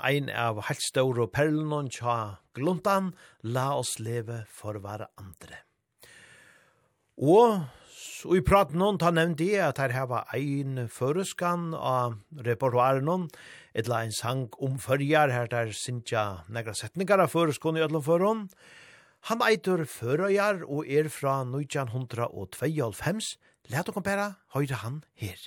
ein 0.07 0.31
av 0.31 0.63
helt 0.69 0.85
store 0.85 1.27
perlen 1.27 1.91
tja 1.91 2.39
gluntan, 2.55 3.13
la 3.43 3.73
oss 3.77 3.99
leve 3.99 4.45
for 4.49 4.79
hver 4.81 5.09
andre. 5.19 5.65
Og 7.17 7.67
så 7.97 8.37
i 8.39 8.43
praten 8.45 8.81
hon, 8.81 8.99
ta 9.01 9.11
nevnte 9.13 9.45
jeg 9.45 9.65
at 9.65 9.81
her 9.81 9.93
heva 9.93 10.23
ein 10.37 10.87
føreskan 10.93 11.75
av 11.75 12.17
repertoaren 12.47 13.09
et 13.27 13.39
etla 13.83 14.03
ein 14.05 14.13
sang 14.13 14.47
om 14.63 14.79
førjar, 14.81 15.33
her 15.33 15.51
der 15.53 15.73
sintja 15.73 16.45
negra 16.49 16.75
setningar 16.75 17.21
av 17.21 17.33
føreskon 17.33 17.77
i 17.77 17.85
ødlom 17.85 18.05
førhånd. 18.05 18.55
Han 19.29 19.43
eitur 19.43 19.85
førøyar 19.91 20.63
og 20.69 20.87
er 20.87 21.11
fra 21.11 21.41
1992. 21.45 23.37
Læt 23.73 23.89
dere 23.91 24.03
bare 24.07 24.29
høyre 24.55 24.81
han 24.85 25.03
her. 25.19 25.41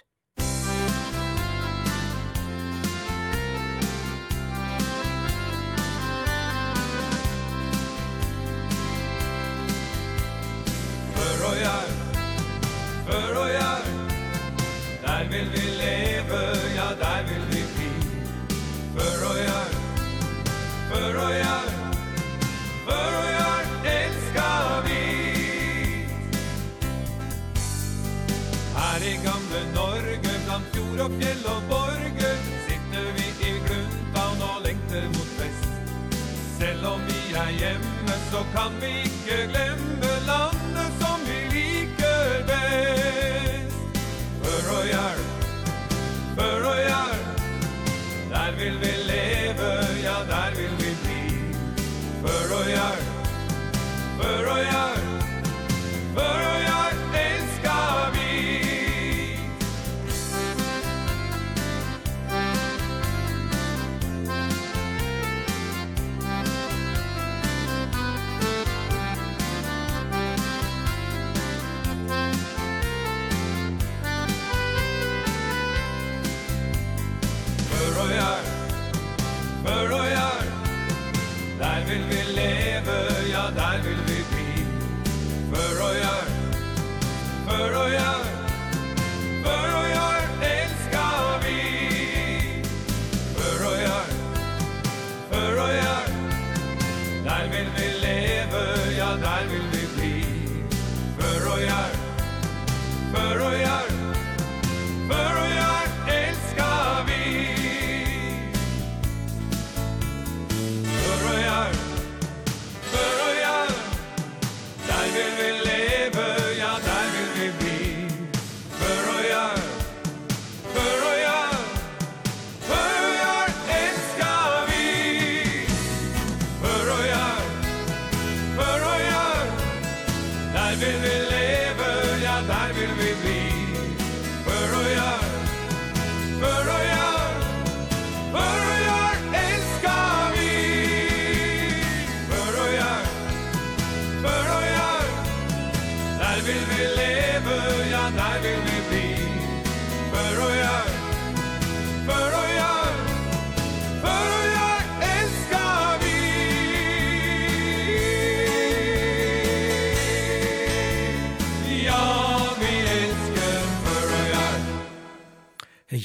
fjord 31.00 31.12
og 31.12 31.22
fjell 31.22 31.46
og 31.46 31.62
borger 31.70 32.38
Sitter 32.68 33.08
vi 33.16 33.28
i 33.48 33.52
grunntown 33.68 34.42
og 34.50 34.58
lengter 34.66 35.06
mot 35.16 35.32
vest. 35.40 35.70
Selv 36.60 36.86
om 36.86 37.00
vi 37.08 37.22
er 37.36 37.52
hjemme 37.60 38.16
så 38.32 38.44
kan 38.56 38.72
vi 38.82 38.92
ikke 39.08 39.38
glemme 39.52 39.79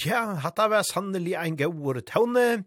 Ja, 0.05 0.35
hatta 0.37 0.67
var 0.69 0.83
sannelig 0.85 1.33
ein 1.41 1.55
gaur 1.57 1.97
tåne. 2.05 2.65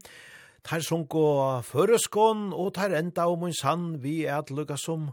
Tar 0.66 0.82
sunk 0.82 1.14
og 1.14 1.68
føreskån, 1.68 2.48
og 2.50 2.72
tar 2.74 2.96
enda 2.98 3.28
om 3.30 3.44
en 3.46 3.54
sann 3.54 4.00
vi 4.02 4.24
er 4.26 4.40
at 4.40 4.50
lukka 4.50 4.74
som 4.82 5.12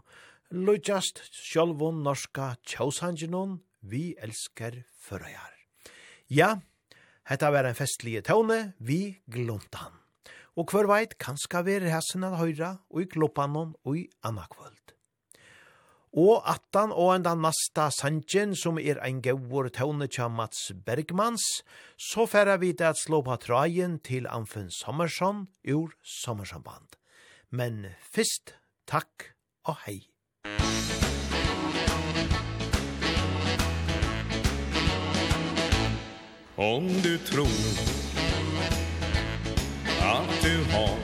lukast 0.49 1.21
sjálvun 1.37 2.01
norska 2.01 2.55
tjausangenon 2.65 3.59
vi 3.85 4.15
elskar 4.17 4.79
førøyar. 5.05 5.53
Ja, 6.33 6.55
hetta 7.29 7.51
var 7.53 7.69
ein 7.69 7.77
festlige 7.77 8.23
tåne, 8.25 8.73
vi 8.79 9.19
gluntan. 9.29 9.93
Og 10.57 10.73
hver 10.73 10.89
veit, 10.89 11.19
kanska 11.21 11.61
vi 11.61 11.77
er 11.77 11.91
at 11.93 12.39
høyra, 12.41 12.79
og 12.89 13.05
i 13.05 13.05
kloppanon, 13.05 13.75
og 13.85 13.97
i 14.01 14.09
annakvöld. 14.25 14.74
Og 16.15 16.45
attan 16.47 16.93
og 16.95 17.09
enda 17.17 17.33
nasta 17.35 17.89
sanjen 17.91 18.53
som 18.55 18.77
er 18.79 19.01
ein 19.03 19.17
gaur 19.19 19.67
tåne 19.67 20.07
tja 20.07 20.29
Mats 20.31 20.69
Bergmans, 20.85 21.43
så 21.99 22.23
færa 22.23 22.55
vi 22.61 22.71
det 22.71 22.87
at 22.87 23.01
slå 23.01 23.19
på 23.25 23.35
trajen 23.43 23.99
til 23.99 24.23
Anfen 24.31 24.71
Sommersson 24.71 25.49
ur 25.67 25.91
Sommersonband. 25.99 26.95
Men 27.51 27.91
fyrst, 27.99 28.55
takk 28.87 29.35
og 29.67 29.75
hei. 29.83 30.07
Om 36.55 36.87
du 37.03 37.17
tror 37.17 38.05
att 39.99 40.41
du 40.41 40.63
har 40.71 40.97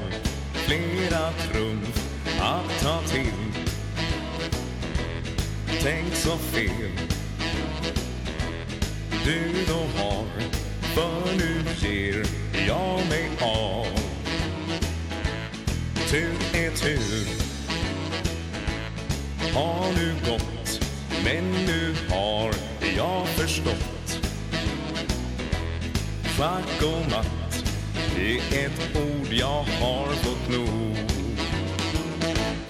flera 0.54 1.32
trumf 1.32 1.96
att 2.42 2.84
ta 2.84 3.02
till 3.02 3.51
tänkt 5.82 6.18
så 6.18 6.38
fel. 6.38 6.92
Du 9.26 9.66
då 9.68 10.04
har 10.04 10.26
För 10.96 11.38
nu 11.38 11.64
ger 11.88 12.26
jag 12.68 13.08
mig 13.10 13.30
av. 13.42 13.88
Tur 16.10 16.36
är 16.54 16.72
tur. 16.72 17.28
Har 19.54 19.92
nu 19.96 20.14
gått 20.30 20.80
Men 21.24 21.52
nu 21.52 21.96
har 22.10 22.54
jag 22.98 23.28
förstått. 23.28 24.20
Schack 26.38 26.84
och 26.84 27.12
matt 27.12 27.64
Det 28.16 28.38
är 28.38 28.66
ett 28.66 28.96
ord 28.96 29.28
jag 29.34 29.64
har 29.82 30.14
fått 30.14 30.50
nog. 30.50 30.98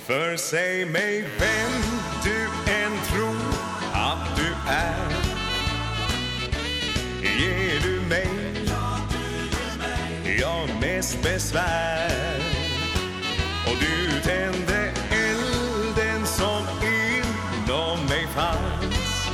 För 0.05 0.38
säg 0.38 0.85
mig 0.85 1.25
vem 1.39 2.01
än 2.86 2.98
tro 3.06 3.36
att 3.94 4.36
du 4.36 4.48
är. 4.68 5.12
Ger 7.22 7.80
du 7.84 8.02
mig 8.10 8.30
Ja, 10.40 10.68
mest 10.82 11.24
besvär. 11.24 12.40
Och 13.68 13.76
du 13.80 14.22
tände 14.22 14.91
elden 15.12 16.26
som 16.26 16.64
inom 16.82 18.06
mig 18.10 18.28
fanns. 18.36 19.28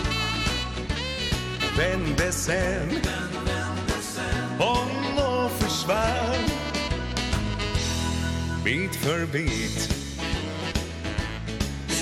Vände 1.78 2.32
sen 2.32 2.90
Om 4.60 5.18
och 5.18 5.52
försvann. 5.52 6.50
Bit 8.64 8.96
för 8.96 9.26
bit 9.26 9.98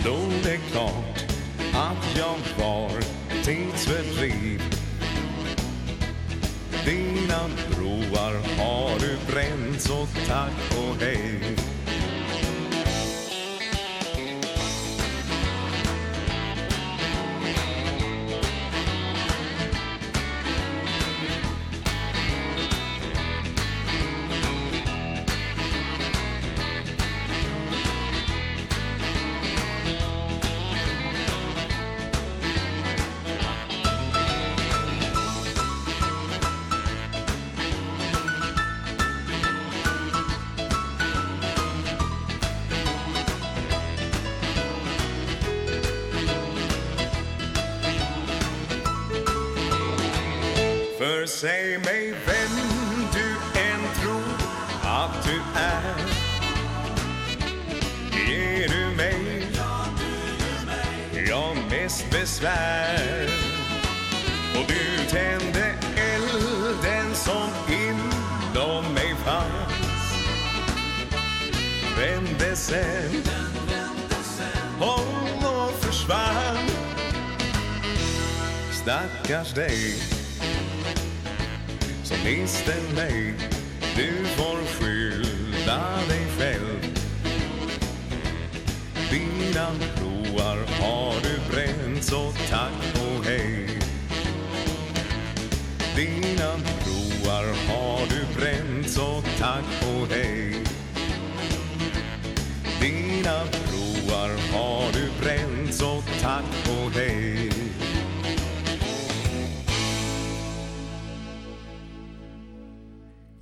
Stod 0.06 0.32
det 0.44 0.58
klart 0.72 1.24
att 1.76 2.18
jag 2.18 2.65
var 2.65 2.89
tidsfördriv 3.43 4.61
Dina 6.85 7.49
broar 7.69 8.34
har 8.57 8.99
du 8.99 9.18
bränt 9.34 9.81
så 9.81 10.07
tack 10.27 10.77
och 10.77 11.02
hej. 11.02 11.74
den 82.66 82.96
mig. 82.96 83.24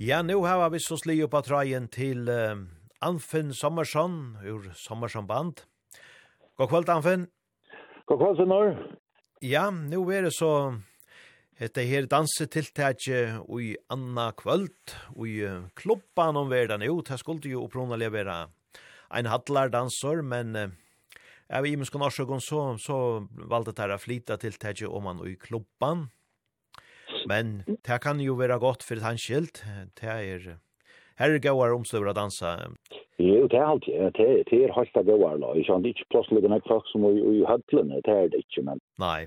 Ja, 0.04 0.22
nu 0.22 0.34
har 0.34 0.70
vi 0.70 0.80
så 0.80 0.96
sli 0.96 1.22
upp 1.22 1.34
att 1.34 1.44
trajen 1.44 1.88
till 1.88 2.28
eh, 2.28 2.56
Anfinn 3.00 3.54
Sommersson 3.54 4.36
ur 4.44 4.72
Sommersson 4.76 5.26
band. 5.26 5.60
God 6.56 6.68
kväll 6.68 6.90
Anfinn. 6.90 7.26
God 8.04 8.18
kväll 8.20 8.36
Sonor. 8.36 8.98
Ja, 9.40 9.70
nu 9.70 9.96
är 9.96 10.22
det 10.22 10.32
så 10.32 10.80
Det 11.56 11.84
her 11.84 12.06
dansetiltaket 12.06 13.40
i 13.60 13.76
Anna 13.88 14.32
Kvöld, 14.32 14.92
i 15.26 15.48
klubban 15.74 16.36
om 16.36 16.48
verdan 16.48 16.82
jo, 16.82 17.00
Det 17.00 17.18
skulle 17.18 17.48
jo 17.48 17.64
opprunelig 17.64 18.12
være 18.12 18.48
en 19.10 19.26
hallardansor, 19.26 20.22
men 20.22 20.76
av 21.48 21.66
imenskene 21.66 22.04
årsøkken 22.04 22.40
så, 22.40 22.76
så 22.78 23.28
valde 23.48 23.72
det 23.72 23.82
her 23.82 23.96
å 23.96 23.98
flyte 23.98 24.36
tiltaket 24.36 24.88
om 24.88 25.02
man 25.04 25.24
i 25.26 25.36
klubban. 25.36 26.10
Men 27.30 27.62
det 27.66 28.00
kan 28.04 28.20
jo 28.20 28.36
være 28.38 28.58
godt 28.62 28.84
for 28.86 29.00
et 29.00 29.20
skilt. 29.20 29.64
Det 30.00 30.08
er 30.08 30.58
Her 31.18 31.30
er 31.30 31.38
gauar 31.38 31.74
omstøver 31.74 32.10
å 32.10 32.14
dansa. 32.16 32.56
Jo, 33.22 33.46
det 33.46 33.58
er 33.58 33.66
alltid. 33.70 33.94
Det 34.16 34.24
er, 34.26 34.42
det 34.50 34.58
er 34.64 34.72
halta 34.74 35.02
gauar 35.06 35.38
nå. 35.38 35.52
Ikke 35.54 35.76
han 35.76 35.86
ikke 35.86 36.08
plutselig 36.10 36.42
noen 36.42 36.64
folk 36.66 36.86
som 36.90 37.04
er 37.06 37.14
i 37.14 37.44
hødlene. 37.46 38.00
Det 38.02 38.14
er 38.14 38.32
det 38.32 38.40
ikke, 38.42 38.64
men... 38.66 38.82
Nei. 38.98 39.26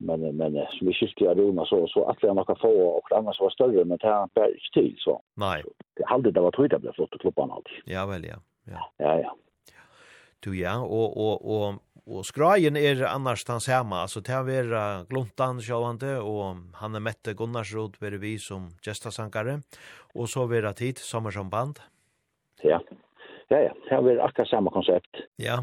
Men, 0.00 0.24
men 0.36 0.56
som 0.74 0.88
vi 0.88 0.94
skilte 0.96 1.28
i 1.28 1.34
Rona, 1.36 1.64
så, 1.68 1.82
så 1.92 2.06
at 2.10 2.20
vi 2.22 2.28
har 2.28 2.36
nokka 2.36 2.56
få 2.60 2.70
og 2.86 3.12
annars 3.16 3.38
var 3.40 3.52
større, 3.54 3.84
men 3.84 4.00
det 4.00 4.08
er 4.08 4.32
bare 4.36 4.56
ikke 4.56 4.72
til, 4.74 4.90
så. 5.04 5.18
Nei. 5.40 5.60
Det 5.96 6.04
er 6.06 6.14
alltid 6.16 6.36
det 6.36 6.44
var 6.46 6.56
tøyda 6.56 6.80
ble 6.82 6.96
flott 6.96 7.16
i 7.16 7.20
klubban 7.22 7.54
alltid. 7.54 7.78
Ja, 7.88 8.06
vel, 8.10 8.26
ja. 8.28 8.40
Ja, 8.70 8.82
ja. 9.00 9.14
ja. 9.20 9.86
Du, 10.44 10.52
ja, 10.56 10.74
og, 10.80 11.16
og, 11.20 11.44
og 11.44 11.80
Og 12.10 12.24
skrajen 12.26 12.74
er 12.74 13.04
annars 13.06 13.44
den 13.46 13.60
samme, 13.62 14.00
altså 14.02 14.18
til 14.26 14.40
å 14.40 14.46
være 14.48 14.80
gluntan 15.10 15.60
sjåvande, 15.62 16.16
og 16.18 16.58
han 16.80 16.98
er 16.98 17.04
Mette 17.06 17.36
Gunnarsrud, 17.38 18.00
være 18.02 18.18
vi 18.18 18.32
som 18.42 18.72
gestasankare, 18.82 19.60
og 20.18 20.26
så 20.32 20.48
være 20.50 20.72
tid, 20.74 20.98
sommer 20.98 21.30
som 21.30 21.52
band. 21.52 21.78
Ja, 22.66 22.80
ja, 23.50 23.60
ja, 23.68 24.00
det 24.02 24.16
er 24.16 24.24
akkurat 24.26 24.50
samme 24.50 24.74
konsept. 24.74 25.22
Ja. 25.38 25.60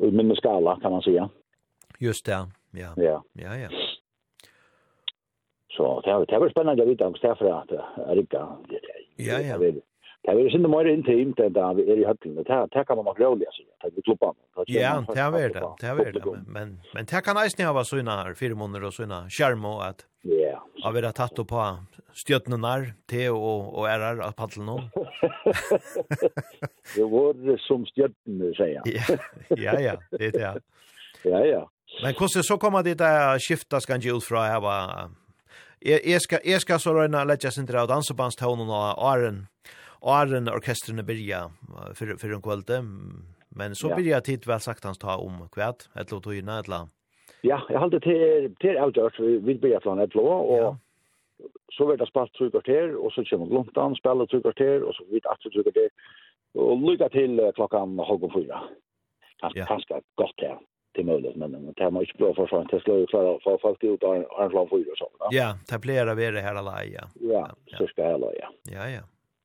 I 0.00 0.12
minne 0.12 0.36
skala, 0.36 0.76
kan 0.82 0.92
man 0.92 1.02
säga. 1.02 1.28
Just 1.98 2.26
det, 2.26 2.44
ja. 2.76 2.92
Ja, 2.96 3.22
ja, 3.32 3.56
ja. 3.56 3.68
Så 5.70 6.00
det 6.04 6.12
har 6.12 6.26
det 6.26 6.38
var 6.38 6.48
spännande 6.48 6.82
att 6.82 6.88
veta 6.88 7.06
om 7.06 7.12
det 7.12 7.36
för 7.36 7.50
att 7.50 7.70
Erika. 8.08 8.48
Ja, 9.16 9.40
ja. 9.40 9.58
Det 10.20 10.34
er 10.34 10.40
ikke 10.44 10.68
mer 10.68 10.88
intimt 10.90 11.38
enn 11.40 11.54
det 11.56 11.66
vi 11.78 11.84
er 11.88 12.00
i 12.02 12.04
høttene. 12.04 12.42
Det, 12.44 12.56
det 12.74 12.82
kan 12.86 12.98
man 12.98 13.06
nok 13.08 13.20
rålig, 13.22 13.46
altså. 13.48 13.62
Det 13.80 13.88
er 13.88 14.04
klubba. 14.04 14.32
Ja, 14.68 14.92
det 15.08 15.22
er 15.24 15.54
det. 15.54 15.62
Det 15.80 15.88
er 15.88 16.12
det. 16.12 16.34
Men, 16.46 16.74
men 16.94 17.08
det 17.08 17.22
kan 17.24 17.40
eisen 17.40 17.64
ha 17.64 17.72
vært 17.72 17.88
sånne 17.88 18.16
fire 18.36 18.58
måneder 18.58 18.90
og 18.90 18.96
sånne 18.96 19.22
skjerm 19.32 19.64
og 19.70 19.84
at 19.88 20.06
Ja. 20.28 20.58
Har 20.84 20.92
vi 20.92 21.00
tatt 21.16 21.38
opp 21.40 21.48
på 21.48 21.62
stjøtnenar, 22.12 22.90
te 23.08 23.30
og, 23.32 23.70
og 23.72 23.86
ærar 23.88 24.20
av 24.20 24.34
paddelen 24.36 24.68
nå? 24.68 24.76
det 26.96 27.06
var 27.08 27.40
som 27.64 27.86
stjøtene, 27.88 28.52
sier 28.58 28.76
jeg. 28.76 29.18
ja, 29.56 29.78
ja, 29.80 29.96
det 30.12 30.34
er 30.34 30.36
det. 30.36 30.52
Ja, 31.24 31.40
ja. 31.48 31.64
Men 32.02 32.14
hvordan 32.14 32.44
så 32.44 32.58
kommer 32.60 32.84
det 32.84 32.98
der 33.00 33.40
skiftet 33.40 33.82
skal 33.82 34.04
ut 34.04 34.24
fra 34.24 34.46
her 34.52 34.60
var... 34.60 35.10
Jeg, 35.80 36.00
jeg, 36.04 36.20
skal, 36.20 36.40
jeg 36.44 36.60
skal 36.60 36.80
så 36.80 36.92
røyne 36.92 37.24
legges 37.24 37.56
inn 37.56 37.64
til 37.68 37.80
dansebandstonen 37.88 38.68
og 38.68 39.00
åren 39.00 39.46
åren 40.00 40.48
orkestrene 40.48 41.02
byrja 41.02 41.50
för 41.94 42.16
för 42.16 42.28
en 42.28 42.42
kvällte 42.42 42.82
men 43.48 43.74
så 43.74 43.94
byrja 43.96 44.20
tid 44.20 44.46
väl 44.46 44.60
sagt 44.60 44.84
hans 44.84 44.98
ta 44.98 45.16
om 45.16 45.48
kvärt 45.52 45.88
ett 46.00 46.10
låt 46.10 46.26
och 46.26 46.34
innan 46.34 46.64
la 46.68 46.88
Ja, 47.42 47.62
jag 47.68 47.80
hade 47.80 48.00
till 48.00 48.54
till 48.60 48.76
outdoors 48.76 49.20
vi 49.20 49.38
vi 49.38 49.54
börjar 49.54 49.80
från 49.80 50.00
ett 50.00 50.14
lå 50.14 50.28
och 50.28 50.74
så 51.72 51.86
vart 51.86 51.98
det 51.98 52.06
spalt 52.06 52.32
två 52.38 52.50
kvarter 52.50 52.94
och 52.94 53.12
så 53.12 53.24
kommer 53.24 53.46
Lontan 53.46 53.94
spela 53.94 54.26
två 54.26 54.40
kvarter 54.40 54.82
och 54.82 54.94
så 54.94 55.04
vid 55.10 55.26
att 55.26 55.40
två 55.42 55.62
kvarter 55.62 55.88
och 56.54 56.90
lycka 56.90 57.08
till 57.08 57.52
klockan 57.54 57.98
halv 57.98 58.32
fyra. 58.34 58.62
Kanske 59.40 59.64
kanske 59.64 60.00
gott 60.14 60.36
det 60.36 60.58
till 60.94 61.06
möjligt 61.06 61.36
men 61.36 61.50
men 61.50 61.72
det 61.76 61.82
här 61.82 61.90
måste 61.90 62.18
bra 62.18 62.34
för 62.34 62.46
sånt 62.46 62.70
det 62.70 62.80
skulle 62.80 63.06
klara 63.06 63.38
för 63.40 63.58
folk 63.58 63.84
ut 63.84 64.02
och 64.02 64.16
en 64.16 64.50
plan 64.50 64.68
fyra 64.70 64.92
så. 64.98 65.10
Ja, 65.30 65.54
det 65.70 65.78
blir 65.78 66.32
det 66.32 66.40
här 66.40 66.54
alla 66.54 66.84
ja. 66.84 67.04
Ja, 67.14 67.50
så 67.78 67.86
ska 67.86 68.02
jag 68.02 68.12
alla 68.12 68.26
ja. 68.34 68.48
Ja, 68.62 68.88
ja. 68.88 69.02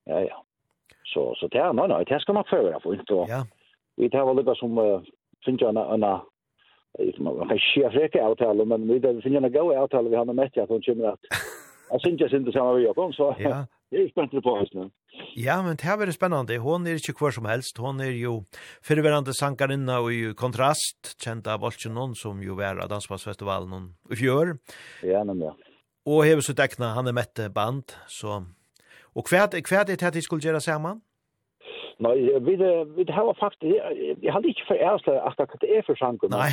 Ja, 0.07 0.21
ja. 0.25 0.37
Så, 1.05 1.33
så 1.39 1.47
det 1.51 1.61
er, 1.61 1.73
nei, 1.73 1.87
nei, 1.87 2.03
det 2.09 2.21
skal 2.21 2.37
man 2.37 2.47
prøve 2.49 2.79
for 2.83 2.97
ikke. 2.97 3.25
Ja. 3.31 3.43
Vi 3.97 4.09
tar 4.11 4.25
vel 4.27 4.39
lukka 4.39 4.55
som, 4.59 4.77
uh, 4.77 5.05
finnes 5.45 5.63
jeg, 5.63 5.69
en, 5.69 6.05
man 7.23 7.37
kan 7.39 7.55
ikke 7.59 7.91
freke 7.93 8.23
avtale, 8.23 8.65
men 8.65 8.87
vi 8.89 8.99
finner 9.23 9.45
en 9.45 9.53
god 9.53 9.75
avtale 9.83 10.11
vi 10.11 10.19
har 10.19 10.27
med 10.27 10.39
Mettja, 10.39 10.63
at 10.63 10.73
hun 10.73 10.83
kommer 10.85 11.13
at, 11.13 11.31
jeg 11.93 11.99
synes 12.03 12.21
jeg 12.21 12.29
synes 12.29 12.45
det 12.45 12.53
samme 12.55 12.75
vi 12.77 12.85
gjør, 12.85 13.11
så 13.15 13.31
ja. 13.39 13.63
det 13.91 14.01
er 14.01 14.09
spent 14.11 14.35
på 14.43 14.55
henne. 14.59 14.89
Ja, 15.39 15.61
men 15.63 15.77
det 15.77 15.87
her 15.87 15.97
blir 15.99 16.11
spennende. 16.11 16.57
Hon 16.59 16.87
er 16.87 16.99
ikke 16.99 17.15
hver 17.19 17.35
som 17.35 17.47
helst. 17.47 17.77
Hon 17.79 18.01
er 18.03 18.11
jo 18.15 18.41
fyrirverande 18.83 19.35
sankarinna 19.35 20.01
og 20.03 20.11
i 20.11 20.33
kontrast, 20.35 21.15
kjent 21.21 21.47
av 21.47 21.63
Olsjenon, 21.63 22.15
som 22.19 22.41
jo 22.43 22.57
var 22.59 22.81
av 22.83 22.91
Dansbassfestivalen 22.91 23.93
i 24.11 24.19
fjør. 24.19 24.55
Ja, 25.07 25.23
men 25.27 25.43
ja. 25.45 25.53
Og 26.05 26.25
hever 26.27 26.43
så 26.45 26.53
dekna, 26.53 26.93
han 26.97 27.07
er 27.09 27.15
mette 27.17 27.47
band, 27.53 27.95
så 28.11 28.43
Og 29.15 29.23
hva 29.29 29.45
er 29.45 29.85
det 29.87 30.03
at 30.03 30.13
de 30.13 30.21
skulle 30.21 30.43
gjøre 30.43 30.61
sammen? 30.61 31.01
Nei, 31.99 32.15
vi 32.47 32.55
det 32.59 32.71
vi 32.97 33.03
det 33.07 33.13
har 33.15 33.37
faktisk 33.39 33.63
jeg 34.23 34.31
har 34.33 34.41
ikke 34.43 34.67
for 34.67 34.75
ærst 34.75 35.07
at 35.39 35.61
det 35.61 35.69
er 35.77 35.83
for 35.87 35.95
sangen. 35.95 36.29
Nei. 36.29 36.51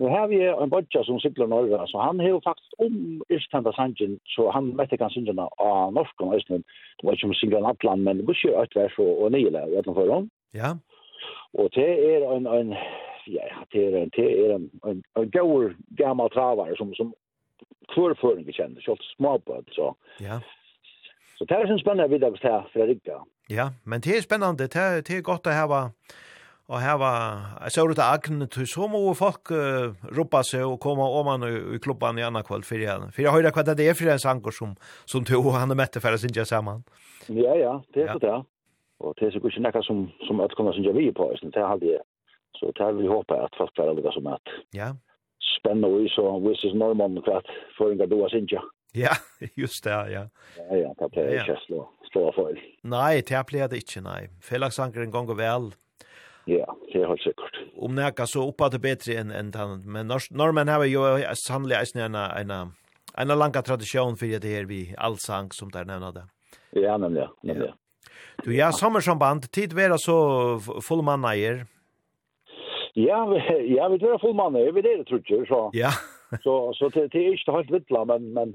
Nå 0.00 0.08
har 0.08 0.26
vi 0.30 0.38
en 0.46 0.70
bodja 0.70 1.02
som 1.04 1.18
sykler 1.20 1.46
norra, 1.46 1.86
så 1.86 1.98
han 1.98 2.20
har 2.20 2.38
faktisk 2.44 2.70
om 2.86 3.22
Østanda 3.30 3.72
sangen, 3.72 4.20
så 4.34 4.50
han 4.50 4.78
vet 4.78 4.92
ikke 4.92 5.04
han 5.04 5.16
synger 5.16 5.42
av 5.42 5.92
norsk 5.98 6.22
og 6.22 6.36
Østland. 6.36 6.62
Det 6.96 7.04
var 7.04 7.12
ikke 7.12 7.26
om 7.26 7.34
synger 7.34 7.58
av 7.58 7.70
Appland, 7.70 8.02
men 8.02 8.16
det 8.18 8.26
var 8.26 8.38
ikke 8.38 8.62
et 8.62 8.76
vers 8.76 8.98
og 8.98 9.32
nye 9.32 9.50
lær, 9.50 9.66
vet 9.74 9.86
du 9.86 9.92
for 9.94 10.28
Ja. 10.54 10.70
Og 11.58 11.70
det 11.74 11.90
er 12.12 12.30
en, 12.36 12.46
en 12.46 12.74
ja, 13.26 13.46
det 13.72 13.82
er 13.86 14.02
en, 14.02 14.10
det 14.16 14.28
er 14.44 14.54
en, 14.54 14.70
en, 14.86 15.02
en 15.18 15.30
gaur 15.30 15.74
gammal 15.98 16.30
travar 16.30 16.76
som, 16.76 16.94
som 16.94 17.14
kvörföring 17.94 18.46
vi 18.46 18.52
så 18.52 18.68
kjølt 18.84 19.04
småbød, 19.16 19.64
så. 19.72 19.94
Ja. 20.20 20.38
Så 21.36 21.44
det 21.44 21.56
er 21.56 21.68
en 21.68 21.78
spennende 21.78 22.10
viddag 22.10 22.38
til 22.40 22.62
fra 22.72 23.18
Ja, 23.50 23.68
men 23.84 24.00
det 24.00 24.16
er 24.16 24.22
spennende. 24.22 24.68
Det 24.68 24.76
er, 24.76 25.02
det 25.02 25.18
er 25.18 25.22
godt 25.22 25.46
å 25.46 25.54
hava 25.54 25.82
og 26.66 26.80
hava 26.82 27.10
jeg 27.62 27.76
ser 27.76 27.92
ut 27.92 28.00
av 28.02 28.16
agn 28.16 28.40
til 28.50 28.66
så 28.66 28.88
må 28.90 28.98
folk 29.14 29.52
uh, 29.54 29.94
ropa 30.16 30.40
seg 30.42 30.64
og 30.66 30.80
komme 30.82 31.04
om 31.06 31.28
han 31.30 31.46
i, 31.46 31.52
i 31.76 31.78
klubban 31.82 32.18
i 32.18 32.24
annan 32.26 32.42
kvall 32.46 32.66
for 32.66 32.82
jeg, 32.82 33.10
for 33.14 33.22
jeg 33.22 33.34
høyre 33.34 33.52
hva 33.54 33.62
det 33.68 33.86
er 33.86 33.94
for 33.94 34.10
en 34.10 34.18
sanger 34.18 34.56
som, 34.56 34.72
som 35.06 35.22
to 35.28 35.38
og 35.44 35.54
han 35.54 35.70
er 35.70 35.78
mette 35.78 36.02
for 36.02 36.16
å 36.16 36.18
synge 36.18 36.42
sammen. 36.48 36.82
Ja, 37.30 37.54
ja, 37.54 37.76
det 37.94 38.08
er 38.08 38.10
ja. 38.16 38.18
det 38.24 38.34
og 38.98 39.14
det 39.20 39.28
er 39.28 39.34
sikkert 39.36 39.52
ikke 39.52 39.66
nekka 39.68 39.82
som, 39.86 40.06
som 40.26 40.42
at 40.42 40.56
kommer 40.58 40.74
synge 40.74 40.96
vi 40.96 41.12
på 41.14 41.28
det 41.38 41.52
er 41.54 41.86
jeg 41.86 42.02
så 42.58 42.72
det 42.72 42.82
er 42.82 42.98
vi 42.98 43.06
håpa 43.12 43.44
at 43.44 43.58
folk 43.60 43.78
er 43.78 43.92
allega 43.92 44.10
som 44.16 44.26
at 44.32 44.54
ja. 44.74 44.90
spennende, 45.58 45.92
og 45.92 46.10
så 46.16 46.24
hvis 46.42 46.64
det 46.64 46.72
er 46.72 46.80
normann 46.82 47.20
for 47.22 47.44
at 47.44 47.50
for 47.76 47.92
en 47.92 48.00
gadoa 48.02 48.32
synge 48.32 48.58
Ja, 48.96 49.12
just 49.62 49.84
det, 49.84 49.96
ja. 50.12 50.26
Ja, 50.56 50.76
ja, 50.76 50.92
det 50.98 51.10
blir 51.12 51.34
ikke 51.36 51.56
ja. 51.56 51.62
slå, 51.66 51.82
slå 52.10 52.30
for. 52.36 52.60
Nei, 52.88 53.20
det 53.20 53.42
blir 53.50 53.68
det 53.68 53.82
ikke, 53.84 54.00
nei. 54.06 54.22
Felagsankeren 54.40 55.12
gonger 55.12 55.36
vel. 55.36 55.74
Ja, 56.46 56.66
det 56.92 57.02
er 57.02 57.10
helt 57.10 57.22
sikkert. 57.26 57.58
Om 57.76 57.96
nekka 57.98 58.24
så 58.30 58.44
oppa 58.46 58.70
det 58.70 58.80
bedre 58.84 59.18
enn 59.20 59.32
en 59.34 59.50
den. 59.52 59.80
Men 59.90 60.06
nors, 60.08 60.30
normen 60.30 60.70
har 60.70 60.84
jo 60.86 61.02
sannelig 61.34 61.80
eisen 61.80 62.04
en, 62.06 62.14
en, 62.14 62.52
en 63.18 63.34
langa 63.34 63.62
tradisjon 63.66 64.16
for 64.16 64.30
det 64.30 64.52
her 64.54 64.68
vi 64.70 64.94
allsang 64.96 65.50
som 65.52 65.72
der 65.74 65.88
nevna 65.88 66.12
det. 66.14 66.24
Ja, 66.78 66.96
nemlig, 66.96 67.26
nemlig. 67.42 67.72
Ja. 67.72 68.12
Du, 68.44 68.52
ja, 68.54 68.70
sommer 68.72 69.00
som 69.00 69.18
band, 69.18 69.48
tid 69.52 69.74
vera 69.74 69.98
så 69.98 70.16
full 70.84 71.02
mann 71.02 71.24
eier. 71.26 71.64
Ja, 72.94 73.24
vi, 73.28 73.40
ja, 73.74 73.88
vi 73.92 73.98
er 73.98 74.20
full 74.22 74.36
mann 74.36 74.56
eier, 74.56 74.72
vi 74.76 74.84
er 74.84 75.02
det, 75.02 75.08
tror 75.08 75.24
jeg, 75.26 75.48
så. 75.50 75.64
Ja. 75.74 75.90
så, 76.44 76.54
så 76.78 76.88
det, 76.94 77.08
det 77.12 77.24
er 77.24 77.34
ikke 77.34 77.58
helt 77.58 77.72
vittla, 77.74 78.04
men, 78.12 78.30
men 78.36 78.54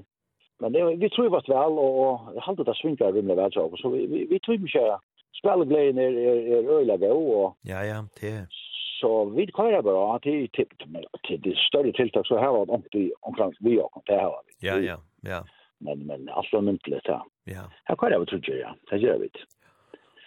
Men 0.62 0.72
det, 0.72 0.96
vi 0.96 1.10
tror 1.10 1.28
vart 1.28 1.48
väl 1.48 1.72
och 1.78 2.42
halta 2.42 2.64
det 2.64 2.74
svinkar 2.74 3.12
rimligt 3.12 3.38
väl 3.38 3.52
så 3.52 3.76
så 3.76 3.88
vi 3.88 4.06
vi, 4.06 4.26
vi 4.30 4.38
tror 4.40 4.58
mycket 4.58 5.00
spela 5.38 5.64
glädjen 5.64 5.98
är 5.98 6.12
är, 6.30 6.38
är 6.56 6.68
öliga 6.78 6.96
gå 6.96 7.14
och 7.42 7.56
Ja 7.62 7.84
ja, 7.84 7.98
det 8.20 8.46
så 9.00 9.24
vi 9.24 9.46
kör 9.46 9.82
bara 9.82 10.16
att 10.16 10.22
det 10.22 10.48
till 10.52 10.66
till 11.26 11.40
det 11.40 11.56
större 11.56 11.92
tilltag 11.92 12.26
så 12.26 12.38
här 12.38 12.52
var 12.52 12.66
det 12.66 12.74
inte 12.74 13.14
omkring 13.20 13.52
vi 13.60 13.80
och 13.80 14.02
det 14.06 14.12
här 14.12 14.32
vi. 14.46 14.68
Ja 14.68 14.78
ja, 14.78 14.96
ja. 15.20 15.44
Men 15.78 16.06
men 16.06 16.28
alltså 16.28 16.60
myntligt 16.60 17.06
ja. 17.08 17.26
Ja. 17.44 17.64
Här 17.84 17.96
kör 17.96 18.10
jag 18.10 18.28
tror 18.28 18.42
jag 18.46 18.58
ja. 18.58 18.74
Det 18.90 18.96
gör 18.96 19.18
vi. 19.18 19.28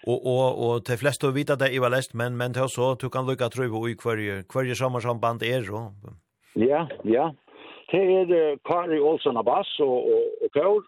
Og 0.08 0.26
og 0.26 0.60
og 0.66 0.88
de 0.88 0.98
fleste 0.98 1.32
vita 1.34 1.56
det 1.56 1.74
i 1.74 1.80
valest 1.80 2.14
men 2.14 2.38
men 2.38 2.54
det 2.54 2.70
så 2.70 2.94
du 3.02 3.10
kan 3.10 3.26
lukka 3.26 3.50
tru 3.50 3.70
på 3.70 3.88
i 3.90 3.94
kvarje 3.94 4.44
kvarje 4.44 4.76
sommarsamband 4.76 5.44
er 5.44 5.64
så. 5.64 5.92
Ja, 6.56 6.88
ja, 7.04 7.34
Det 7.92 8.02
er 8.02 8.58
Kari 8.66 9.00
Olsen 9.00 9.38
av 9.38 9.46
bass 9.46 9.70
og, 9.80 10.08
og, 10.10 10.30
og 10.44 10.54
kår, 10.56 10.86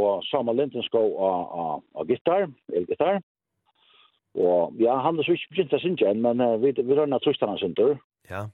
og 0.00 0.24
Samuel 0.30 0.58
Lindenskov 0.60 1.12
av, 1.18 1.44
av, 1.62 1.82
av 2.00 2.10
gitar, 2.10 2.48
elgitar. 2.74 3.20
Og 4.38 4.74
ja, 4.78 4.96
han 5.02 5.18
er 5.18 5.26
så 5.26 5.34
ikke 5.34 5.54
begynt 5.54 5.74
å 5.74 5.80
synge 5.82 6.06
enn, 6.06 6.22
men 6.22 6.42
uh, 6.42 6.56
vi, 6.62 6.72
vi 6.76 6.96
rønner 6.98 7.22
trøstene 7.22 7.58
sin 7.58 7.74
tur. 7.78 7.96
Ja. 8.30 8.46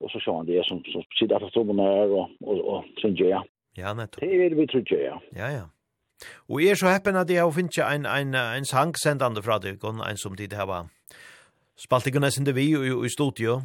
Og 0.00 0.10
så 0.10 0.22
ser 0.22 0.38
han 0.38 0.48
det 0.48 0.62
som, 0.66 0.80
som 0.90 1.04
sitter 1.18 1.36
etter 1.36 1.52
trommene 1.54 1.86
her 1.86 2.14
og, 2.14 2.32
og, 2.46 2.62
og 2.74 3.02
synger, 3.02 3.26
ja. 3.36 3.42
Ja, 3.78 3.92
nettopp. 3.94 4.24
Det 4.24 4.46
er 4.46 4.56
vi 4.58 4.66
trøstene, 4.70 5.04
ja. 5.04 5.20
Ja, 5.36 5.52
ja. 5.58 5.68
Og 6.50 6.60
jeg 6.60 6.74
er 6.74 6.80
så 6.80 6.90
heppen 6.90 7.16
at 7.16 7.30
jeg 7.30 7.40
har 7.40 7.52
finnet 7.54 7.78
en, 7.80 8.06
en, 8.06 8.34
en 8.34 8.66
sang 8.68 8.92
sendende 8.98 9.42
fra 9.42 9.58
deg, 9.62 9.78
og 9.84 10.02
en 10.04 10.20
som 10.20 10.34
tid 10.36 10.52
her 10.56 10.66
var. 10.68 10.90
Spalt 11.80 12.10
ikke 12.10 12.20
nesten 12.20 12.44
det 12.44 12.56
vi 12.58 12.66
i, 12.74 12.90
i 12.92 13.12
studio? 13.12 13.60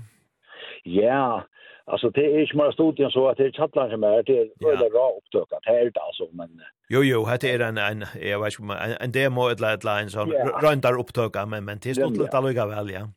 Ja, 0.86 1.42
Alltså 1.88 2.10
det 2.10 2.26
är 2.26 2.40
ju 2.40 2.58
mer 2.58 2.72
studien 2.72 3.12
så 3.12 3.28
att 3.30 3.38
det 3.38 3.46
är 3.46 3.52
chattar 3.52 3.90
som 3.90 4.04
är 4.04 4.24
det 4.24 4.40
är 4.40 4.78
det 4.78 4.90
bra 4.90 5.18
upptökat 5.18 5.66
helt 5.66 5.98
alltså 5.98 6.28
men 6.32 6.50
Jo 6.90 7.04
jo, 7.04 7.26
det 7.42 7.52
är 7.54 7.60
en 7.60 7.78
en 7.78 8.06
jag 8.22 8.40
vet 8.44 8.60
inte 8.60 8.74
en, 8.74 8.92
en 9.02 9.12
demo 9.12 9.50
ett 9.50 9.84
line 9.84 10.10
så 10.10 10.26
runt 10.64 10.84
där 10.84 11.00
upptöka 11.00 11.46
men 11.46 11.66
men 11.66 11.80
det 11.84 11.90
är 11.90 11.94
stort 11.94 12.34
att 12.34 12.44
lugga 12.44 12.66
väl 12.66 12.90
ja. 12.90 13.08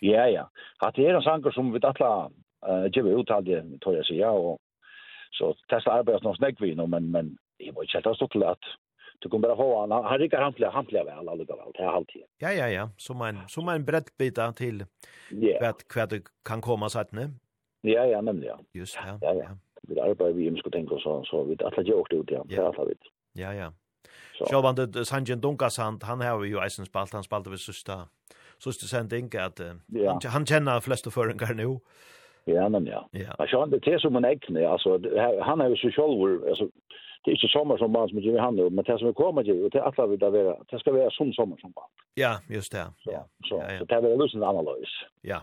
Ja 0.00 0.28
ja. 0.28 0.50
Att 0.78 0.94
det 0.94 1.06
är 1.06 1.14
en 1.14 1.22
sanger 1.22 1.50
som 1.50 1.72
vi 1.72 1.80
alla 1.82 2.30
eh 2.68 2.86
ge 2.92 3.02
ut 3.02 3.30
all 3.30 3.44
det 3.44 3.80
tror 3.80 3.96
jag 3.96 4.06
så 4.06 4.14
ja 4.14 4.30
och 4.30 4.58
så 5.30 5.54
testa 5.68 5.92
arbetet 5.92 6.22
någon 6.22 6.36
snägg 6.36 6.56
vi 6.60 6.74
men 6.74 7.10
men 7.10 7.36
det 7.58 7.72
var 7.74 7.82
ju 7.82 8.00
helt 8.04 8.16
stort 8.16 8.36
att 8.36 8.64
du 9.18 9.28
kommer 9.28 9.48
bara 9.48 9.56
få 9.56 9.80
han 9.80 10.04
han 10.04 10.18
rycker 10.18 10.38
hantliga 10.38 10.70
hantliga 10.70 11.04
väl 11.04 11.28
alltså 11.28 11.44
väl 11.44 11.72
det 11.74 11.82
är 11.82 11.86
alltid. 11.86 12.22
Ja 12.38 12.52
ja 12.52 12.68
ja, 12.68 12.90
som 12.96 13.20
en 13.20 13.38
som 13.48 13.68
en 13.68 13.84
breddbita 13.84 14.52
till. 14.52 14.84
Ja. 15.30 15.58
Kvad 15.58 15.88
kvad 15.88 16.12
kan 16.48 16.60
komma 16.60 16.88
så 16.88 16.98
att 16.98 17.12
ne. 17.12 17.28
Ja, 17.82 18.04
ja, 18.04 18.20
nemlig, 18.20 18.46
ja. 18.46 18.56
Just, 18.74 18.96
ja. 18.96 19.18
Ja, 19.22 19.34
ja. 19.34 19.48
Vi 19.88 19.98
arbeider 19.98 20.34
vi 20.34 20.48
ønsker 20.48 20.70
tenke 20.70 20.98
så 21.02 21.22
så 21.26 21.42
vi 21.44 21.56
atler 21.64 21.88
jo 21.88 22.04
det 22.10 22.18
ut, 22.18 22.30
ja. 22.30 22.42
Det 22.48 22.56
ja, 22.56 22.70
ja. 22.78 22.84
vi. 22.84 22.94
Ja, 23.34 23.52
ja. 23.52 23.70
Sjåvand, 24.50 25.04
Sanjin 25.04 25.40
Dunkasand, 25.40 26.02
han 26.02 26.20
har 26.20 26.44
jo 26.44 26.60
eisen 26.60 26.86
spalt, 26.86 27.12
han 27.12 27.22
spalte 27.22 27.50
ved 27.50 27.58
søsta, 27.58 28.06
søsta 28.58 28.86
sending, 28.86 29.34
at 29.34 29.60
ja. 29.92 30.18
han 30.28 30.46
kjenner 30.46 30.80
flest 30.80 31.06
av 31.06 31.12
føringar 31.12 31.54
nu. 31.54 31.80
Ja, 32.46 32.68
men 32.68 32.86
ja. 32.86 33.04
Ja, 33.12 33.46
sjåvan, 33.46 33.70
det 33.70 33.86
er 33.86 33.98
som 33.98 34.16
en 34.16 34.24
egne, 34.24 34.66
altså, 34.66 34.98
han 35.46 35.60
er 35.60 35.70
jo 35.70 35.76
så 35.76 35.90
sjolver, 35.94 36.40
altså, 36.48 36.66
det 37.22 37.30
er 37.30 37.36
ikke 37.38 37.52
sommer 37.52 37.78
som 37.78 37.92
barn 37.94 38.08
som 38.10 38.18
vi 38.18 38.38
han 38.38 38.56
nu, 38.58 38.68
men 38.68 38.84
det 38.84 38.98
som 38.98 39.14
kommer 39.14 39.42
til, 39.46 39.62
det 39.70 39.78
er 39.78 39.86
atler 39.86 40.10
vi 40.10 40.16
da 40.18 40.30
være, 40.34 40.56
det 40.70 40.80
skal 40.80 40.94
være 40.94 41.10
som 41.14 41.30
sommer 41.32 41.56
som 41.60 41.72
barn. 41.72 41.90
Ja, 42.18 42.32
just 42.50 42.72
det. 42.72 42.86
Ja. 43.06 43.22
Så, 43.46 43.60
ja, 43.62 43.72
ja. 43.72 43.78
så 43.78 43.84
det 43.84 43.96
er 43.96 44.02
vel 44.02 44.18
lusen 44.18 44.42
annerledes. 44.42 44.94
Ja, 45.24 45.38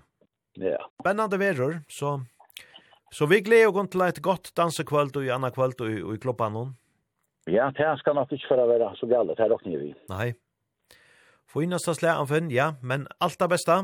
Ja. 0.58 0.80
Spennande 1.02 1.38
verur, 1.38 1.82
så 1.88 2.20
så 3.12 3.26
vi 3.26 3.40
gleder 3.42 3.74
oss 3.74 3.90
til 3.90 4.02
et 4.06 4.22
godt 4.22 4.52
dansekvöld 4.58 5.18
og 5.18 5.26
i 5.26 5.32
annan 5.34 5.52
kvöld 5.52 5.82
og 5.82 5.90
i, 5.90 6.02
og 6.04 6.14
i 6.14 6.18
klubban 6.22 6.54
hon. 6.54 6.76
Ja, 7.48 7.72
det 7.74 8.00
skal 8.00 8.14
nok 8.16 8.32
ikke 8.32 8.48
for 8.52 8.62
å 8.62 8.68
være 8.70 8.92
så 9.00 9.10
galt, 9.10 9.34
det 9.34 9.46
er 9.46 9.50
råkner 9.50 9.82
vi. 9.82 9.94
Nei. 10.12 10.34
Få 11.50 11.64
inn 11.66 11.74
oss 11.74 11.88
til 11.88 11.98
slæren 11.98 12.52
ja, 12.54 12.74
men 12.82 13.08
alt 13.20 13.40
det 13.40 13.50
beste. 13.50 13.80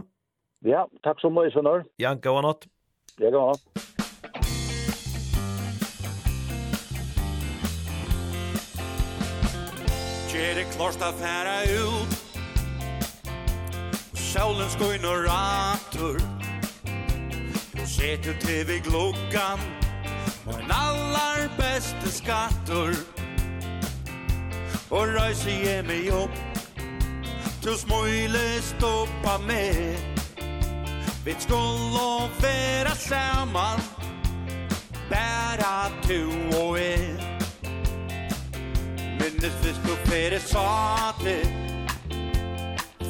Ja, 0.62 0.86
takk 1.04 1.20
så 1.22 1.30
mye, 1.34 1.50
Sønner. 1.50 1.86
Ja, 1.98 2.14
gå 2.14 2.30
og 2.30 2.46
åt. 2.46 2.70
Ja, 3.18 3.32
gå 3.34 3.42
og 3.42 3.56
natt. 3.56 3.66
Gjør 10.36 10.58
det 10.60 10.66
klart 10.76 11.00
å 11.00 11.10
fære 11.16 11.54
ut 11.80 12.16
Sjålen 14.20 14.68
skøyner 14.76 15.30
atur 15.32 16.20
Sjålen 16.20 16.20
skøyner 16.20 16.45
Sett 17.96 18.28
ut 18.28 18.40
tv-gluggan 18.42 19.60
Og 20.48 20.60
en 20.60 20.72
allar 20.72 21.46
beste 21.56 22.12
skattor 22.12 22.92
Og 24.90 25.14
røyse 25.16 25.54
hjemme 25.64 25.96
jobb 26.04 26.32
Du 27.64 27.72
smøyle 27.78 28.44
stoppa 28.62 29.38
med. 29.48 29.96
Vi 31.26 31.36
skulle 31.40 32.28
være 32.42 32.96
saman 32.96 33.80
Bæra 35.10 35.88
tu 36.04 36.20
og 36.60 36.78
jeg 36.80 37.16
Minnes 39.20 39.56
vi 39.64 39.74
skulle 39.80 40.04
fere 40.12 40.40
sate 40.40 41.40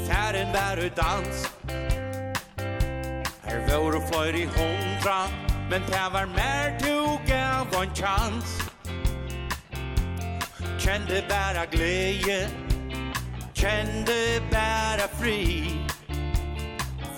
Færen 0.05 0.53
være 0.53 0.89
dansk. 0.89 1.55
Her 3.56 3.80
var 3.80 3.95
og 3.95 4.03
fløyr 4.11 4.36
i 4.36 4.45
hundra 4.45 5.27
Men 5.69 5.82
det 5.82 6.06
var 6.11 6.26
mer 6.26 6.77
du 6.80 7.19
gav 7.27 7.82
en 7.82 7.95
chans. 7.95 8.61
Kjende 10.80 11.23
bæra 11.30 11.65
glede 11.72 12.49
Kjende 13.56 14.41
bæra 14.52 15.07
fri 15.19 15.72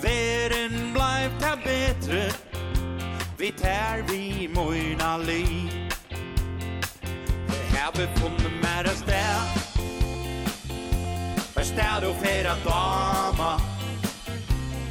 Veren 0.02 0.92
bleiv 0.94 1.30
ta 1.40 1.54
betre 1.64 2.30
Vi 3.38 3.50
tær 3.58 4.02
vi 4.08 4.48
moina 4.54 5.16
li 5.16 5.70
Her 7.72 7.90
befunne 7.94 8.50
mer 8.62 8.86
a 8.86 8.94
sted 8.94 9.42
A 11.56 11.64
sted 11.64 12.08
og 12.08 12.16
fera 12.22 12.54
dama. 12.64 13.77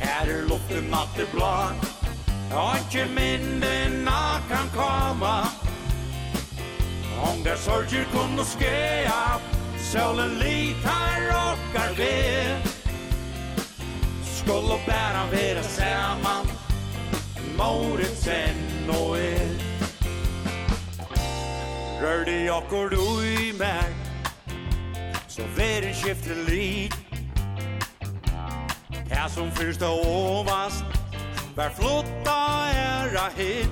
Her 0.07 0.29
er 0.31 0.47
luften 0.47 0.89
matte 0.89 1.25
blå 1.31 1.39
blar 1.39 1.75
Og 2.55 2.77
ikke 2.79 3.05
minnena 3.11 4.39
kan 4.49 4.69
komma. 4.73 5.37
Om 7.29 7.43
der 7.43 7.55
sorger 7.55 8.05
og 8.39 8.45
skea 8.45 9.39
Solen 9.91 10.39
lit 10.39 10.83
her 10.83 11.17
råkar 11.31 11.91
ved. 11.97 12.71
Skulle 14.23 14.79
bæra 14.85 15.25
vera 15.31 15.63
saman 15.63 16.47
Moritsen 17.57 18.89
og 18.89 19.19
er. 19.19 19.57
Rørde 22.01 22.43
jakkur 22.45 22.89
du 22.89 23.21
i 23.21 23.51
meg 23.57 23.91
Så 25.27 25.43
verin 25.57 25.95
skifte 25.95 26.35
lit 26.47 27.06
Her 29.09 29.27
som 29.27 29.51
fyrst 29.51 29.81
og 29.81 29.99
ovast 30.05 30.83
Vær 31.55 31.69
flotta 31.69 32.37
er 32.73 33.15
a 33.17 33.29
hit 33.35 33.69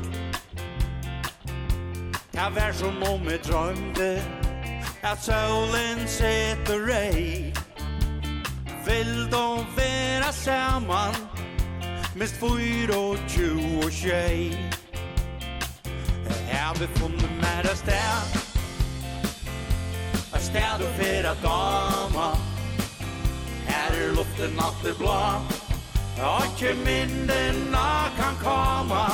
Her 2.34 2.50
vær 2.50 2.72
som 2.72 3.04
om 3.04 3.30
jeg 3.30 3.40
drømte 3.48 4.22
At 5.04 5.24
solen 5.24 6.08
setter 6.08 6.80
rei 6.88 7.54
Vil 8.86 9.32
då 9.32 9.66
vera 9.76 10.32
saman 10.32 11.16
Mest 12.16 12.36
fyr 12.40 12.96
og 12.96 13.18
tju 13.28 13.52
og 13.84 13.92
tjei 13.92 14.56
Her 16.48 16.80
vi 16.80 16.88
funnet 16.96 17.32
mer 17.42 17.72
a 17.72 17.76
sted 17.76 18.42
A 20.34 20.40
sted 20.40 20.86
og 20.88 21.00
vera 21.00 21.36
dama 21.44 22.55
er 23.76 24.16
luften 24.16 24.60
alltid 24.60 24.96
blå 24.98 25.42
Och 26.18 26.46
inte 26.46 26.74
minnena 26.86 28.06
kan 28.18 28.36
komma. 28.44 29.08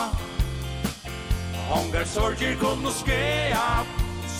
Hongar 1.69 2.03
sorger 2.03 2.55
gott 2.61 2.85
och 2.85 3.05
skea 3.05 3.85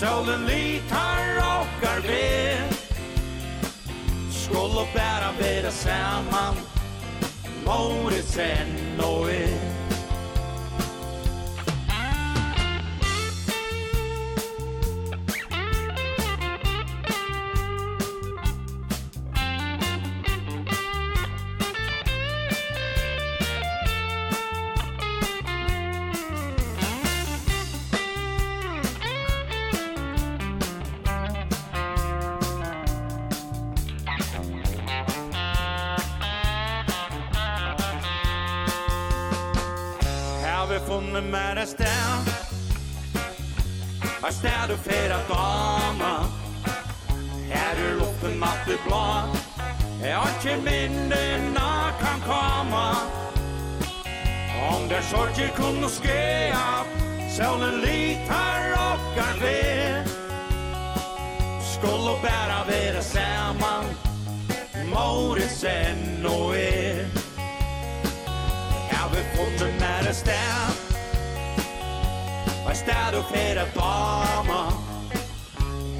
Solen 0.00 0.46
litar 0.46 1.36
och 1.36 1.88
är 1.88 2.00
ved. 2.00 2.74
Skulle 4.30 4.86
bæra 4.94 5.32
bära 5.38 5.70
saman 5.70 6.54
Måret 7.64 8.24
sen 8.24 9.00
och 9.00 9.30
er 9.30 9.71
när 44.62 44.68
du 44.68 44.76
fer 44.76 45.10
att 45.10 45.28
dama. 45.28 46.24
Her 47.50 47.76
er 47.76 47.94
luften 47.98 48.38
matte 48.38 48.76
blå 48.86 49.06
Jeg 50.02 50.16
har 50.16 50.30
ikke 50.38 50.56
minnena 50.64 51.92
kan 52.00 52.20
komma. 52.20 52.96
Om 54.70 54.88
det 54.88 55.02
sorger 55.02 55.48
kunde 55.56 55.88
skea 55.88 56.84
Sjålen 57.36 57.80
litar 57.80 58.72
och 58.72 59.16
garve 59.16 60.04
Skulle 61.74 62.14
bära 62.22 62.64
vera 62.68 63.02
samman. 63.02 63.84
Morisen 64.92 66.26
og 66.26 66.56
er 66.56 67.06
Ja, 68.90 69.02
vi 69.12 69.22
funnet 69.36 69.80
mer 69.80 70.12
stämt 70.12 70.81
der 72.92 73.18
og 73.18 73.24
flere 73.32 73.64
damer 73.74 74.68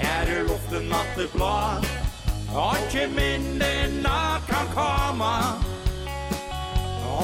Her 0.02 0.24
er 0.36 0.42
luften 0.48 0.84
natteblad 0.92 1.84
Og 2.54 2.76
ikke 2.82 3.06
minnena 3.16 4.20
kan 4.48 4.66
komme. 4.74 5.34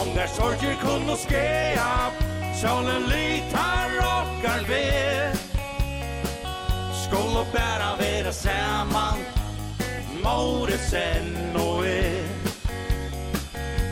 Om 0.01 0.09
der 0.17 0.27
sorger 0.37 0.77
kunne 0.85 1.17
skje 1.25 1.77
opp 1.77 2.17
Solen 2.61 3.03
lytar 3.13 3.89
rockar 4.01 4.63
ved. 4.69 5.37
Skål 7.03 7.37
og 7.43 7.47
bæra 7.53 7.91
vera 8.01 8.33
saman 8.33 9.19
Moresen 10.25 11.57
og 11.57 11.87
er 11.87 12.27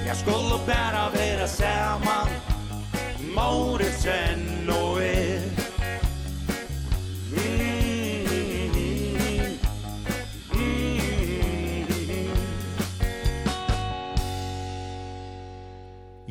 Jeg 0.06 0.16
skulle 0.16 0.58
bæra 0.66 1.08
vera 1.14 1.46
saman 1.46 2.28
Moresen 3.34 4.70
og 4.70 5.02
er 5.02 5.15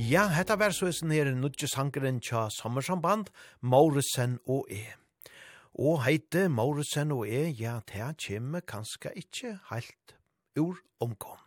Ja, 0.06 0.28
hetta 0.30 0.54
var 0.60 0.70
så 0.76 0.92
isen 0.92 1.10
her 1.10 1.32
nudje 1.34 1.66
sangren 1.72 2.20
tja 2.22 2.44
sommersamband, 2.54 3.32
Maurisen 3.62 4.36
og 4.46 4.68
E. 4.70 4.84
Og 5.82 6.04
heite 6.04 6.44
Maurisen 6.52 7.14
og 7.16 7.24
E, 7.26 7.48
ja, 7.58 7.80
ta 7.90 8.12
kjem 8.14 8.60
kanskje 8.70 9.16
ikkje 9.24 9.54
heilt 9.72 10.14
ur 10.62 10.78
omkom. 11.02 11.40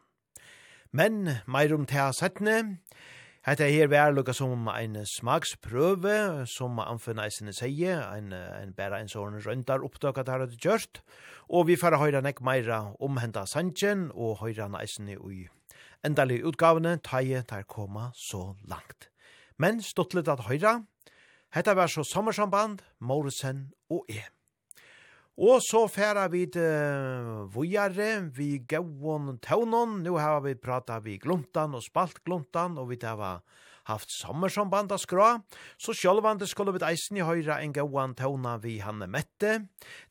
Men, 0.91 1.37
meir 1.47 1.75
om 1.77 1.87
ta 1.87 2.09
settne, 2.11 2.81
Hetta 3.47 3.69
her 3.71 3.87
vær 3.93 4.11
lukka 4.11 4.35
som 4.35 4.67
ein 4.73 4.97
smaksprøve, 5.07 6.49
som 6.51 6.81
anfunna 6.83 7.29
eisene 7.29 7.55
seie, 7.55 7.95
ein, 7.95 8.33
ein 8.35 8.75
bæra 8.75 8.99
ein 8.99 9.13
sånn 9.13 9.39
røndar 9.45 9.87
opptak 9.87 10.19
at 10.19 10.33
hadde 10.35 10.59
gjort, 10.59 11.05
og 11.47 11.71
vi 11.71 11.79
fara 11.79 12.03
høyra 12.03 12.25
nek 12.27 12.43
meira 12.43 12.89
om 12.99 13.23
henta 13.23 13.47
sanjen, 13.47 14.09
og 14.19 14.43
høyra 14.43 14.67
han 14.67 14.77
eisene 14.83 15.15
i 15.15 15.47
endalige 16.07 16.47
utgavene 16.49 16.99
taie 17.05 17.43
der 17.49 17.67
koma 17.69 18.11
så 18.15 18.55
langt. 18.69 19.11
Men 19.59 19.83
stuttlet 19.83 20.29
at 20.31 20.47
høyra, 20.47 20.79
hetta 21.55 21.75
var 21.75 21.91
så 21.91 22.05
sommersamband, 22.07 22.83
Morrison 23.01 23.71
og 23.91 24.05
E. 24.11 24.23
Og 25.39 25.63
så 25.63 25.85
færa 25.87 26.27
vi 26.33 26.47
til 26.51 27.45
vujare, 27.55 28.25
vi 28.35 28.59
gauon 28.69 29.39
taunon, 29.39 30.01
nu 30.03 30.17
har 30.19 30.41
vi 30.43 30.57
prata 30.59 30.99
vi 30.99 31.19
gluntan 31.23 31.77
og 31.79 31.85
spalt 31.85 32.25
gluntan, 32.25 32.79
og 32.79 32.91
vi 32.91 32.99
tar 32.99 33.43
haft 33.89 34.13
sommersamband 34.13 34.93
av 34.95 35.01
skra, 35.03 35.29
så 35.81 35.95
sjølvande 35.97 36.47
skulle 36.49 36.75
vi 36.77 36.85
eisen 36.89 37.19
i 37.19 37.25
høyra 37.27 37.59
en 37.65 37.75
gåan 37.77 38.15
tåna 38.19 38.57
vi 38.63 38.79
hanne 38.85 39.09
mette. 39.11 39.55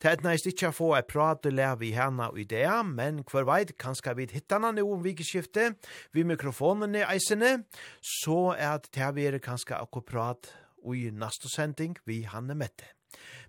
Det 0.02 0.12
er 0.12 0.26
neist 0.26 0.50
ikkje 0.50 0.74
få 0.76 0.92
ei 0.98 1.06
pratele 1.08 1.70
vi 1.82 1.94
hana 1.98 2.32
og 2.34 2.42
idea, 2.42 2.82
men 2.84 3.24
hver 3.28 3.48
veit 3.48 3.76
kanskje 3.80 4.16
vi 4.18 4.30
hittana 4.34 4.74
no 4.76 4.88
om 4.96 5.06
vikeskifte, 5.06 5.72
vi 6.14 6.26
mikrofonene 6.28 7.06
eisene, 7.08 7.64
så 8.02 8.54
er 8.58 8.82
det 8.82 8.96
til 8.98 9.16
vi 9.18 9.30
er 9.30 9.42
kanskje 9.44 9.78
akkurat 9.78 10.12
prat 10.12 10.54
i 10.96 11.10
nasta 11.12 11.50
sending 11.52 11.98
vi 12.06 12.24
hanne 12.28 12.56
mette. 12.56 12.97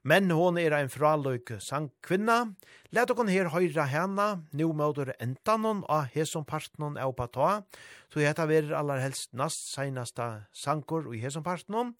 Men 0.08 0.30
hon 0.32 0.56
er 0.56 0.72
ein 0.72 0.88
fraløyk 0.88 1.50
sangkvinna. 1.60 2.54
Let 2.96 3.10
okon 3.12 3.28
her 3.28 3.50
høyra 3.52 3.84
henne, 3.90 4.28
nu 4.56 4.70
møter 4.72 5.10
enda 5.20 5.58
noen 5.60 5.82
av 5.84 6.06
hesom 6.14 6.46
partnon 6.48 6.96
er 6.96 7.10
av 7.10 7.28
ta, 7.34 7.50
Så 8.08 8.24
heta 8.24 8.46
verir 8.48 8.72
allar 8.72 9.02
helst 9.04 9.34
nast 9.36 9.68
seinasta 9.68 10.46
sankor 10.52 11.12
i 11.12 11.20
hesom 11.20 11.44
partnon. 11.44 11.92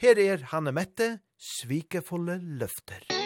Her 0.00 0.16
er 0.16 0.48
Hanne 0.48 0.72
Mette, 0.72 1.18
svikefulle 1.36 2.40
løfter. 2.40 3.21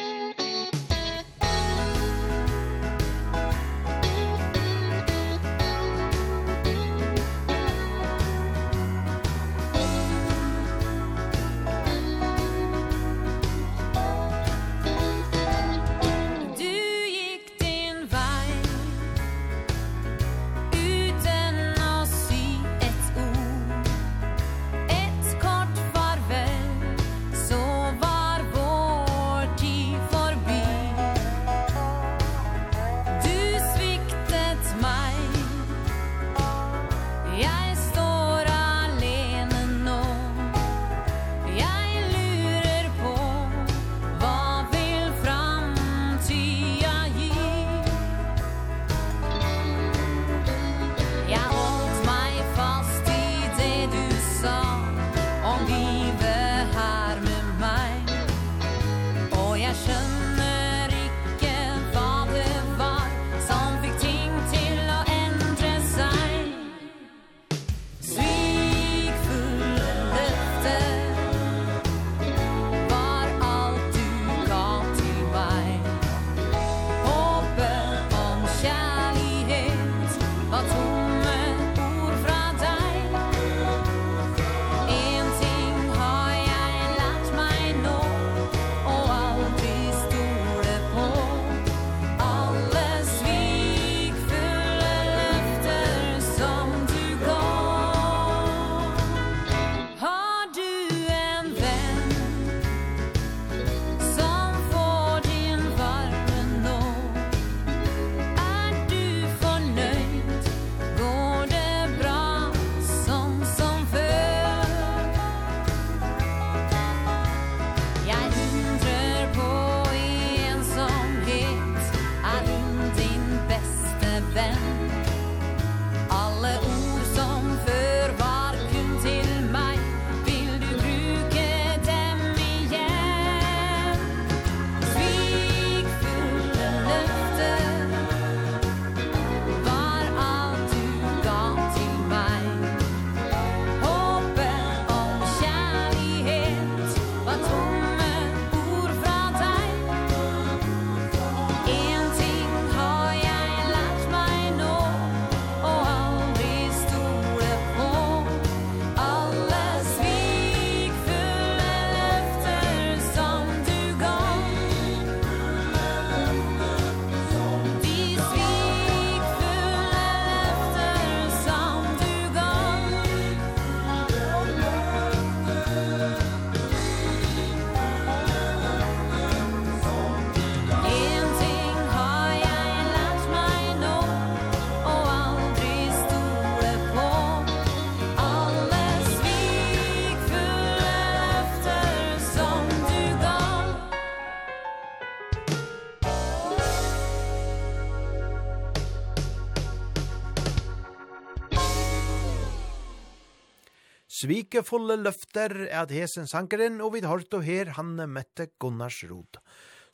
svikefulle 204.26 204.96
løfter 204.98 205.52
at 205.70 205.92
hesen 205.94 206.26
sankeren, 206.26 206.80
og 206.82 206.96
vi 206.96 207.04
hørt 207.06 207.34
her 207.46 207.70
Hanne 207.76 208.08
Mette 208.10 208.48
Gunnarsrod, 208.58 209.38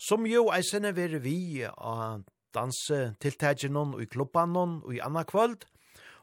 som 0.00 0.24
jo 0.26 0.46
eisene 0.54 0.94
vere 0.96 1.20
vi 1.20 1.64
av 1.66 2.22
dansetiltagen 2.56 3.76
og 3.76 4.00
i 4.00 4.08
klubban 4.08 4.56
og 4.56 4.88
i 4.94 5.02
anna 5.04 5.24
kvöld, 5.28 5.66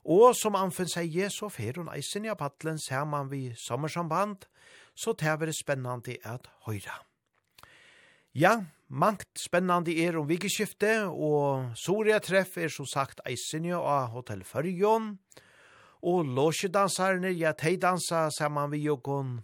og 0.09 0.33
som 0.33 0.57
Anfen 0.57 0.89
sier, 0.89 1.29
så 1.29 1.51
fer 1.53 1.77
hun 1.77 1.91
eisene 1.93 2.31
av 2.31 2.39
paddelen 2.39 2.79
saman 2.81 3.29
vi 3.29 3.51
sommersamband, 3.53 4.47
så 4.95 5.13
det 5.13 5.29
er 5.29 5.53
spennende 5.53 6.17
at 6.25 6.49
høyra. 6.65 7.03
Ja, 8.33 8.63
mangt 8.87 9.29
spennande 9.37 9.93
er 9.93 10.17
om 10.17 10.27
vikeskiftet, 10.27 11.05
og 11.05 11.77
Soria 11.77 12.17
treff 12.19 12.57
er 12.57 12.73
som 12.73 12.89
sagt 12.89 13.21
eisene 13.27 13.77
av 13.77 14.09
Hotel 14.15 14.41
Førjon, 14.43 15.13
og 15.13 15.48
og 16.01 16.25
låsjedansarne, 16.25 17.31
ja, 17.35 17.51
de 17.51 17.75
dansa 17.77 18.29
saman 18.31 18.71
vi 18.71 18.83
jokon. 18.85 19.39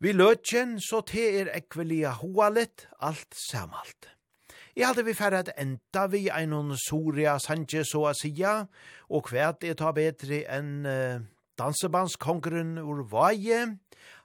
Vi 0.00 0.12
løtjen, 0.12 0.78
så 0.80 1.02
te 1.06 1.26
er 1.42 1.50
ekvelia 1.54 2.14
hoalet, 2.22 2.88
alt 3.00 3.36
samalt. 3.36 4.08
Jeg 4.76 4.86
hadde 4.86 5.04
vi 5.04 5.14
færre 5.14 5.42
at 5.42 5.50
enda 5.60 6.06
vi 6.08 6.28
einon 6.32 6.72
Soria 6.78 7.34
Sanchez 7.42 7.90
så 7.90 8.06
a 8.08 8.14
sia, 8.16 8.54
og 9.10 9.26
kvært 9.26 9.66
er 9.66 9.76
ta 9.76 9.90
bedre 9.92 10.44
enn 10.48 10.86
uh, 10.88 11.20
dansebandskongren 11.60 12.78
ur 12.80 13.02
vaje. 13.10 13.60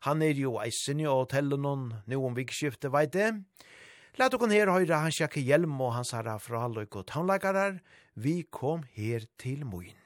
Han 0.07 0.23
er 0.23 0.39
jo 0.39 0.55
eisen 0.63 1.01
i 1.03 1.09
hotellen 1.09 1.65
nå 1.65 2.22
om 2.22 2.38
vikskiftet, 2.38 2.93
veit 2.93 3.11
det. 3.17 3.34
Læt 4.15 4.38
okon 4.38 4.53
her 4.55 4.72
høyre 4.72 5.01
hans 5.03 5.19
jakke 5.19 5.43
hjelm 5.43 5.76
og 5.81 5.97
hans 5.97 6.13
herra 6.15 6.38
fra 6.39 6.69
løyk 6.72 7.01
og 7.01 7.09
taunleikarar. 7.11 7.81
Vi 8.15 8.45
kom 8.47 8.85
her 8.95 9.27
til 9.41 9.65
moin. 9.67 10.05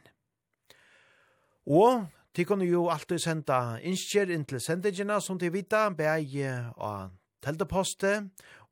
Og 1.69 2.07
de 2.35 2.45
kunne 2.45 2.65
jo 2.65 2.87
alltid 2.89 3.21
senda 3.21 3.77
innskjer 3.85 4.31
inn 4.33 4.45
til 4.49 4.61
sendingina 4.61 5.19
som 5.21 5.37
de 5.37 5.51
vita, 5.53 5.87
beie 5.93 6.51
av 6.77 7.11
teltepostet 7.45 8.29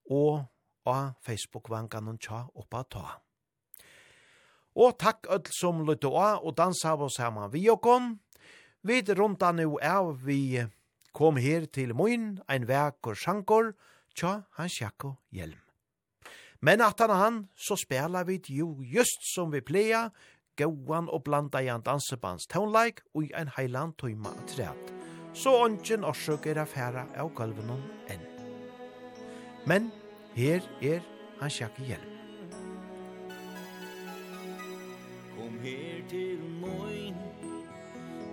og 0.09 0.47
av 0.87 1.13
Facebook-vangan 1.25 2.09
og 2.09 2.19
tja 2.23 2.43
oppa 2.57 2.83
ta. 2.89 3.05
Og 4.77 4.97
takk 5.01 5.29
öll 5.33 5.45
som 5.53 5.83
lytte 5.85 6.09
av 6.09 6.45
og 6.45 6.55
dansa 6.57 6.93
av 6.93 7.05
oss 7.07 7.19
hemma 7.21 7.47
vi 7.53 7.65
og 7.69 7.81
kom. 7.81 8.17
Vi 8.81 9.01
rundt 9.01 9.45
nu 9.53 9.77
av 9.81 10.17
vi 10.23 10.65
kom 11.13 11.37
her 11.37 11.65
til 11.65 11.95
Moin, 11.97 12.39
ein 12.47 12.67
verk 12.67 13.07
og 13.09 13.17
sjankor, 13.17 13.73
tja 14.13 14.43
hans 14.57 14.81
jakko 14.81 15.17
hjelm. 15.33 15.57
Men 16.61 16.81
at 16.81 16.99
han 16.99 17.09
han, 17.09 17.35
så 17.53 17.75
spela 17.77 18.23
vi 18.23 18.39
jo 18.49 18.81
just 18.81 19.33
som 19.33 19.51
vi 19.51 19.61
pleia, 19.61 20.09
gåan 20.57 21.09
og 21.13 21.23
blandajan 21.23 21.83
dansebans 21.85 22.47
tonleik 22.49 23.03
og 23.13 23.29
ein 23.37 23.51
heiland 23.57 23.93
tøyma 24.01 24.33
træt. 24.49 24.93
Så 25.33 25.53
ongen 25.53 26.03
orsøk 26.03 26.47
er 26.47 26.61
affæra 26.63 27.05
av 27.15 27.29
gulven 27.37 27.69
enn. 28.09 28.23
Men 29.65 29.91
her 30.35 30.61
er 30.81 31.01
han 31.39 31.49
sjakk 31.49 31.77
hjelm. 31.77 32.13
Kom 35.35 35.59
her 35.61 36.01
til 36.09 36.41
moin, 36.61 37.19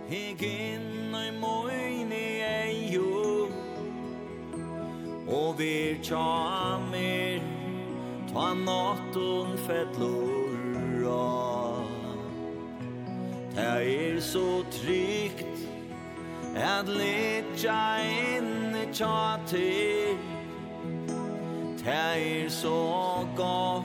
heg 0.08 0.44
inn 0.48 1.16
i 1.18 1.30
moin 1.40 2.12
i 2.12 2.28
ei 2.48 2.78
jo, 2.94 3.50
og 5.28 5.58
vir 5.58 6.00
tja 6.06 6.78
mer, 6.88 7.44
ta 8.32 8.52
nattun 8.64 9.58
fettlor 9.66 11.10
av. 11.18 11.53
Det 13.54 14.14
er 14.14 14.20
så 14.20 14.64
trygt 14.70 15.58
At 16.56 16.88
litja 16.88 18.02
inne 18.02 18.86
tja 18.92 19.38
til 19.46 20.18
Det 21.78 21.86
er 21.86 22.48
så 22.48 23.26
godt 23.36 23.84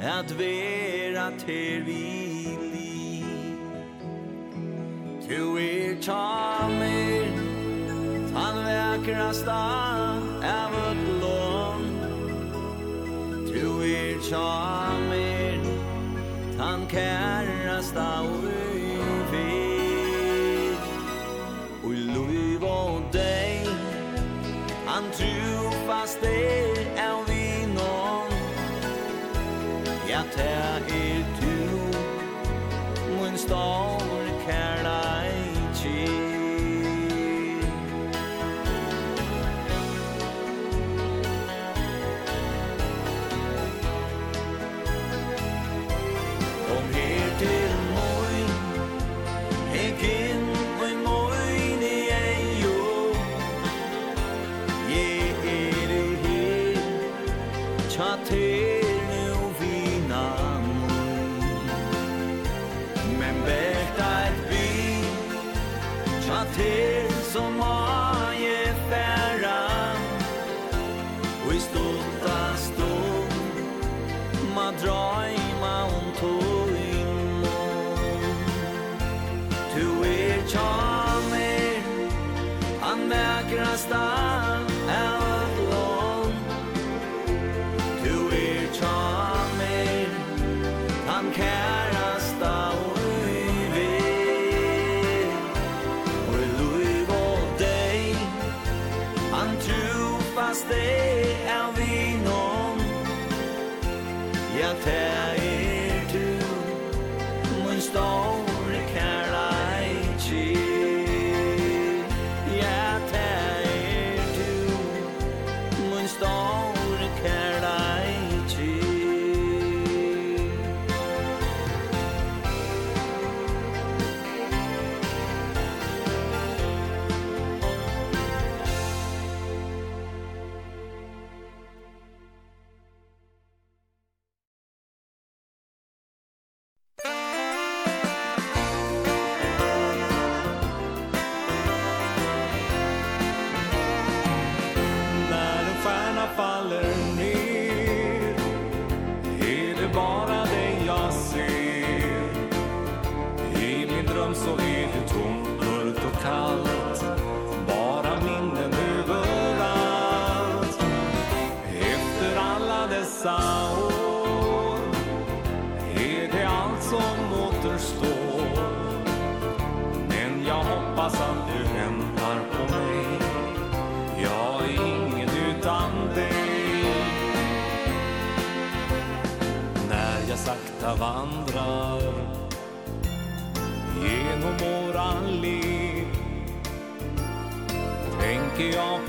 At 0.00 0.38
vera 0.38 1.30
til 1.38 1.86
vi 1.86 2.46
li 2.72 3.24
Tu 5.28 5.56
er 5.58 5.96
ta 6.02 6.68
mer 6.68 7.30
Tan 8.30 8.62
vekrasta 8.64 9.62
av 10.46 10.78
utlån 10.90 11.82
Tu 13.50 13.66
er 13.82 14.22
ta 14.30 14.94
mer 15.10 15.58
Tan 16.58 16.86
kærasta 16.86 18.06
av 18.20 18.39
ta 30.40 30.80
er 30.88 31.24
du 31.40 31.56
mun 33.16 33.34
stor 33.38 34.24
kær 34.46 34.79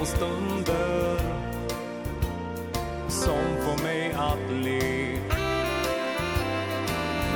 på 0.02 0.08
stunder 0.08 1.18
som 3.08 3.44
får 3.66 3.84
mig 3.84 4.14
att 4.14 4.52
le. 4.64 4.80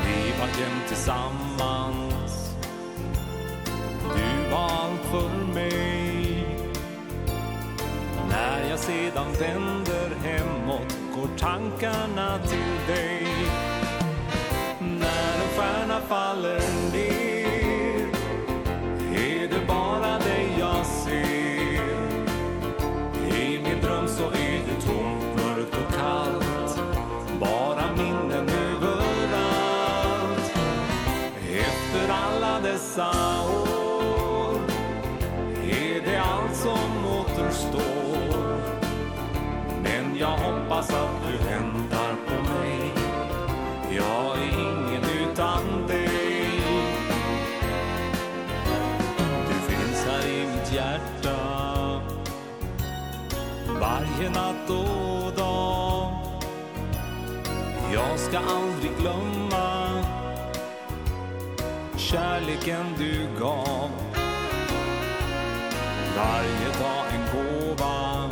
Vi 0.06 0.32
var 0.40 0.48
jämt 0.48 0.88
tillsammans. 0.88 2.56
Du 4.16 4.52
var 4.52 4.60
allt 4.60 5.02
för 5.12 5.54
mig. 5.54 6.48
När 8.30 8.70
jag 8.70 8.80
sedan 8.80 9.28
vänder 9.40 10.16
hemåt 10.24 10.98
går 11.16 11.30
tankarna 11.38 12.40
till 12.48 12.96
dig. 12.96 13.28
När 14.80 15.36
en 15.36 15.50
stjärna 15.58 16.02
faller 16.08 16.85
dessa 32.96 33.12
år. 33.50 34.60
Är 35.70 36.02
det 36.06 36.18
allt 36.18 36.56
som 36.56 37.06
återstår? 37.20 38.58
Men 39.84 40.18
jag 40.18 40.38
hoppas 40.38 40.90
att 40.90 41.10
du 41.28 41.38
väntar 41.38 42.16
på 42.28 42.54
mig. 42.54 42.92
Jag 43.92 44.38
är 44.38 44.54
ingen 44.60 45.04
utan 45.04 45.88
dig. 45.88 46.62
Du 49.48 49.74
finns 49.74 50.06
här 50.06 50.28
i 50.28 50.48
mitt 50.48 50.74
hjärta. 50.74 51.38
Varje 53.80 54.30
natt 54.30 54.70
och 54.70 55.38
dag. 55.38 56.12
Jag 57.94 58.20
ska 58.20 58.38
aldrig 58.38 58.92
glömma 59.00 59.45
kärleken 62.16 62.86
du 62.98 63.28
gav. 63.40 63.90
Varje 66.18 66.68
dag 66.80 67.06
en 67.16 67.26
gåva. 67.34 68.30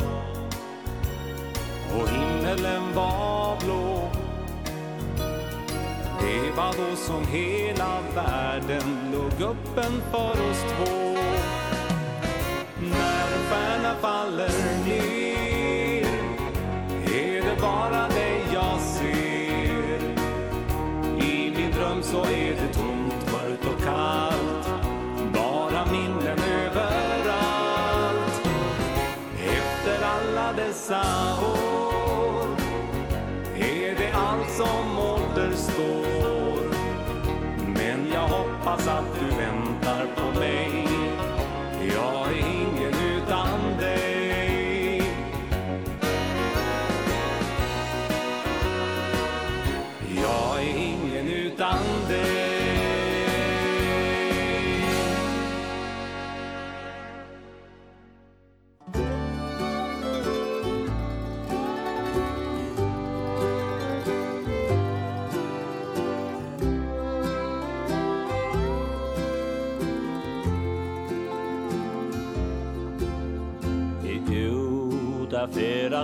Och 1.96 2.08
himmelen 2.08 2.94
var 2.94 3.56
blå. 3.64 4.10
Det 6.20 6.56
var 6.56 6.72
då 6.72 6.96
som 6.96 7.26
hela 7.26 8.00
världen 8.14 9.12
låg 9.12 9.50
öppen 9.50 10.02
för 10.10 10.50
oss 10.50 10.62
två. 10.62 11.18
När 12.80 13.26
en 13.36 13.44
stjärna 13.50 13.94
faller 14.00 14.50
ner 14.86 16.06
Är 17.06 17.42
det 17.42 17.60
bara 17.60 18.08
dig 18.08 18.42
jag 18.52 18.80
ser. 18.80 20.00
I 21.24 21.52
min 21.56 21.70
dröm 21.70 22.02
så 22.02 22.24
är 22.24 22.50
det 22.50 22.72
två 22.72 22.83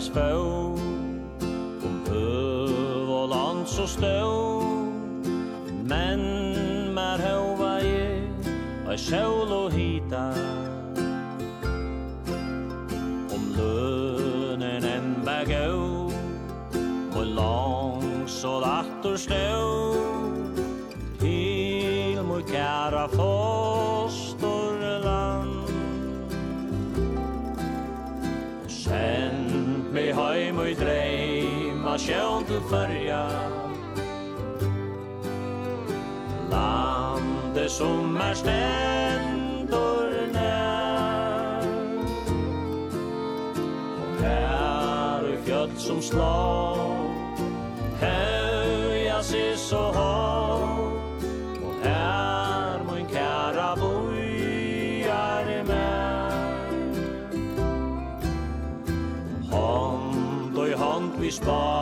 spå 0.00 0.76
Om 1.84 2.06
Øverland 2.12 3.66
så 3.66 3.86
stå 3.86 4.39
som 37.80 38.16
er 38.16 38.34
stendur 38.34 40.10
nær 40.34 41.64
Og 44.02 44.10
her 44.20 45.24
i 45.32 45.36
fjöld 45.46 45.78
som 45.78 46.02
slå 46.02 46.36
Høya 48.00 49.22
sig 49.22 49.58
så 49.58 49.76
hårt. 49.76 51.24
Og 51.64 51.74
her 51.84 52.84
min 52.84 53.06
kæra 53.06 53.74
bojar 53.74 55.44
i 55.48 55.62
mig. 55.66 56.32
Hånd 59.52 60.58
og 60.58 60.68
i 60.68 60.72
hånd 60.72 61.20
vi 61.20 61.30
spar. 61.30 61.79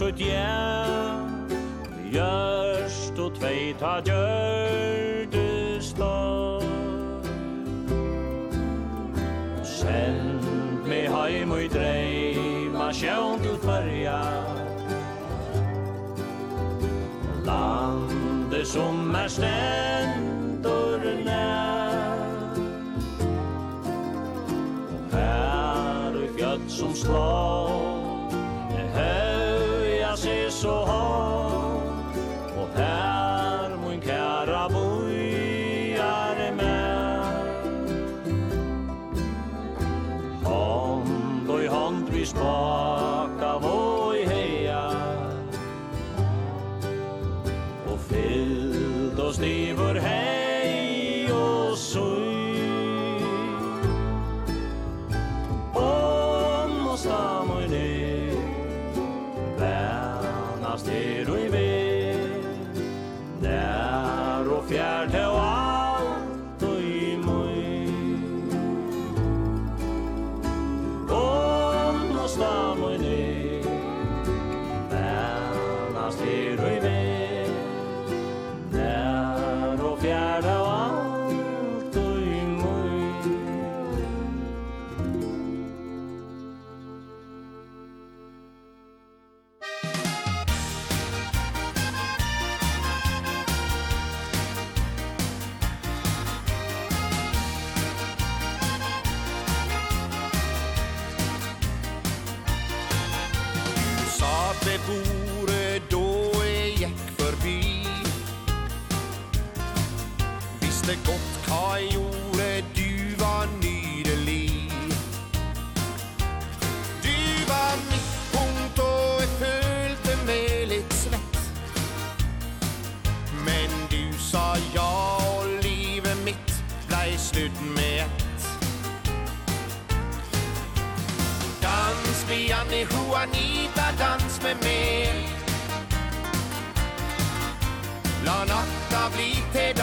sutt 0.00 0.20
jæv 0.20 1.50
Gjørst 2.12 3.18
og 3.18 3.34
tveit 3.36 3.82
ha 3.84 3.98
gjørdu 4.06 5.80
stål 5.80 6.62
Send 9.62 10.40
me 10.88 11.02
heim 11.12 11.52
og 11.52 11.64
i 11.64 11.68
dreima 11.74 12.88
sjøn 12.96 13.44
til 13.44 13.58
fyrja 13.66 14.22
Landet 17.44 18.66
som 18.72 19.12
er 19.20 19.28
stendur 19.36 21.04
nær 21.28 22.24
Her 25.12 26.18
og 26.24 26.32
fjöld 26.38 26.66
som 26.68 26.96
slår 27.04 27.79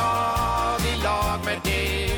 dag 0.07 0.79
i 0.93 0.95
lag 1.03 1.39
med 1.45 1.59
dig. 1.63 2.11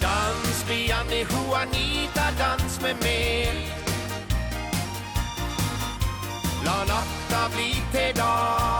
Dans 0.00 0.64
vi 0.68 0.90
Annie 0.90 1.26
Juanita, 1.30 2.24
dans 2.38 2.80
med 2.80 2.94
mig 3.02 3.78
La 6.64 6.84
natta 6.84 7.48
bli 7.54 7.82
till 7.92 8.14
dag. 8.16 8.77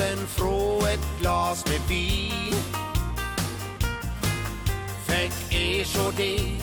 glasen 0.00 0.26
frå 0.26 0.86
et 0.86 1.00
glas 1.20 1.64
med 1.66 1.80
vin. 1.88 2.54
Fekk 5.06 5.32
er 5.52 5.84
så 5.84 6.10
det 6.16 6.62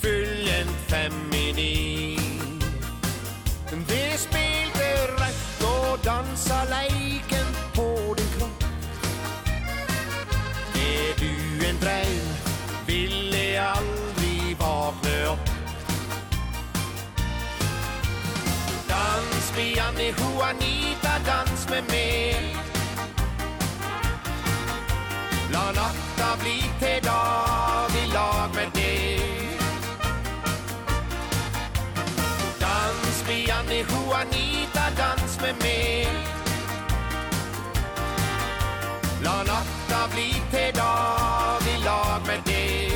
Fyllen 0.00 0.68
feminin 0.88 2.60
Det 3.88 4.16
spilte 4.16 4.88
rett 5.20 5.64
og 5.64 5.98
dansa 6.04 6.62
leiken 6.70 7.52
på 7.74 8.14
din 8.18 8.30
kropp. 8.38 8.64
Er 10.74 11.12
du 11.20 11.66
en 11.68 11.76
dröm 11.84 12.32
Ville 12.86 13.44
aldri 13.60 14.56
vakne 14.58 15.16
opp 15.34 15.52
Dans 18.88 19.52
med 19.56 19.76
Janne 19.76 20.08
Juanita, 20.16 21.14
dans 21.26 21.68
med 21.68 21.82
mig. 21.90 22.29
bli 26.38 26.58
til 26.80 27.04
dag 27.04 27.90
i 28.02 28.04
lag 28.12 28.50
med 28.54 28.68
deg. 28.74 29.58
Dans 32.60 33.18
med 33.26 33.40
Janne 33.48 33.80
Juanita, 33.90 34.84
dans 35.00 35.40
med 35.40 35.54
mig 35.62 36.06
La 39.22 39.42
natta 39.50 40.00
bli 40.12 40.30
til 40.50 40.70
dag 40.74 41.66
i 41.74 41.76
lag 41.84 42.20
med 42.26 42.40
deg. 42.46 42.89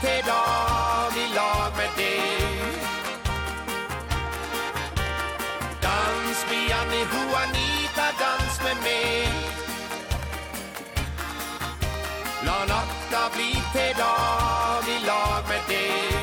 til 0.00 0.20
dag 0.26 1.12
i 1.24 1.26
lag 1.38 1.70
med 1.78 1.90
deg. 1.96 2.74
Dans 5.86 6.40
med 6.50 6.62
Janne 6.70 7.00
Juanita, 7.12 8.06
dans 8.22 8.56
med 8.64 8.76
meg. 8.86 9.34
La 12.46 12.58
natta 12.72 13.22
bli 13.34 13.52
til 13.74 13.92
dag 14.02 14.90
i 14.96 14.98
lag 15.06 15.42
med 15.50 15.62
deg. 15.72 16.16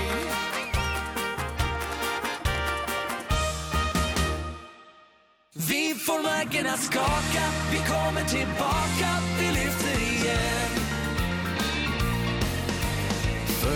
Vi 5.69 5.83
får 6.05 6.19
markerna 6.29 6.77
skaka, 6.77 7.45
vi 7.71 7.79
kommer 7.91 8.23
tillbaka, 8.35 9.09
vi 9.39 9.47
lyfter 9.57 9.97
igen 10.11 10.62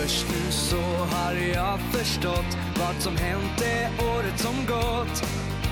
Först 0.02 0.26
nu 0.30 0.52
så 0.52 0.82
har 0.82 1.34
jag 1.34 1.80
förstått 1.80 2.58
Vad 2.80 3.02
som 3.02 3.18
hänt 3.18 3.52
det 3.58 3.90
året 4.06 4.40
som 4.40 4.66
gått. 4.66 5.24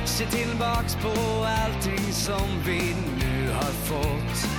Se 0.05 0.25
tillbaks 0.25 0.95
på 0.95 1.45
allting 1.45 2.11
som 2.11 2.47
vi 2.65 2.95
nu 3.19 3.51
har 3.53 3.71
fått. 3.71 4.49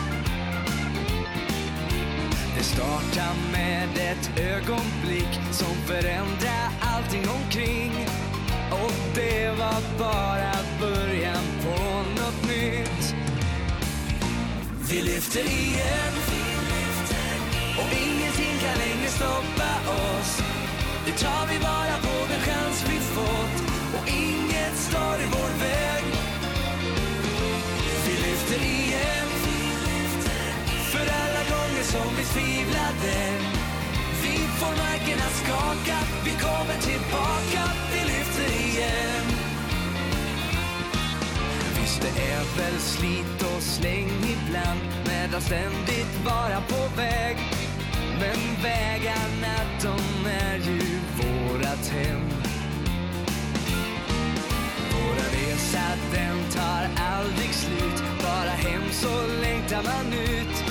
Det 2.57 2.65
startar 2.65 3.35
med 3.53 3.89
ett 3.97 4.31
ögonblick 4.41 5.41
Som 5.51 5.75
förändrar 5.87 6.69
allting 6.81 7.25
omkring. 7.29 7.93
Och 8.71 9.15
det 9.15 9.49
var 9.49 9.99
bara 9.99 10.55
början 10.81 11.45
på 11.63 11.83
något 12.21 12.49
nytt. 12.49 13.15
Vi 14.91 15.03
lyfter 15.03 15.41
igen, 15.41 16.13
vi 16.31 16.46
Och 17.81 17.91
ingenting 18.07 18.55
kan 18.63 18.77
längre 18.85 19.11
stoppa 19.19 19.71
oss. 20.03 20.43
Nu 21.07 21.13
tar 21.13 21.47
vi 21.51 21.59
bara 21.59 21.97
på 22.07 22.17
den 22.31 22.41
chans 22.41 22.85
vi 22.89 22.99
fått. 23.17 23.57
Och 23.97 24.09
inget 24.09 24.77
står 24.89 25.17
i 25.25 25.27
vår 25.37 25.53
väg. 25.65 26.05
Vi 28.07 28.13
lyfter 28.27 28.61
igen. 28.65 29.29
För 30.93 31.07
alla 31.23 31.43
gånger 31.53 31.85
som 31.95 32.09
vi 32.17 32.25
tvivlade. 32.25 33.17
Vi 34.23 34.37
får 34.59 34.75
marken 34.85 35.19
att 35.27 35.37
skaka. 35.43 35.99
Vi 36.25 36.31
kommer 36.31 36.79
tillbaka. 36.81 37.63
Vi 37.93 38.01
lyfter 38.13 38.49
igen. 38.67 39.25
Visst 41.81 42.01
det 42.03 42.23
är 42.33 42.45
väl 42.59 42.81
slit 42.81 43.43
och 43.57 43.63
släng 43.63 44.11
ibland. 44.35 44.81
Med 45.07 45.31
det 45.31 45.41
ständigt 45.41 46.25
vara 46.25 46.61
på 46.69 46.97
väg. 46.97 47.66
Men 48.21 48.63
vägarna 48.63 49.57
de 49.83 50.29
är 50.31 50.57
ju 50.57 50.81
vårat 51.17 51.89
hem. 51.89 52.21
Våra 54.93 55.27
resa 55.37 55.85
den 56.13 56.51
tar 56.53 57.05
aldrig 57.05 57.55
slut. 57.55 58.03
Bara 58.23 58.51
hem 58.51 58.83
så 58.93 59.27
längtar 59.43 59.83
man 59.83 60.13
ut. 60.13 60.65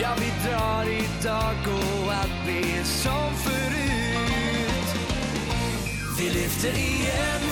Ja 0.00 0.08
vi 0.18 0.48
drar 0.48 0.84
idag 0.84 1.56
och 1.66 2.12
allt 2.12 2.44
blir 2.44 2.84
som 2.84 3.34
förut. 3.34 4.88
Vi 6.18 6.30
lyfter 6.30 6.78
igen. 6.78 7.42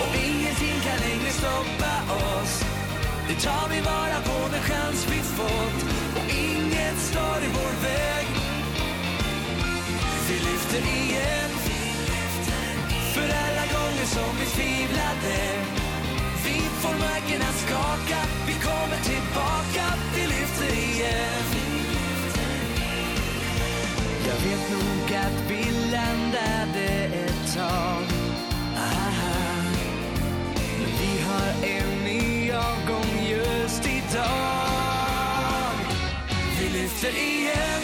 Och 0.00 0.16
ingenting 0.16 0.80
kan 0.84 1.08
längre 1.08 1.30
stoppa 1.30 2.14
oss. 2.14 2.77
Nu 3.28 3.34
tar 3.34 3.68
vi 3.68 3.80
vara 3.80 4.18
på 4.24 4.48
den 4.52 4.62
chans 4.62 5.06
vi 5.10 5.18
fått. 5.38 5.80
Och 6.18 6.34
inget 6.34 6.98
står 6.98 7.38
i 7.46 7.50
vår 7.58 7.74
väg. 7.88 8.26
Vi 10.28 10.34
lyfter 10.34 10.78
igen. 10.78 11.50
För 13.14 13.28
alla 13.44 13.64
gånger 13.74 14.06
som 14.16 14.30
vi 14.40 14.46
tvivlade. 14.46 15.36
Vi 16.44 16.58
får 16.80 16.94
marken 17.06 17.42
att 17.48 17.58
skaka. 17.66 18.18
Vi 18.46 18.52
kommer 18.52 18.98
tillbaka. 19.10 19.84
Vi 20.14 20.22
lyfter 20.22 20.72
igen. 20.88 21.44
Jag 24.26 24.50
vet 24.50 24.70
nog 24.70 25.16
att 25.24 25.50
vi 25.50 25.90
landade 25.90 26.88
ett 27.24 27.54
tag. 27.56 28.04
Aha. 28.76 29.38
Men 30.78 30.90
vi 31.00 31.22
har 31.22 31.68
en 31.68 31.97
gång 32.88 33.28
just 33.28 33.86
idag. 33.86 34.78
Vi 36.58 36.68
lyfter 36.78 37.08
igen. 37.08 37.82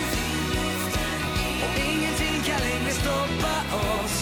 Och 1.64 1.74
ingenting 1.90 2.38
kan 2.46 2.60
längre 2.68 2.92
stoppa 2.92 3.54
oss. 3.88 4.16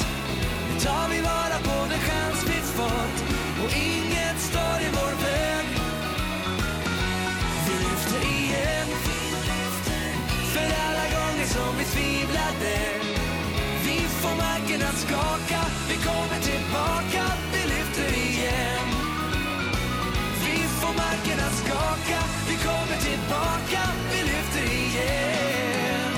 Nu 0.68 0.80
tar 0.80 1.08
vi 1.08 1.20
vara 1.20 1.58
på 1.68 1.76
den 1.90 2.02
chans 2.08 2.40
vi 2.50 2.60
fått. 2.78 3.18
Och 3.62 3.72
inget 3.76 4.38
står 4.50 4.76
i 4.86 4.88
vår 4.98 5.14
väg. 5.24 5.66
Vi 7.66 7.74
lyfter 7.86 8.22
igen. 8.38 8.88
För 10.52 10.68
alla 10.86 11.06
gånger 11.16 11.46
som 11.46 11.70
vi 11.78 11.84
tvivlade. 11.84 12.74
Vi 13.84 13.98
får 14.20 14.36
marken 14.36 14.82
att 14.88 14.98
skaka. 15.06 15.60
Vi 15.88 15.96
kommer 16.08 16.38
tillbaka. 16.50 17.51
Får 20.92 20.98
marken 20.98 21.38
att 21.46 21.54
skaka. 21.54 22.22
Vi 22.48 22.56
kommer 22.56 22.96
tillbaka 22.96 23.82
Vi 24.10 24.22
lyfter 24.22 24.74
igen. 24.74 26.12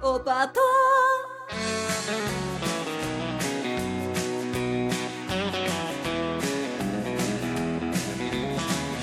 Och 0.00 0.24
bara 0.24 0.48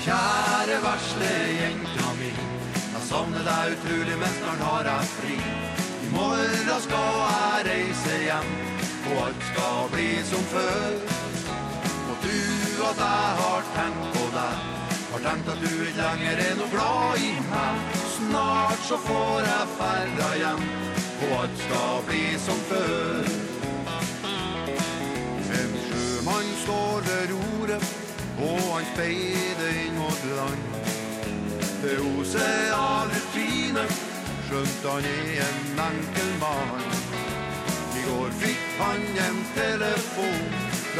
Kjære 0.04 0.80
varsle 0.82 1.52
gjenka 1.60 2.08
min 2.18 2.40
Jeg 2.92 3.02
savner 3.08 3.44
deg 3.44 3.76
utrolig, 3.76 4.18
men 4.18 4.34
snart 4.38 4.60
har 4.60 4.84
jeg 4.84 5.04
fri. 5.14 5.38
I 6.06 6.10
morgen 6.14 6.82
skal 6.82 7.22
jeg 7.22 7.66
reise 7.70 8.18
hjem 8.24 8.69
alt 9.18 9.42
skal 9.52 9.88
bli 9.92 10.08
som 10.24 10.44
før 10.52 10.94
Og 12.10 12.16
du 12.24 12.38
og 12.88 12.94
deg 12.98 13.40
har 13.40 13.66
tenkt 13.74 14.06
på 14.14 14.24
deg 14.34 14.66
Har 15.12 15.24
tenkt 15.24 15.50
at 15.52 15.62
du 15.64 15.68
ikke 15.70 15.96
lenger 15.98 16.42
er 16.46 16.54
noe 16.58 16.70
glad 16.74 17.24
i 17.26 17.32
meg 17.48 17.96
Snart 18.14 18.84
så 18.88 18.98
får 19.06 19.48
jeg 19.48 19.70
ferda 19.78 20.30
hjem 20.42 20.64
Og 21.26 21.34
alt 21.40 21.62
skal 21.64 22.04
bli 22.10 22.24
som 22.44 22.62
før 22.70 23.30
En 25.60 25.76
sjømann 25.86 26.54
står 26.64 27.06
ved 27.10 27.34
roret 27.34 27.90
Og 28.50 28.64
han 28.70 28.88
speider 28.94 29.82
inn 29.84 29.98
mot 29.98 30.26
land 30.36 30.80
Det 31.82 31.98
oseanet 32.14 33.30
fine 33.34 33.86
Skjønt 34.46 34.90
han 34.92 35.14
er 35.14 35.38
en 35.46 35.86
enkel 35.90 36.36
mann 36.42 37.09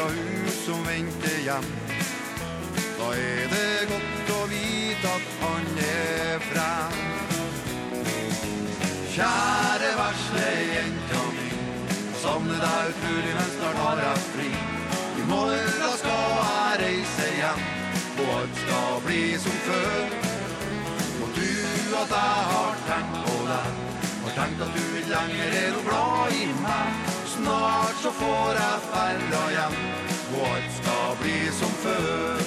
fra 0.01 0.09
hus 0.09 0.65
som 0.65 0.85
venter 0.85 1.39
hjem. 1.45 1.67
Da 2.99 3.09
er 3.17 3.49
det 3.53 3.89
godt 3.91 4.31
å 4.33 4.41
vite 4.49 5.11
at 5.17 5.27
han 5.41 5.67
er 5.85 6.45
frem. 6.49 7.01
Kjære 9.11 9.91
varsle 9.99 10.51
jenta 10.71 11.25
mi 11.35 11.49
Savner 12.23 12.63
deg 12.63 12.93
utrolig, 12.95 13.35
men 13.37 13.51
snart 13.57 13.81
har 13.83 14.03
jeg 14.05 14.25
fri. 14.31 14.49
I 15.21 15.27
morgen 15.29 15.97
skal 16.01 16.35
jeg 16.39 16.81
reise 16.81 17.29
hjem 17.37 17.63
Og 18.23 18.33
alt 18.39 18.61
skal 18.63 18.99
bli 19.05 19.23
som 19.45 19.63
før. 19.67 20.19
Og 21.21 21.37
du 21.37 21.49
at 22.01 22.17
jeg 22.17 22.51
har 22.55 22.85
tenkt 22.89 23.23
på 23.27 23.39
deg 23.51 23.81
Har 24.25 24.37
tenkt 24.39 24.69
at 24.69 24.77
du 24.77 24.85
ikke 24.85 25.09
lenger 25.13 25.59
er 25.65 25.73
noe 25.77 25.89
glad 25.91 26.39
i 26.41 26.53
meg 26.65 27.20
snart 27.43 27.97
så 28.03 28.11
får 28.11 28.51
jeg 28.63 28.79
færre 28.93 29.43
hjem 29.57 29.77
Og 30.39 30.47
alt 30.55 30.73
skal 30.79 31.17
bli 31.21 31.39
som 31.61 31.73
før 31.85 32.43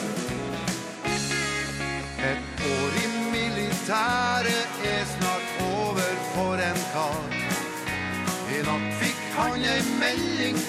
Et 2.30 2.64
år 2.76 2.92
i 3.04 3.08
militære 3.36 4.58
er 4.94 5.06
snart 5.16 5.50
over 5.80 6.14
for 6.34 6.66
en 6.70 6.82
kar 6.94 7.38
I 8.56 8.62
natt 8.68 8.88
fikk 9.02 9.24
han 9.38 9.68
ei 9.74 9.82
melding 10.04 10.62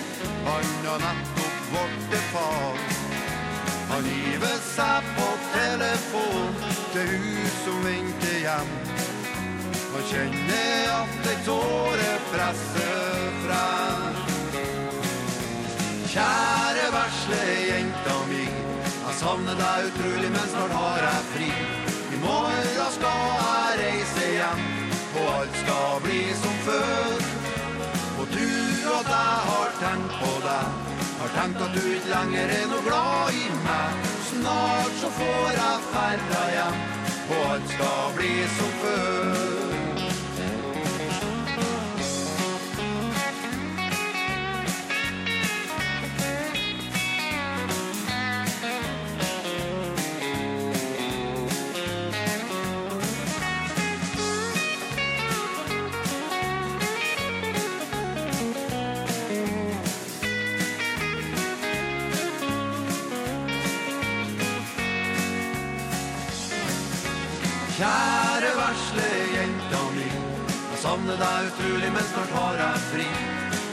Han 0.49 0.73
har 0.87 1.01
nettopp 1.01 1.61
vårt 1.75 2.17
far. 2.33 2.83
Han 3.91 4.05
giver 4.05 4.59
seg 4.75 5.09
på 5.17 5.29
telefon 5.55 6.59
Til 6.93 7.15
hus 7.25 7.57
som 7.65 7.81
vinker 7.87 8.39
hjem 8.45 8.94
Få 9.95 10.01
kjenne 10.11 10.63
at 10.91 11.27
ei 11.31 11.37
tåre 11.47 12.07
frasser 12.27 13.27
fram 13.45 14.17
Kjære 16.11 16.87
versle 16.91 17.43
jenta 17.69 18.17
mi 18.27 18.41
Jeg 18.43 19.15
savner 19.21 19.55
deg 19.61 19.87
utrolig, 19.93 20.33
men 20.35 20.49
snart 20.51 20.75
har 20.75 20.99
jeg 21.05 21.29
fri. 21.29 21.51
I 22.11 22.19
morgen 22.25 22.91
skal 22.97 23.23
jeg 23.37 23.77
reise 23.83 24.33
hjem 24.33 24.65
Og 25.21 25.29
alt 25.37 25.61
skal 25.61 26.03
bli 26.09 26.19
som 26.41 26.59
før. 26.67 27.23
Og 28.19 28.35
du 28.35 28.51
og 28.97 29.07
deg 29.13 29.31
har 29.51 29.79
tenkt 29.85 30.17
på 30.25 30.33
deg 30.49 30.91
Har 31.21 31.33
tenkt 31.37 31.63
at 31.69 31.79
du 31.79 31.87
ikke 31.93 32.11
lenger 32.17 32.57
er 32.57 32.67
noe 32.73 32.83
glad 32.89 33.39
i 33.45 33.47
meg. 33.69 34.11
Snart 34.33 34.99
så 35.05 35.15
får 35.21 35.55
jeg 35.61 35.87
ferda 35.93 36.45
hjem 36.57 36.83
Og 37.29 37.47
alt 37.53 37.73
skal 37.77 38.13
bli 38.19 38.35
som 38.59 38.77
før. 38.83 39.74
landet 71.05 71.27
er 71.27 71.47
utrolig, 71.47 71.93
men 71.93 72.05
snart 72.13 72.31
har 72.39 72.55
jeg 72.57 72.81
fri. 72.91 73.07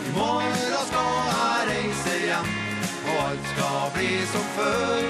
I 0.07 0.11
morgen 0.15 0.55
skal 0.87 1.11
jeg 1.27 1.67
reise 1.69 2.15
hjem, 2.25 2.49
og 3.07 3.19
alt 3.27 3.47
skal 3.53 3.85
bli 3.95 4.09
som 4.33 4.47
før. 4.55 5.05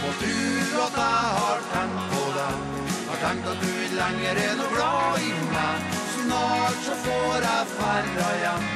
Må 0.00 0.12
tro 0.20 0.80
at 0.86 0.96
jeg 1.02 1.28
har 1.40 1.60
tenkt 1.72 2.00
på 2.12 2.22
deg, 2.38 2.64
har 3.10 3.20
tenkt 3.24 3.50
at 3.52 3.60
du 3.60 3.68
ikke 3.68 3.98
lenger 4.00 4.42
er 4.46 4.56
noe 4.60 4.72
glad 4.72 5.28
i 5.28 5.30
meg. 5.52 6.00
Snart 6.14 6.82
så 6.88 6.98
får 7.04 7.46
jeg 7.48 7.70
færre 7.76 8.32
hjem, 8.42 8.68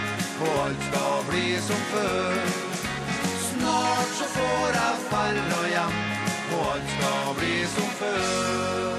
og 0.44 0.62
alt 0.66 0.88
skal 0.90 1.28
bli 1.30 1.46
som 1.68 1.84
før. 1.94 2.40
Snart 3.48 4.16
så 4.20 4.32
får 4.36 4.80
jeg 4.80 5.04
færre 5.08 5.68
hjem, 5.72 6.00
og 6.58 6.72
alt 6.74 6.96
skal 6.98 7.38
bli 7.40 7.62
som 7.76 7.94
før. 8.02 8.91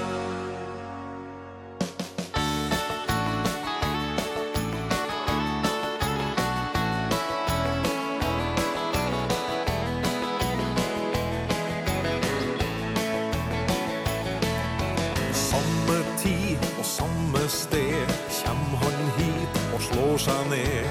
slår 20.18 20.32
seg 20.32 20.50
ned. 20.50 20.86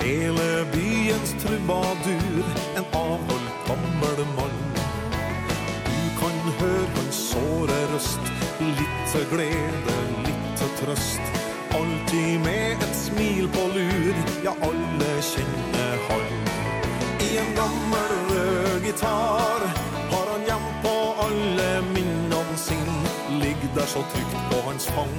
Hele 0.00 0.64
byens 0.72 1.34
trubadur 1.42 2.44
En 2.76 2.84
avhold 2.92 3.48
gammel 3.66 4.26
mann. 4.36 4.58
Du 5.86 6.20
kan 6.20 6.36
høre 6.60 6.88
hans 6.96 7.16
såre 7.32 7.78
røst 7.92 8.20
Litt 8.60 8.98
til 9.12 9.24
glede, 9.30 9.96
litt 10.26 10.46
til 10.58 10.70
trøst. 10.80 11.32
Altid 11.76 12.40
med 12.44 12.82
et 12.84 12.96
smil 12.96 13.48
på 13.48 13.64
lur 13.74 14.20
Ja, 14.44 14.52
alle 14.68 15.12
kjenner 15.22 15.96
han. 16.08 16.28
I 17.20 17.30
en 17.42 17.52
gammel 17.56 18.14
rød 18.30 18.84
gitar 18.84 19.66
Har 20.12 20.26
han 20.34 20.46
hjem 20.50 20.68
på 20.84 20.96
alle 21.26 21.70
minnene 21.94 22.60
sin 22.60 22.92
Ligg 23.40 23.68
der 23.74 23.88
så 23.88 24.04
trygt 24.12 24.38
på 24.52 24.62
hans 24.68 24.86
fang 24.92 25.18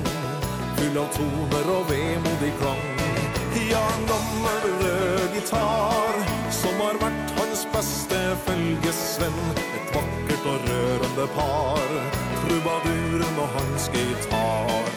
Full 0.77 0.97
av 1.01 1.09
toner 1.17 1.73
og 1.73 1.89
vemodig 1.89 2.53
klang 2.61 3.06
han 3.73 4.05
gammel 4.07 4.63
rød 4.81 5.33
gitar. 5.33 6.13
Som 6.51 6.79
har 6.79 6.97
vært 7.01 7.31
hans 7.39 7.65
beste 7.73 8.19
følgesvenn. 8.45 9.41
Et 9.77 9.95
vakkert 9.95 10.45
og 10.51 10.69
rørende 10.69 11.27
par. 11.35 11.89
Trubaduren 12.43 13.41
og 13.43 13.49
hans 13.57 13.89
gitar. 13.93 14.91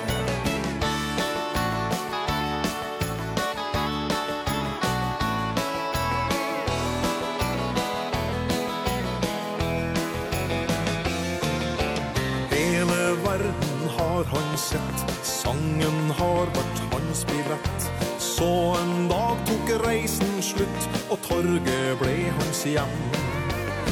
Hele 12.50 13.02
verden 13.24 13.88
har 13.98 14.24
han 14.34 14.58
sett. 14.58 15.16
Sangen 15.22 16.12
har 16.18 16.54
vært 16.54 16.84
hans 16.92 17.24
billett 17.24 17.99
Så 18.40 18.76
en 18.82 19.08
dag 19.08 19.36
tok 19.44 19.70
reisen 19.82 20.38
slutt, 20.40 20.84
og 21.12 21.18
torget 21.26 21.98
ble 22.00 22.14
hans 22.38 22.62
hjem. 22.64 22.94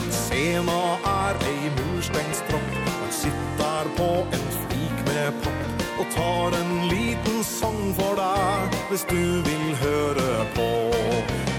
Sena 0.08 0.76
er 1.10 1.36
ei 1.50 1.68
mursteinstropp, 1.74 2.70
han 2.86 3.10
sitter 3.12 3.90
på 3.98 4.06
en 4.38 4.46
flik 4.54 5.02
med 5.10 5.36
papp, 5.44 5.84
og 6.00 6.08
tar 6.14 6.56
en 6.62 6.72
liten 6.88 7.44
sang 7.44 7.92
for 7.98 8.16
deg, 8.16 8.78
hvis 8.88 9.04
du 9.10 9.20
vil 9.50 9.66
høre 9.82 10.46
på. 10.56 10.68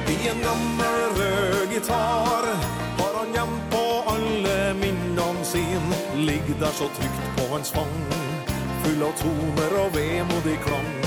I 0.09 0.17
en 0.31 0.41
gammel 0.47 1.05
rød 1.19 1.75
gitar, 1.75 2.49
har 3.03 3.19
han 3.19 3.37
hjem 3.37 3.59
på 3.75 3.83
alle 4.15 4.55
minnen 4.81 5.43
sin, 5.51 5.93
ligg 6.25 6.49
der 6.57 6.73
så 6.81 6.89
trygt 6.97 7.29
på 7.37 7.51
hans 7.53 7.69
fang, 7.77 8.01
full 8.81 9.05
av 9.11 9.13
toner 9.21 9.77
og 9.83 9.93
vemodig 9.93 10.57
klang. 10.65 10.98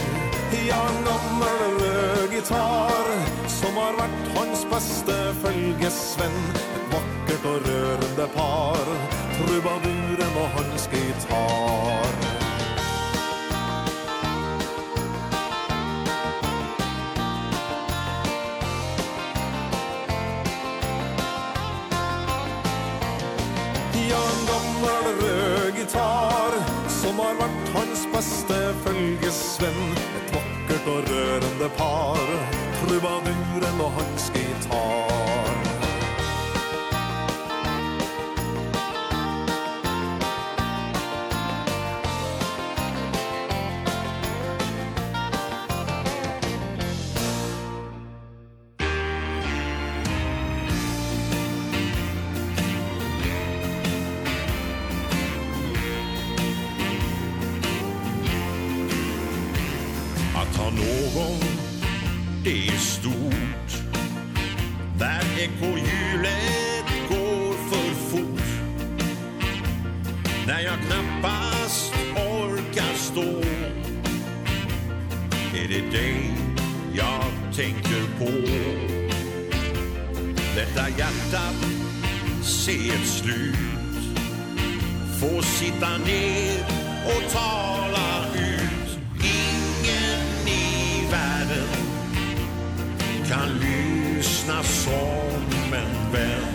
Jan 0.52 1.06
Ammerlø 1.08 2.26
gitar 2.30 3.08
Som 3.48 3.76
har 3.80 3.96
vært 3.96 4.28
hans 4.36 4.66
beste 4.68 5.16
følgesvenn 5.40 6.40
Et 6.76 6.92
vakkert 6.92 7.46
og 7.48 7.68
rørende 7.68 8.26
par. 8.34 8.90
Trubaduren 9.38 10.36
og 10.42 10.48
hans 10.58 10.88
gitar. 10.92 12.12
Jan 24.12 24.38
Gammerlø 24.50 25.72
gitar 25.78 26.60
Som 27.00 27.24
har 27.24 27.40
vært 27.40 27.74
hans 27.76 28.01
beste 28.22 28.58
følgesvenn 28.84 29.94
Et 30.18 30.34
vakkert 30.34 30.86
og 30.94 31.10
rørende 31.10 31.70
par. 31.78 32.22
Trubaduren 32.78 33.80
og 33.80 33.92
hans 33.98 34.30
gitar 34.34 35.31
tala 87.32 88.24
ut. 88.34 88.98
Ingen 89.24 90.48
i 90.48 91.06
världen 91.10 91.68
kan 93.28 93.48
lyssna 93.48 94.62
som 94.62 95.72
en 95.72 96.12
vän. 96.12 96.52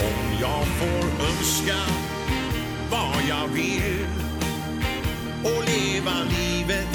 Om 0.00 0.38
jag 0.40 0.66
får 0.66 1.24
önska 1.26 1.76
vad 2.90 3.22
jag 3.28 3.48
vill 3.48 4.06
Och 5.44 5.64
leva 5.64 6.12
livet 6.38 6.88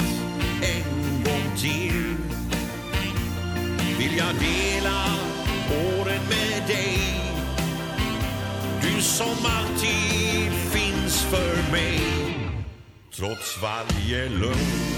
en 0.62 1.22
gång 1.24 1.56
till 1.56 2.16
Vill 3.98 4.16
jag 4.16 4.34
dela 4.34 5.04
åren 5.70 6.20
med 6.28 6.68
dig. 6.68 6.98
Du 8.82 9.02
som 9.02 9.36
alltid 9.46 10.21
mig. 11.72 12.00
Trots 13.16 13.62
varje 13.62 14.28
lugn 14.28 14.92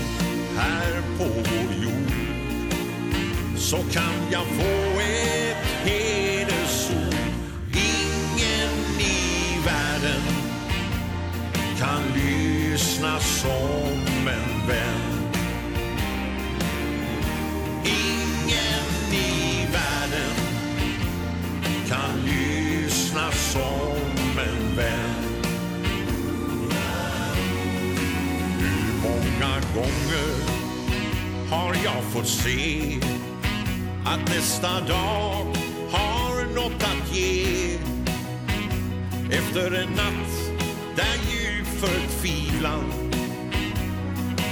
här 0.57 1.03
på 1.19 1.25
vår 1.25 1.75
jord 1.83 2.13
Så 3.57 3.77
kan 3.77 4.15
jag 4.33 4.47
få 4.47 5.01
ett 5.01 5.57
hedersord. 5.85 7.15
Ingen 7.73 9.01
i 9.01 9.59
världen 9.67 10.23
kan 11.79 12.03
lyssna 12.15 13.21
som 13.21 14.29
en 14.29 14.69
vän. 14.69 15.04
gånger 29.75 30.35
har 31.51 31.75
jag 31.85 32.05
fått 32.13 32.29
se 32.29 32.99
att 34.07 34.29
nästa 34.29 34.81
dag 34.81 35.47
har 35.91 36.55
något 36.55 36.83
att 36.83 37.17
ge. 37.17 37.79
Efter 39.31 39.83
en 39.83 39.91
natt 39.91 40.53
där 40.97 41.17
djup 41.31 41.67
förtvivlan 41.67 42.85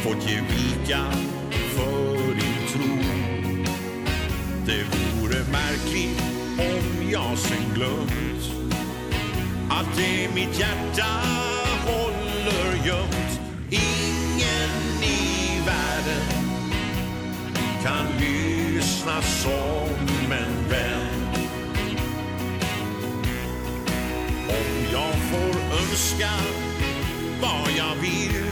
fått 0.05 0.31
ge 0.31 0.41
vika 0.41 1.05
för 1.76 2.17
din 2.17 2.68
tro. 2.73 3.05
Det 4.67 4.84
vore 5.20 5.44
märkligt 5.52 6.23
om 6.59 7.10
jag 7.10 7.39
sen 7.39 7.75
glömt 7.75 8.12
att 9.70 9.97
det 9.97 10.34
mitt 10.34 10.60
hjärta 10.60 11.07
håller 11.86 12.86
gömt. 12.86 13.22
kan 17.83 18.07
lyssna 18.20 19.23
som 19.23 19.89
en 20.31 20.69
vän. 20.69 21.27
Om 24.49 24.86
jag 24.93 25.15
får 25.15 25.61
önska 25.83 26.31
vad 27.41 27.70
jag 27.77 27.94
vill 27.94 28.44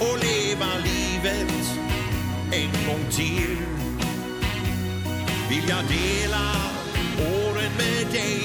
Och 0.00 0.18
leva 0.18 0.66
livet 0.84 1.78
en 2.52 2.86
gång 2.86 3.10
till 3.10 3.56
Vill 5.48 5.68
jag 5.68 5.84
dela 5.88 6.52
åren 7.18 7.72
med 7.78 8.12
dig. 8.12 8.42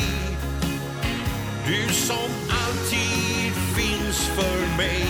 Du 1.67 1.93
som 1.93 2.29
alltid 2.49 3.53
finns 3.75 4.27
för 4.27 4.77
mig 4.77 5.07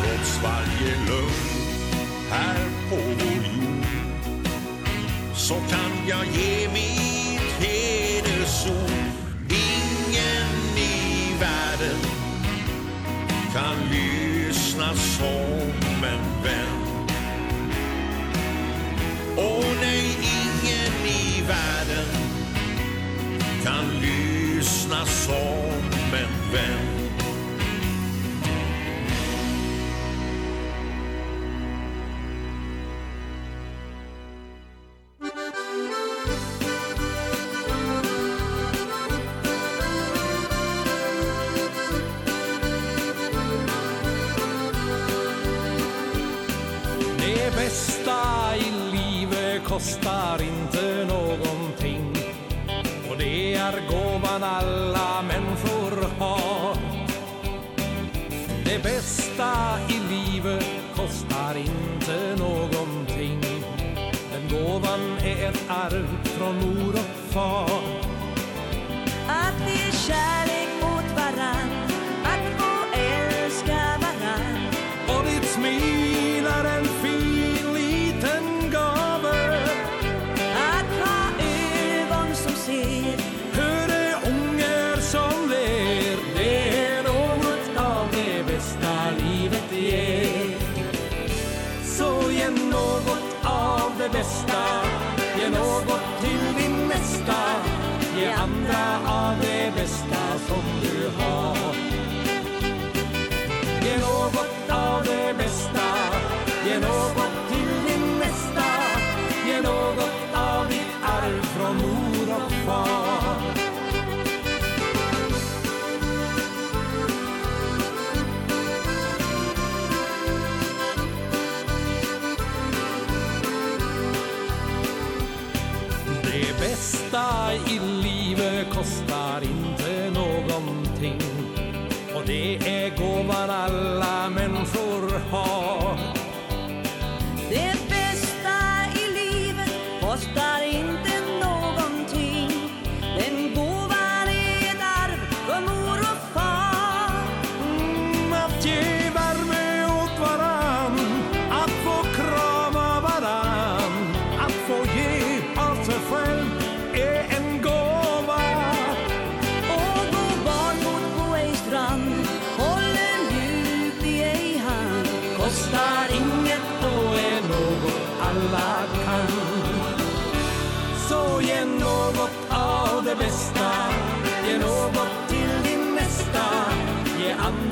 Trots 0.00 0.42
varje 0.42 0.96
lugn 1.08 1.54
här 2.30 2.73
så 5.44 5.54
kan 5.54 6.08
jag 6.08 6.26
ge 6.26 6.68
mitt 6.68 7.40
hedersord. 7.58 8.90
Ingen 9.48 10.78
i 10.78 11.34
världen 11.40 12.00
kan 13.52 13.76
lyssna 13.90 14.94
som 14.94 16.04
en 16.04 16.42
vän. 16.44 17.06
Åh 19.36 19.64
nej, 19.80 20.16
ingen 20.22 21.06
i 21.06 21.42
världen 21.48 22.08
kan 23.64 24.00
lyssna 24.00 25.06
som 25.06 25.90
en 26.12 26.52
vän. 26.52 26.93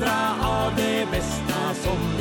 andra 0.03 0.43
har 0.43 0.71
det 0.77 1.07
bästa 1.11 1.73
som 1.73 2.12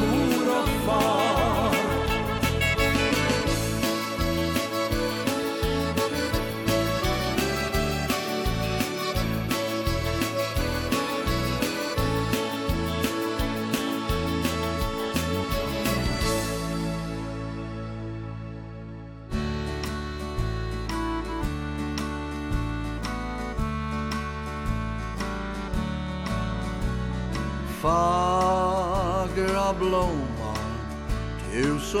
mor 0.00 0.52
og 0.58 0.68
far. 0.86 1.27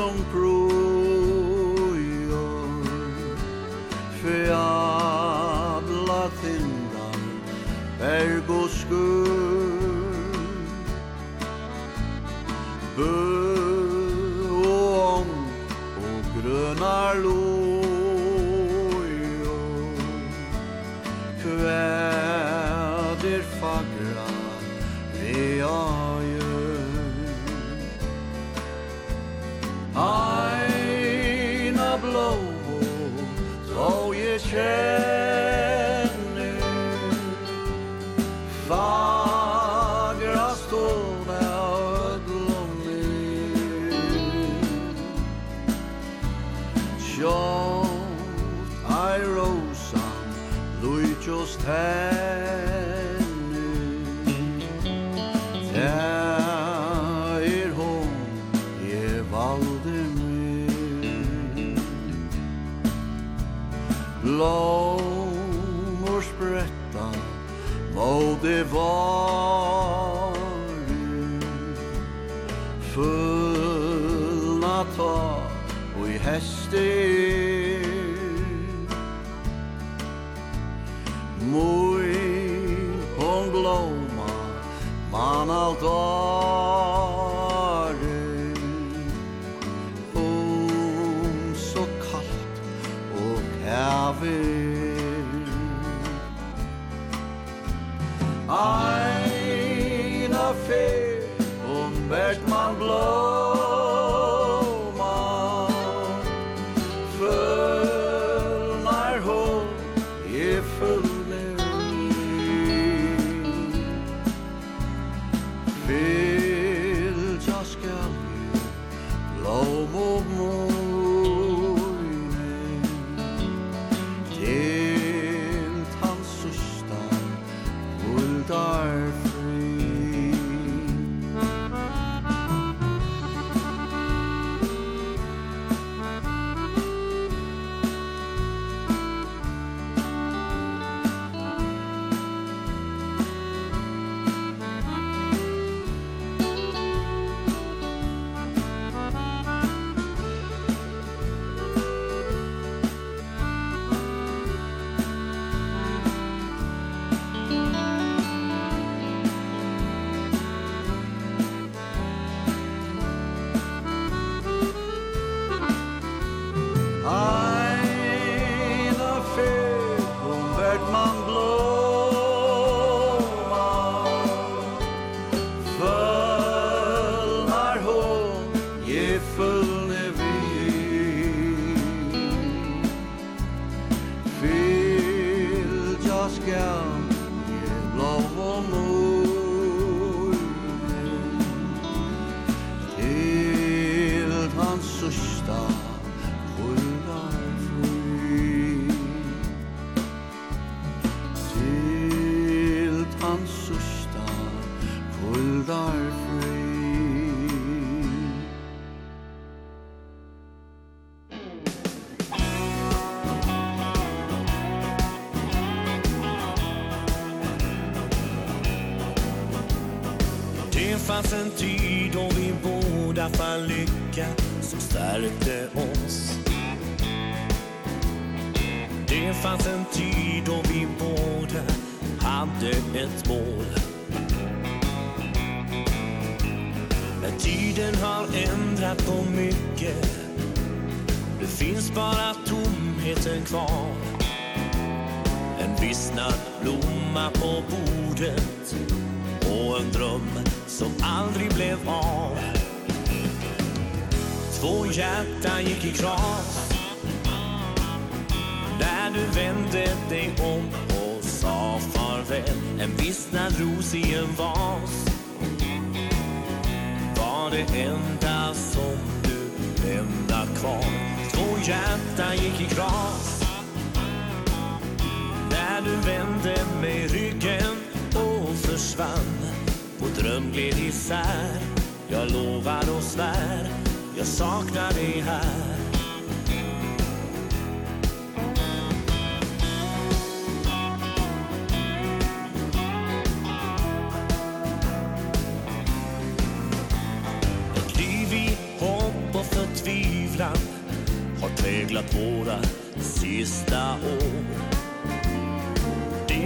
strong 0.08 0.24
proof 0.30 0.67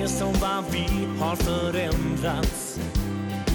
det 0.02 0.08
som 0.08 0.32
vad 0.32 0.64
vi 0.70 0.86
har 1.20 1.36
förändrats 1.36 2.78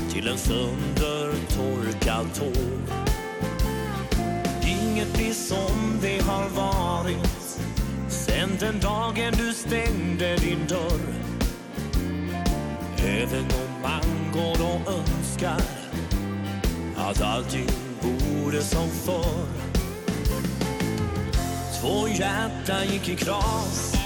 Till 0.09 0.27
en 0.27 0.38
söndertorkad 0.38 2.34
tår. 2.34 2.80
Inget 4.67 5.14
blir 5.14 5.34
som 5.34 6.00
det 6.01 6.22
har 6.24 6.50
varit 6.50 7.59
Sen 8.09 8.50
den 8.59 8.80
dagen 8.80 9.34
du 9.38 9.53
stängde 9.53 10.35
din 10.35 10.67
dörr. 10.67 11.01
Även 12.98 13.45
om 13.45 13.82
man 13.82 14.32
går 14.34 14.66
och 14.66 14.93
önskar 14.93 15.61
Att 16.98 17.22
allting 17.22 17.69
borde 18.01 18.61
som 18.61 18.90
förr. 18.90 19.48
Två 21.82 22.08
hjärta 22.08 22.85
gick 22.85 23.09
i 23.09 23.16
kras. 23.16 23.97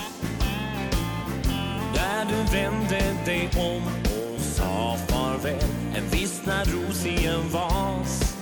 När 2.02 2.26
du 2.26 2.58
vände 2.58 3.16
dig 3.26 3.50
om 3.58 3.84
och 4.04 4.42
sa 4.42 4.98
farväl 5.08 5.64
En 5.96 6.10
vissna 6.10 6.64
ros 6.64 7.06
i 7.06 7.26
en 7.26 7.50
vas. 7.50 8.36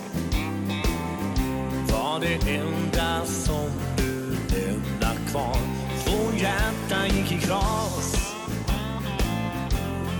Var 1.91 2.19
det 2.19 2.55
enda 2.55 3.25
som 3.25 3.69
du 3.97 4.29
lämnade 4.29 5.19
kvar 5.31 5.57
Vår 6.05 6.33
hjärta 6.41 7.07
gick 7.15 7.31
i 7.31 7.39
kras. 7.45 8.33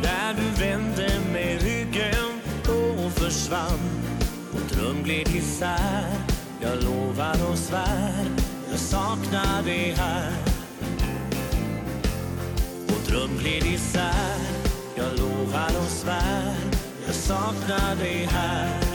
När 0.04 0.34
du 0.34 0.64
vände 0.64 1.10
med 1.34 1.62
ryggen 1.62 2.42
och 2.64 3.12
försvann 3.12 3.90
Vår 4.52 4.76
dröm 4.76 5.04
gled 5.04 5.28
isär 5.36 6.14
Jag 6.62 6.84
lovar 6.84 7.52
och 7.52 7.58
svär 7.58 8.26
Jag 8.72 8.80
saknar 8.80 9.64
dig 9.64 9.94
här. 9.98 10.49
Drömmer 13.10 13.74
isär 13.74 14.40
Jag 14.96 15.20
lovar 15.20 15.80
och 15.82 15.90
svär. 15.90 16.56
Jag 17.06 17.16
saknar 17.16 17.96
dig 17.96 18.28
här. 18.32 18.89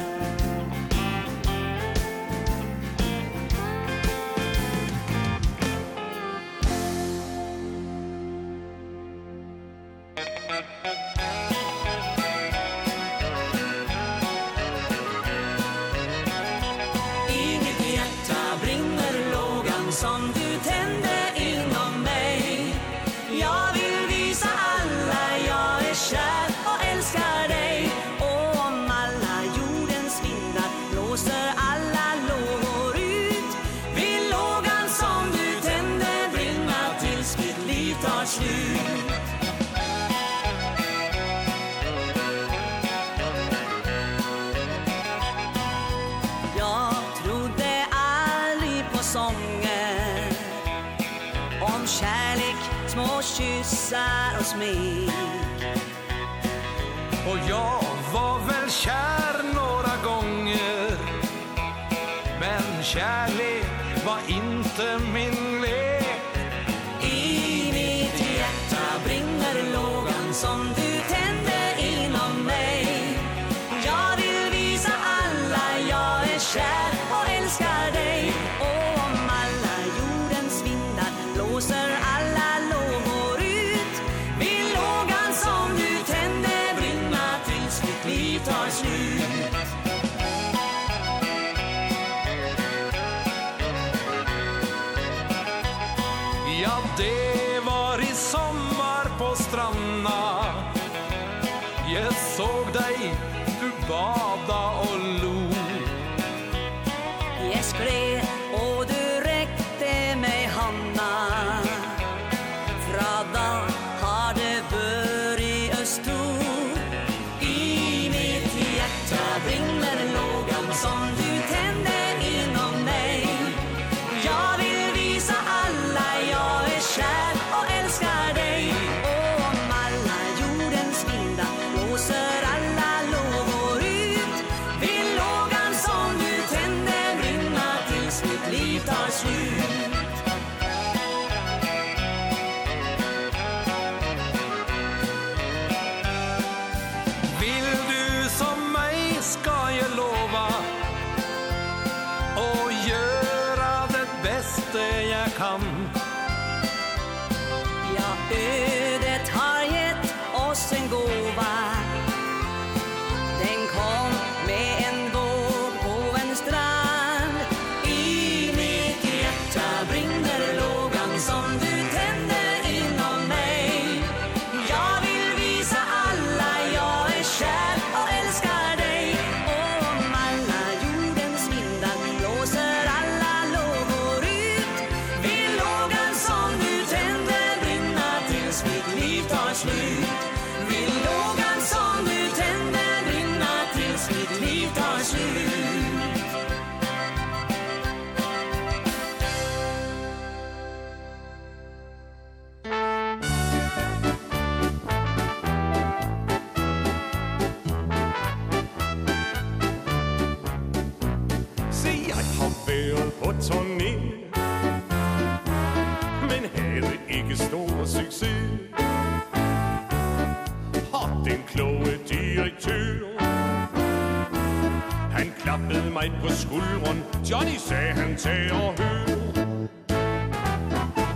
streg 226.04 226.20
på 226.22 226.28
skulderen. 226.28 227.04
Johnny 227.30 227.56
sagde 227.56 227.92
han 227.92 228.16
til 228.16 228.28
at 228.28 228.80
høre 228.80 229.68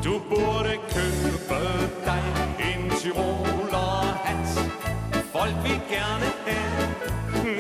Du 0.05 0.21
burde 0.31 0.75
købe 0.95 1.61
dig 2.05 2.25
en 2.69 2.91
Tiroler 2.91 4.03
hat. 4.25 4.49
Folk 5.33 5.55
vil 5.63 5.81
gerne 5.91 6.29
have 6.47 6.95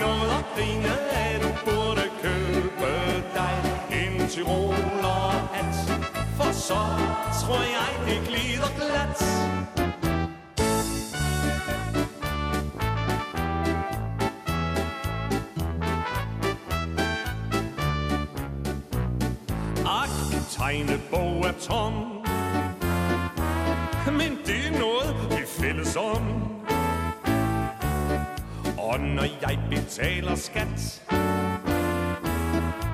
noget 0.00 0.30
at 0.38 0.44
grine 0.56 0.94
af. 1.10 1.40
Du 1.42 1.48
burde 1.64 2.04
købe 2.22 2.88
dig 3.34 3.56
en 4.00 4.28
Tiroler 4.28 5.30
hat. 5.52 5.74
For 6.36 6.52
så 6.52 6.82
tror 7.40 7.62
jeg 7.76 7.88
det 8.06 8.28
glider 8.28 8.70
glat. 8.76 9.87
tom 21.60 21.92
Men 24.06 24.38
det 24.46 24.66
er 24.66 24.78
noget, 24.78 25.30
vi 25.30 25.46
fælles 25.46 25.96
om 25.96 26.42
Og 28.78 29.00
når 29.00 29.24
jeg 29.40 29.58
betaler 29.70 30.34
skat 30.34 31.02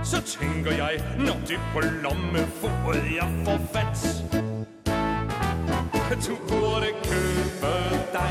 Så 0.04 0.22
tænker 0.40 0.70
jeg, 0.70 1.02
når 1.18 1.36
det 1.48 1.58
på 1.72 1.80
lommefodet 1.80 3.04
jeg 3.16 3.28
får 3.44 3.58
fat 3.72 4.24
Du 6.26 6.36
burde 6.48 6.86
købe 7.04 7.72
dig 8.12 8.30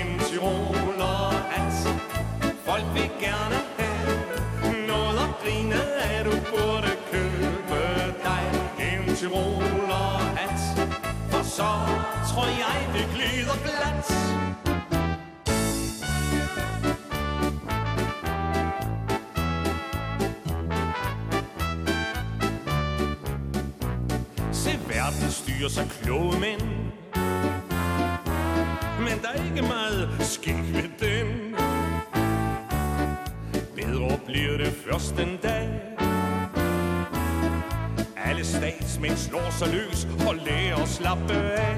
en 0.00 0.18
tyroler 0.18 1.30
at 1.56 1.72
Folk 2.64 2.84
vil 2.94 3.10
gerne 3.20 3.69
tyroler 9.20 10.18
hat 10.36 10.60
For 11.30 11.42
så 11.42 11.72
tror 12.28 12.46
jeg 12.46 12.88
det 12.94 13.06
glider 13.14 13.56
glat 13.64 14.06
Se 24.52 24.70
verden 24.88 25.30
styrer 25.30 25.68
sig 25.68 25.88
kloge 26.02 26.40
mænd 26.40 26.62
Men 28.98 29.18
der 29.22 29.28
er 29.34 29.44
ikke 29.44 29.62
meget 29.62 30.08
skik 30.20 30.74
ved 30.74 30.82
den 31.00 31.54
Bedre 33.76 34.18
bliver 34.26 34.56
det 34.56 34.74
først 34.86 35.18
en 35.18 35.38
dag 35.42 35.99
alle 38.40 38.52
statsmænd 38.52 39.16
slår 39.16 39.50
sig 39.50 39.68
løs 39.68 40.06
og 40.28 40.34
lærer 40.34 40.82
at 40.82 40.88
slappe 40.88 41.34
af. 41.34 41.76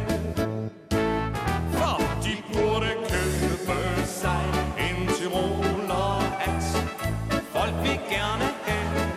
For 1.73 1.99
de 2.24 2.34
burde 2.52 2.91
købe 3.10 4.07
sig 4.07 4.44
en 4.78 5.08
tyroler 5.16 6.18
att 6.49 6.65
Folk 7.52 7.74
vil 7.82 8.00
gerne 8.10 8.49
have 8.66 9.12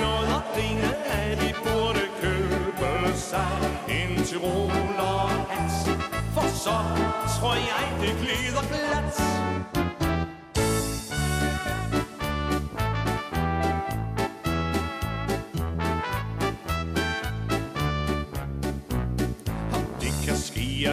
noget 0.00 0.28
at 0.36 0.42
grine 0.54 0.94
af. 1.06 1.36
De 1.36 1.54
burde 1.64 2.04
købe 2.22 3.16
sig 3.16 3.58
en 3.88 4.24
tyroler 4.24 5.30
att 5.50 5.72
For 6.34 6.48
så 6.64 6.78
tror 7.38 7.54
jeg 7.54 7.84
det 8.00 8.14
glider 8.20 8.62
glatt 8.70 9.81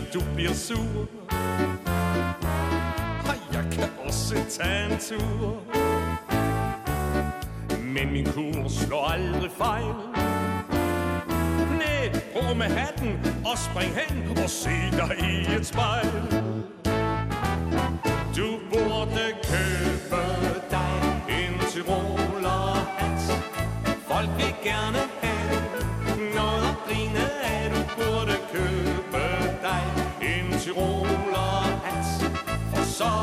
Utopia 0.10 0.54
sur 0.54 1.08
Og 3.30 3.36
jeg 3.54 3.66
kan 3.72 3.90
også 4.06 4.36
tage 4.50 4.86
en 4.86 4.98
tur 5.00 5.62
Men 7.80 8.12
min 8.12 8.26
kur 8.26 8.68
slår 8.68 9.06
aldrig 9.06 9.52
fejl. 9.52 9.94
Næh, 11.80 12.22
på 12.34 12.54
med 12.54 12.66
hatten 12.66 13.20
og 13.46 13.58
spring 13.58 13.94
hen 13.96 14.38
Og 14.44 14.50
se 14.50 14.70
dig 14.70 15.16
i 15.20 15.56
et 15.56 15.66
spejl 15.66 16.12
Du 18.38 18.60
burde 18.72 19.26
købe 19.44 20.22
dig 20.72 20.94
en 21.30 21.60
tyroler 21.72 22.74
hat. 22.98 23.44
Folk 24.08 24.30
vil 24.38 24.56
gerne 24.64 25.09
tyroler 30.70 31.66
hat 31.84 32.06
For 32.74 32.84
så 32.84 33.14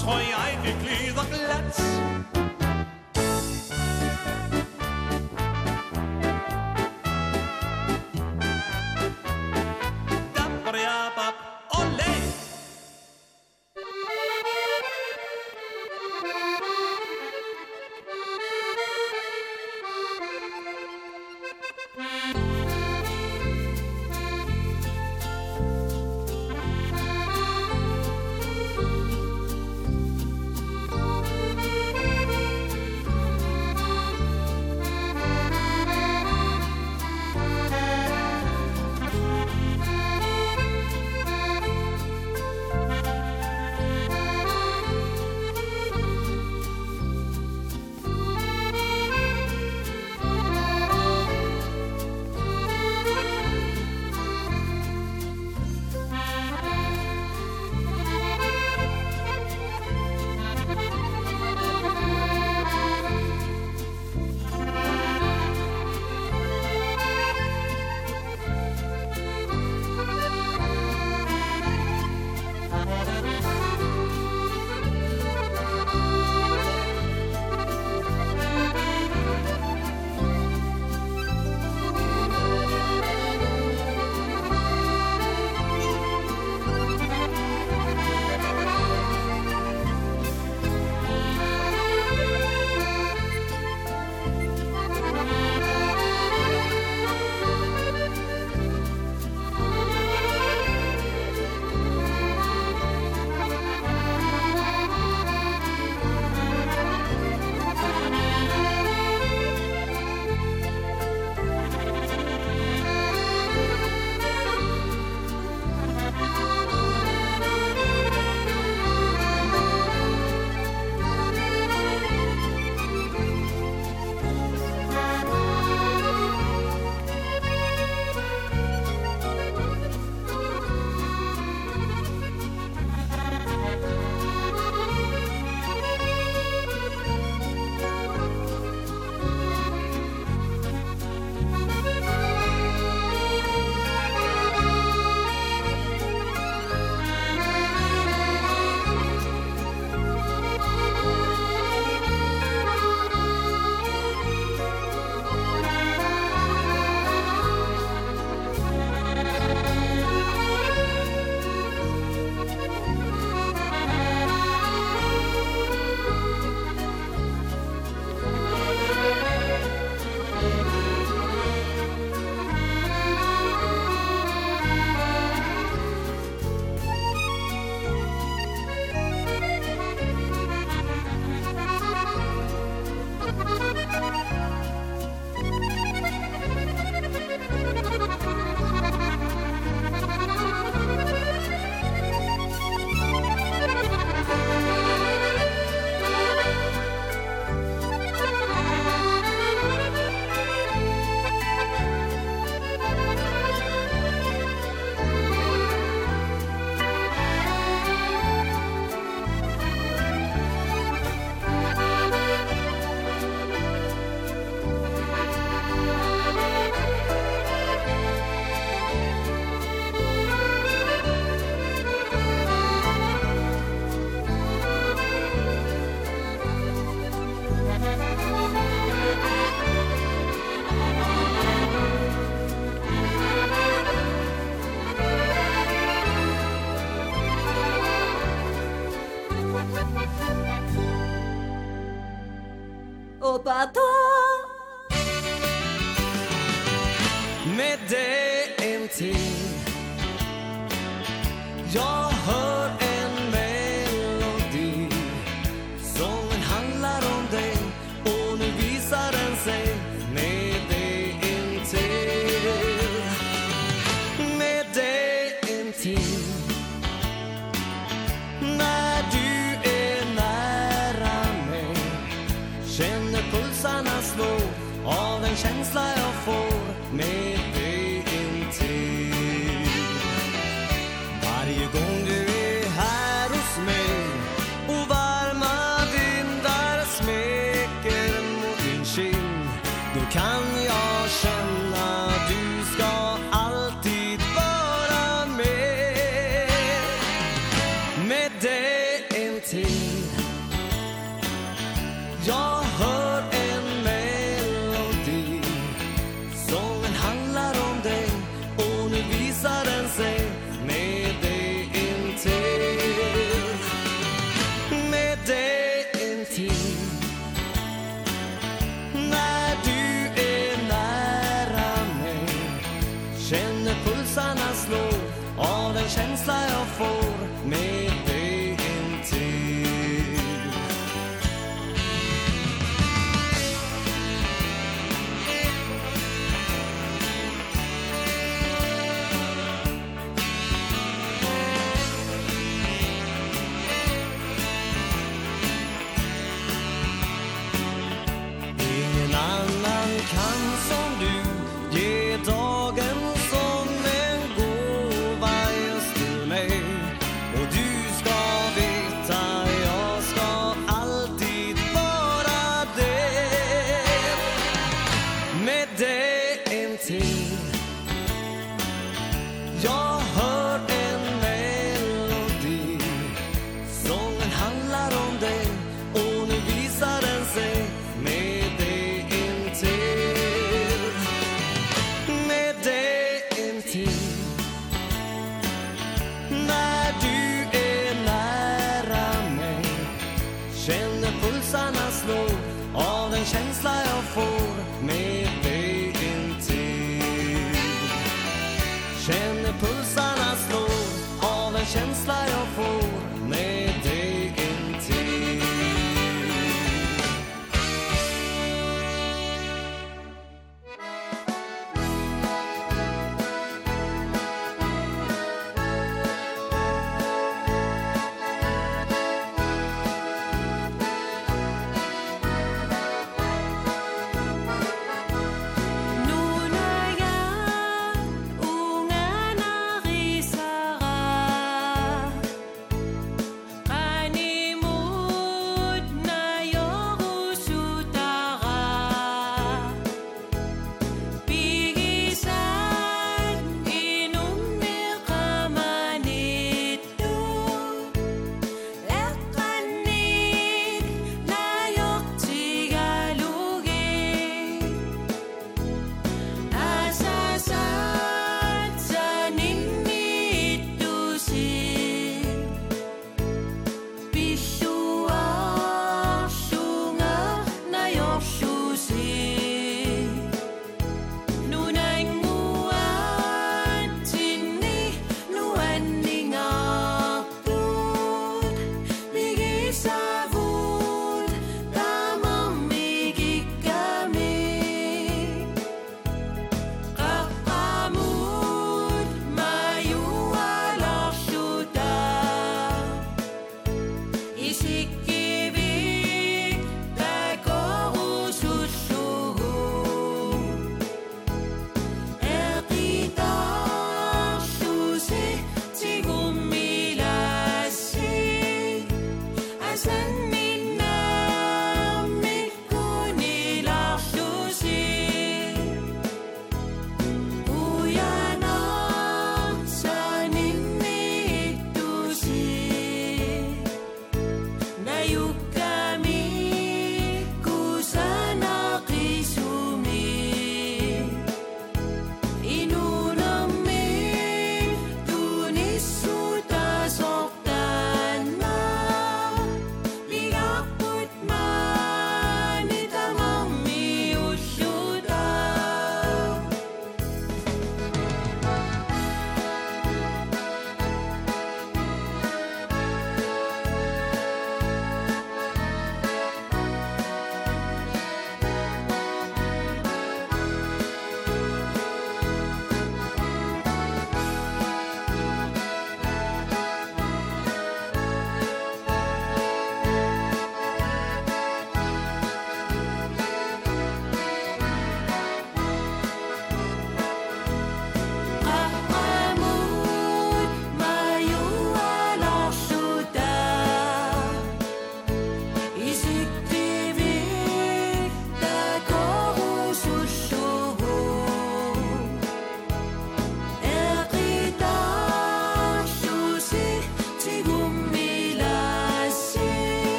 tror 0.00 0.18
jeg 0.18 0.58
det 0.64 0.74
glider 0.82 1.24
glat 1.32 1.76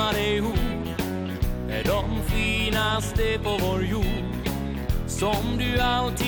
strömmar 0.00 0.18
ihop. 0.18 0.58
Är 1.70 1.84
de 1.84 2.22
finaste 2.26 3.38
på 3.44 3.58
vår 3.62 3.84
jord 3.84 4.04
Som 5.06 5.58
du 5.58 5.80
alltid 5.80 6.19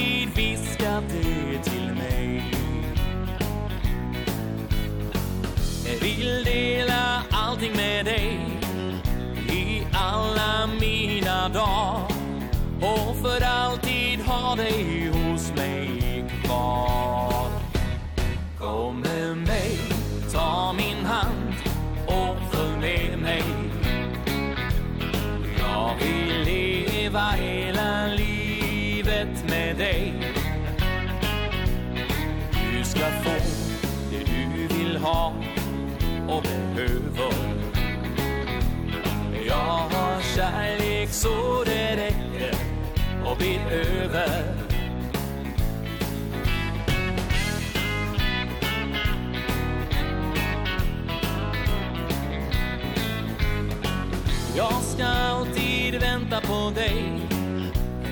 dig. 56.83 57.21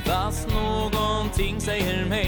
Fast 0.05 0.49
någonting 0.49 1.61
säger 1.61 2.05
mig 2.05 2.20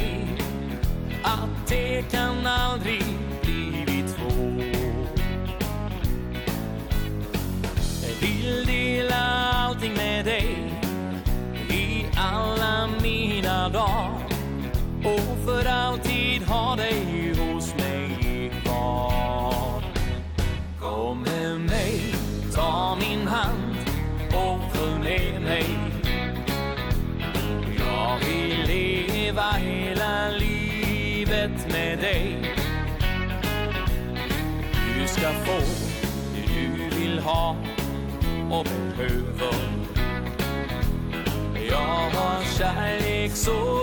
så 43.45 43.82